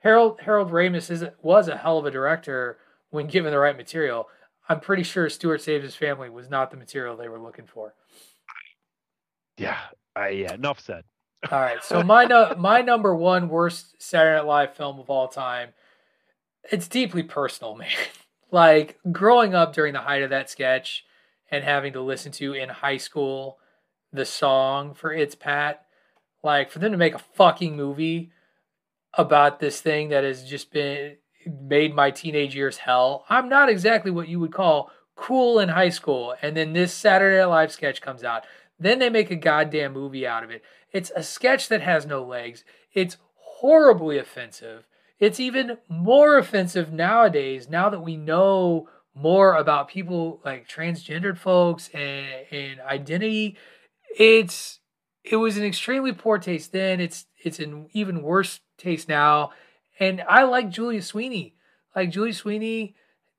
Harold 0.00 0.40
Harold 0.40 0.70
Ramis 0.72 1.10
is 1.10 1.24
was 1.40 1.68
a 1.68 1.76
hell 1.76 1.98
of 1.98 2.04
a 2.04 2.10
director 2.10 2.78
when 3.10 3.26
given 3.28 3.52
the 3.52 3.58
right 3.58 3.76
material. 3.76 4.28
I'm 4.68 4.80
pretty 4.80 5.02
sure 5.04 5.28
Stuart 5.28 5.62
Saves 5.62 5.84
His 5.84 5.96
Family 5.96 6.28
was 6.30 6.50
not 6.50 6.70
the 6.70 6.76
material 6.76 7.16
they 7.16 7.28
were 7.28 7.38
looking 7.40 7.66
for. 7.66 7.94
Yeah, 9.56 9.78
yeah. 10.16 10.54
Enough 10.54 10.80
said. 10.80 11.04
All 11.50 11.60
right, 11.60 11.82
so 11.82 12.02
my 12.02 12.24
no, 12.24 12.54
my 12.58 12.82
number 12.82 13.14
one 13.14 13.48
worst 13.48 14.00
Saturday 14.00 14.36
Night 14.36 14.46
Live 14.46 14.74
film 14.76 14.98
of 14.98 15.10
all 15.10 15.28
time. 15.28 15.70
It's 16.70 16.88
deeply 16.88 17.22
personal, 17.22 17.74
man. 17.76 17.88
Like 18.50 18.98
growing 19.10 19.54
up 19.54 19.72
during 19.72 19.94
the 19.94 20.00
height 20.00 20.22
of 20.22 20.30
that 20.30 20.50
sketch 20.50 21.04
and 21.50 21.64
having 21.64 21.94
to 21.94 22.00
listen 22.00 22.32
to 22.32 22.52
in 22.52 22.68
high 22.68 22.98
school 22.98 23.58
the 24.12 24.24
song 24.26 24.94
for 24.94 25.12
It's 25.12 25.34
Pat. 25.34 25.86
Like 26.42 26.70
for 26.70 26.78
them 26.78 26.92
to 26.92 26.98
make 26.98 27.14
a 27.14 27.18
fucking 27.18 27.76
movie 27.76 28.30
about 29.14 29.58
this 29.60 29.80
thing 29.80 30.10
that 30.10 30.24
has 30.24 30.44
just 30.44 30.70
been 30.72 31.16
made 31.46 31.94
my 31.94 32.10
teenage 32.10 32.54
years 32.54 32.78
hell. 32.78 33.24
I'm 33.28 33.48
not 33.48 33.68
exactly 33.68 34.10
what 34.10 34.28
you 34.28 34.38
would 34.40 34.52
call 34.52 34.90
cool 35.14 35.58
in 35.58 35.68
high 35.68 35.90
school, 35.90 36.34
and 36.42 36.56
then 36.56 36.72
this 36.72 36.92
Saturday 36.92 37.38
Night 37.38 37.46
Live 37.46 37.72
sketch 37.72 38.00
comes 38.00 38.24
out. 38.24 38.44
Then 38.82 38.98
they 38.98 39.10
make 39.10 39.30
a 39.30 39.36
goddamn 39.36 39.92
movie 39.92 40.26
out 40.26 40.44
of 40.44 40.50
it. 40.50 40.62
It's 40.92 41.12
a 41.14 41.22
sketch 41.22 41.68
that 41.68 41.82
has 41.82 42.04
no 42.04 42.24
legs. 42.24 42.64
It's 42.92 43.16
horribly 43.36 44.18
offensive. 44.18 44.84
It's 45.18 45.38
even 45.38 45.78
more 45.88 46.36
offensive 46.36 46.92
nowadays, 46.92 47.68
now 47.68 47.88
that 47.90 48.00
we 48.00 48.16
know 48.16 48.88
more 49.14 49.54
about 49.54 49.88
people 49.88 50.40
like 50.44 50.68
transgendered 50.68 51.38
folks 51.38 51.88
and, 51.94 52.26
and 52.50 52.80
identity. 52.80 53.56
It's 54.18 54.80
it 55.22 55.36
was 55.36 55.56
an 55.56 55.64
extremely 55.64 56.12
poor 56.12 56.38
taste 56.38 56.72
then. 56.72 57.00
It's 57.00 57.26
it's 57.44 57.60
an 57.60 57.88
even 57.92 58.22
worse 58.22 58.60
taste 58.78 59.08
now. 59.08 59.52
And 60.00 60.22
I 60.28 60.42
like 60.42 60.70
Julia 60.70 61.02
Sweeney. 61.02 61.54
Like 61.94 62.10
Julia 62.10 62.34
Sweeney 62.34 62.96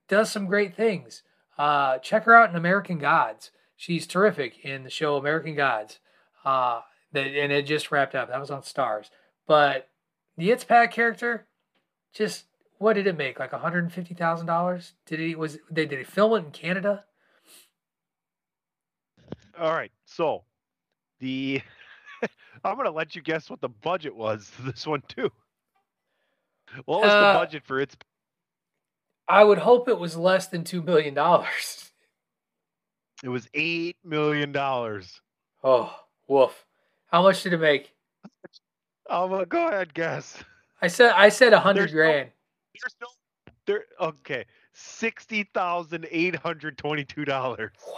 does 0.07 0.31
some 0.31 0.45
great 0.45 0.75
things. 0.75 1.23
Uh, 1.57 1.97
check 1.97 2.23
her 2.23 2.35
out 2.35 2.49
in 2.49 2.55
American 2.55 2.97
Gods. 2.97 3.51
She's 3.84 4.07
terrific 4.07 4.63
in 4.63 4.86
the 4.86 4.89
show 4.89 5.17
American 5.17 5.55
Gods. 5.55 5.99
Uh, 6.45 6.79
that 7.11 7.25
and 7.25 7.51
it 7.51 7.63
just 7.65 7.91
wrapped 7.91 8.15
up. 8.15 8.29
That 8.29 8.39
was 8.39 8.49
on 8.49 8.61
Starz. 8.61 9.09
But 9.45 9.89
the 10.38 10.51
It's 10.51 10.63
Pat 10.63 10.89
character, 10.91 11.47
just 12.13 12.45
what 12.77 12.93
did 12.93 13.07
it 13.07 13.17
make? 13.17 13.39
Like 13.39 13.51
one 13.51 13.59
hundred 13.59 13.84
and 13.84 13.91
fifty 13.91 14.13
thousand 14.13 14.45
dollars? 14.47 14.93
Did 15.05 15.19
it 15.19 15.38
was 15.38 15.57
they 15.69 15.86
did 15.86 15.99
they 15.99 16.05
film 16.05 16.31
it 16.31 16.45
in 16.45 16.51
Canada? 16.51 17.03
All 19.59 19.73
right. 19.73 19.91
So 20.05 20.45
the 21.19 21.61
I'm 22.63 22.77
gonna 22.77 22.89
let 22.89 23.17
you 23.17 23.21
guess 23.21 23.49
what 23.49 23.59
the 23.59 23.67
budget 23.67 24.15
was 24.15 24.49
this 24.61 24.88
one 24.88 25.03
too. 25.09 25.29
What 26.86 27.01
was 27.01 27.11
Uh, 27.11 27.34
the 27.34 27.39
budget 27.39 27.63
for 27.65 27.81
its 27.81 27.97
I 29.27 29.43
would 29.43 29.57
hope 29.57 29.89
it 29.89 29.99
was 29.99 30.15
less 30.15 30.47
than 30.47 30.63
two 30.63 30.81
million 30.81 31.13
dollars. 31.13 31.89
it 33.24 33.30
was 33.30 33.47
eight 33.55 33.97
million 34.03 34.51
dollars. 34.51 35.21
Oh, 35.63 35.95
woof! 36.28 36.65
How 37.07 37.24
much 37.24 37.41
did 37.41 37.53
it 37.53 37.57
make? 37.59 37.93
Oh 39.09 39.26
well, 39.28 39.45
go 39.45 39.67
ahead, 39.69 39.93
guess. 39.93 40.38
I 40.82 40.88
said 40.88 41.13
I 41.15 41.30
said 41.30 41.53
a 41.53 41.59
hundred 41.59 41.84
There's 41.89 41.93
no- 41.93 41.97
grand. 41.97 42.30
There's 42.80 42.95
no 43.01 43.07
there 43.65 43.86
okay. 43.99 44.45
Sixty 44.74 45.43
thousand 45.53 46.07
eight 46.11 46.36
hundred 46.36 46.78
twenty 46.78 47.05
two 47.05 47.26
dollars. 47.26 47.71
Wow! 47.88 47.95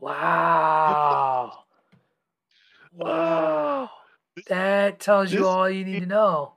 Wow! 0.00 1.52
Wow! 2.92 3.90
That 4.48 4.98
tells 4.98 5.32
you 5.32 5.46
all 5.46 5.70
you 5.70 5.84
need 5.84 6.00
to 6.00 6.06
know. 6.06 6.54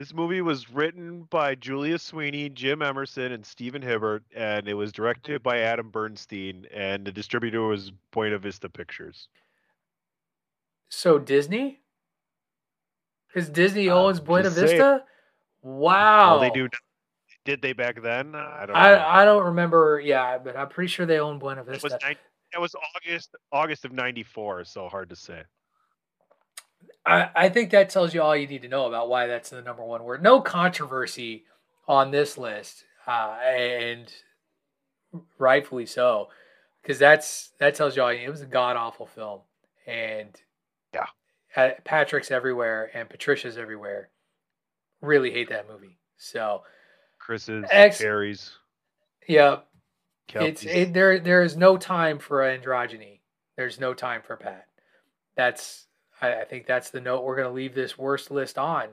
This 0.00 0.14
movie 0.14 0.40
was 0.40 0.70
written 0.70 1.24
by 1.24 1.54
Julia 1.54 1.98
Sweeney, 1.98 2.48
Jim 2.48 2.80
Emerson, 2.80 3.32
and 3.32 3.44
Stephen 3.44 3.82
Hibbert, 3.82 4.22
and 4.34 4.66
it 4.66 4.72
was 4.72 4.92
directed 4.92 5.42
by 5.42 5.58
Adam 5.58 5.90
Bernstein, 5.90 6.66
and 6.72 7.06
the 7.06 7.12
distributor 7.12 7.60
was 7.60 7.92
Buena 8.10 8.38
Vista 8.38 8.70
Pictures. 8.70 9.28
So 10.88 11.18
Disney, 11.18 11.80
because 13.28 13.50
Disney 13.50 13.90
owns 13.90 14.20
Buena 14.20 14.44
just 14.44 14.56
saying. 14.56 14.70
Vista. 14.70 15.04
Wow! 15.60 16.38
Well, 16.38 16.40
they 16.40 16.50
do. 16.58 16.66
Did 17.44 17.60
they 17.60 17.74
back 17.74 18.02
then? 18.02 18.34
I 18.34 18.60
don't 18.60 18.68
know. 18.68 18.80
I 18.80 19.20
I 19.20 19.24
don't 19.26 19.44
remember. 19.44 20.00
Yeah, 20.02 20.38
but 20.38 20.56
I'm 20.56 20.70
pretty 20.70 20.88
sure 20.88 21.04
they 21.04 21.20
own 21.20 21.38
Buena 21.38 21.60
it 21.60 21.66
was 21.68 21.82
Vista. 21.82 22.16
it 22.54 22.58
was 22.58 22.74
August 22.96 23.36
August 23.52 23.84
of 23.84 23.92
'94, 23.92 24.64
so 24.64 24.88
hard 24.88 25.10
to 25.10 25.16
say. 25.16 25.42
I, 27.06 27.30
I 27.34 27.48
think 27.48 27.70
that 27.70 27.90
tells 27.90 28.12
you 28.14 28.22
all 28.22 28.36
you 28.36 28.46
need 28.46 28.62
to 28.62 28.68
know 28.68 28.86
about 28.86 29.08
why 29.08 29.26
that's 29.26 29.50
the 29.50 29.62
number 29.62 29.82
one 29.84 30.04
word. 30.04 30.22
No 30.22 30.40
controversy 30.40 31.44
on 31.88 32.10
this 32.10 32.36
list, 32.38 32.84
uh, 33.06 33.36
and 33.44 34.12
rightfully 35.38 35.86
so, 35.86 36.28
because 36.82 36.98
that's 36.98 37.50
that 37.58 37.74
tells 37.74 37.96
you 37.96 38.02
all. 38.02 38.08
It 38.10 38.28
was 38.28 38.42
a 38.42 38.46
god 38.46 38.76
awful 38.76 39.06
film, 39.06 39.40
and 39.86 40.28
Yeah. 40.94 41.06
uh, 41.56 41.70
Patrick's 41.84 42.30
everywhere 42.30 42.90
and 42.94 43.08
Patricia's 43.08 43.56
everywhere. 43.58 44.10
Really 45.00 45.30
hate 45.30 45.48
that 45.48 45.68
movie. 45.68 45.98
So 46.18 46.62
Chris's, 47.18 47.64
Ex- 47.70 48.00
Harry's. 48.00 48.52
yeah, 49.26 49.60
Yep, 50.34 50.42
it's 50.42 50.64
it, 50.64 50.92
there. 50.92 51.18
There 51.18 51.42
is 51.42 51.56
no 51.56 51.76
time 51.76 52.18
for 52.18 52.40
androgyny. 52.40 53.20
There's 53.56 53.80
no 53.80 53.94
time 53.94 54.22
for 54.22 54.36
Pat. 54.36 54.66
That's 55.34 55.86
I, 56.20 56.34
I 56.34 56.44
think 56.44 56.66
that's 56.66 56.90
the 56.90 57.00
note 57.00 57.24
we're 57.24 57.36
going 57.36 57.48
to 57.48 57.54
leave 57.54 57.74
this 57.74 57.98
worst 57.98 58.30
list 58.30 58.58
on. 58.58 58.88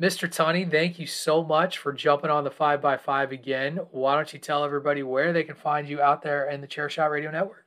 Mr. 0.00 0.28
Tunney, 0.28 0.70
thank 0.70 0.98
you 0.98 1.06
so 1.06 1.42
much 1.42 1.78
for 1.78 1.92
jumping 1.92 2.30
on 2.30 2.44
the 2.44 2.50
five 2.50 2.80
by 2.80 2.96
five 2.96 3.32
again. 3.32 3.80
Why 3.90 4.14
don't 4.14 4.32
you 4.32 4.38
tell 4.38 4.64
everybody 4.64 5.02
where 5.02 5.32
they 5.32 5.42
can 5.42 5.56
find 5.56 5.88
you 5.88 6.00
out 6.00 6.22
there 6.22 6.48
in 6.48 6.60
the 6.60 6.68
Chair 6.68 6.88
Shot 6.88 7.10
Radio 7.10 7.32
Network? 7.32 7.64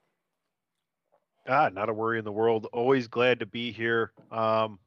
Ah, 1.47 1.69
not 1.73 1.89
a 1.89 1.93
worry 1.93 2.19
in 2.19 2.23
the 2.23 2.31
world. 2.31 2.67
Always 2.71 3.07
glad 3.07 3.39
to 3.39 3.45
be 3.45 3.71
here. 3.71 4.13
Um, 4.31 4.79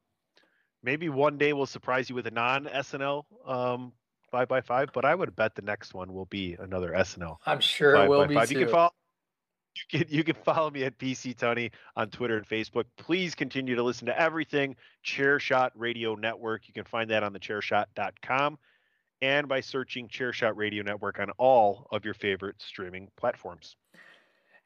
maybe 0.83 1.11
one 1.11 1.37
day 1.37 1.53
we'll 1.53 1.67
surprise 1.67 2.09
you 2.09 2.15
with 2.15 2.27
a 2.27 2.31
non 2.31 2.65
SNL 2.65 3.25
um, 3.47 3.93
five 4.31 4.49
by 4.49 4.63
five, 4.63 4.91
but 4.95 5.05
I 5.05 5.15
would 5.15 5.37
bet 5.37 5.55
the 5.55 5.63
next 5.63 5.93
one 5.93 6.15
will 6.15 6.27
be 6.27 6.57
another 6.59 6.93
SNL. 6.93 7.37
I'm 7.45 7.61
sure 7.61 7.97
it 7.97 8.09
will 8.09 8.27
be 8.27 8.35
five. 8.35 8.51
You 8.51 8.61
can 8.61 8.69
follow. 8.69 8.93
You 9.75 9.99
can, 9.99 10.09
you 10.09 10.25
can 10.25 10.37
follow 10.45 10.71
me 10.71 10.85
at 10.85 10.99
PC 10.99 11.37
Tony 11.37 11.71
on 11.97 12.11
Twitter 12.11 12.37
and 12.37 12.47
Facebook. 12.47 12.85
Please 12.97 13.35
continue 13.35 13.75
to 13.75 13.83
listen 13.83 14.07
to 14.07 14.21
everything 14.21 14.77
Chairshot 15.05 15.71
Radio 15.75 16.15
Network. 16.15 16.69
You 16.69 16.75
can 16.75 16.85
find 16.85 17.11
that 17.11 17.23
on 17.23 17.33
the 17.33 17.41
chairshot.com 17.41 18.59
and 19.21 19.49
by 19.49 19.61
searching 19.61 20.09
Chairshot 20.09 20.53
Radio 20.57 20.83
Network 20.83 21.19
on 21.19 21.31
all 21.39 21.87
of 21.91 22.05
your 22.05 22.15
favorite 22.15 22.57
streaming 22.59 23.09
platforms. 23.17 23.77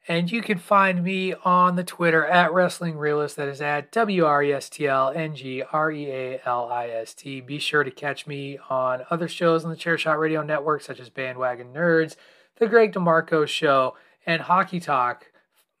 And 0.07 0.31
you 0.31 0.41
can 0.41 0.57
find 0.57 1.03
me 1.03 1.33
on 1.43 1.75
the 1.75 1.83
Twitter 1.83 2.25
at 2.25 2.53
Wrestling 2.53 2.97
Realist. 2.97 3.35
That 3.35 3.47
is 3.47 3.61
at 3.61 3.91
W 3.91 4.25
R 4.25 4.41
E 4.41 4.53
S 4.53 4.69
T 4.69 4.87
L 4.87 5.11
N 5.13 5.35
G 5.35 5.61
R 5.61 5.91
E 5.91 6.07
A 6.07 6.41
L 6.45 6.71
I 6.71 6.87
S 6.87 7.13
T. 7.13 7.41
Be 7.41 7.59
sure 7.59 7.83
to 7.83 7.91
catch 7.91 8.25
me 8.25 8.57
on 8.69 9.03
other 9.09 9.27
shows 9.27 9.63
on 9.63 9.71
the 9.71 9.77
Chairshot 9.77 10.19
Radio 10.19 10.41
Network, 10.41 10.81
such 10.81 10.99
as 10.99 11.09
Bandwagon 11.09 11.73
Nerds, 11.73 12.15
The 12.57 12.67
Greg 12.67 12.93
DeMarco 12.93 13.47
Show, 13.47 13.95
and 14.29 14.43
Hockey 14.43 14.79
Talk 14.79 15.25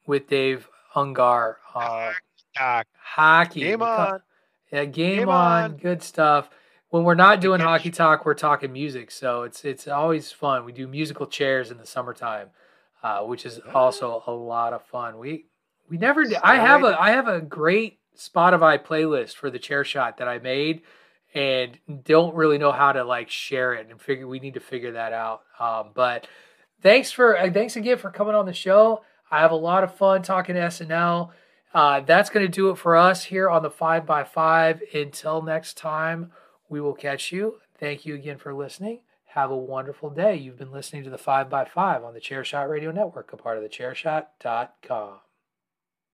with 0.07 0.27
Dave 0.27 0.67
Ungar. 0.95 1.57
Uh, 1.75 2.13
hockey. 2.97 3.59
Game 3.59 3.83
on. 3.83 4.21
Yeah, 4.73 4.85
game, 4.85 5.19
Game 5.19 5.29
on. 5.29 5.63
on. 5.63 5.77
Good 5.77 6.01
stuff. 6.01 6.49
When 6.89 7.03
we're 7.03 7.13
not 7.13 7.41
doing 7.41 7.61
hockey 7.61 7.91
talk, 7.91 8.25
we're 8.25 8.33
talking 8.33 8.73
music. 8.73 9.11
So 9.11 9.43
it's 9.43 9.63
it's 9.63 9.87
always 9.87 10.31
fun. 10.31 10.65
We 10.65 10.71
do 10.71 10.87
musical 10.87 11.27
chairs 11.27 11.69
in 11.69 11.77
the 11.77 11.85
summertime, 11.85 12.47
uh, 13.03 13.19
which 13.19 13.45
is 13.45 13.59
also 13.71 14.23
a 14.25 14.31
lot 14.31 14.73
of 14.73 14.83
fun. 14.83 15.19
We 15.19 15.45
we 15.87 15.97
never. 15.97 16.25
i 16.43 16.55
have 16.55 16.83
a 16.83 16.99
I 16.99 17.11
have 17.11 17.27
a 17.27 17.41
great 17.41 17.99
Spotify 18.17 18.83
playlist 18.83 19.35
for 19.35 19.51
the 19.51 19.59
chair 19.59 19.83
shot 19.83 20.17
that 20.17 20.27
I 20.27 20.39
made, 20.39 20.81
and 21.35 21.77
don't 22.03 22.33
really 22.33 22.57
know 22.57 22.71
how 22.71 22.93
to 22.93 23.03
like 23.03 23.29
share 23.29 23.75
it 23.75 23.87
and 23.87 24.01
figure. 24.01 24.27
We 24.27 24.39
need 24.39 24.55
to 24.55 24.59
figure 24.59 24.93
that 24.93 25.13
out. 25.13 25.41
Um, 25.59 25.91
but 25.93 26.25
thanks 26.81 27.11
for 27.11 27.37
uh, 27.37 27.51
thanks 27.51 27.75
again 27.75 27.97
for 27.97 28.11
coming 28.11 28.35
on 28.35 28.45
the 28.45 28.53
show. 28.53 29.03
I 29.31 29.39
have 29.39 29.51
a 29.51 29.55
lot 29.55 29.83
of 29.83 29.95
fun 29.95 30.21
talking 30.21 30.55
SNL. 30.55 31.31
Uh, 31.73 31.99
that's 31.99 32.29
going 32.29 32.45
to 32.45 32.51
do 32.51 32.71
it 32.71 32.77
for 32.77 32.95
us 32.95 33.25
here 33.25 33.49
on 33.49 33.61
the 33.61 33.69
5x5. 33.69 34.93
Until 34.93 35.41
next 35.43 35.77
time, 35.77 36.31
we 36.67 36.81
will 36.81 36.95
catch 36.95 37.31
you. 37.31 37.59
Thank 37.79 38.05
you 38.05 38.15
again 38.15 38.37
for 38.37 38.53
listening. 38.53 39.01
Have 39.33 39.51
a 39.51 39.57
wonderful 39.57 40.09
day. 40.09 40.35
You've 40.35 40.57
been 40.57 40.71
listening 40.71 41.03
to 41.03 41.11
the 41.11 41.17
5x5 41.17 42.03
on 42.03 42.13
the 42.15 42.19
Chairshot 42.19 42.67
Radio 42.67 42.91
Network, 42.91 43.31
a 43.31 43.37
part 43.37 43.57
of 43.57 43.63
the 43.63 43.69
chairshot.com. 43.69 45.28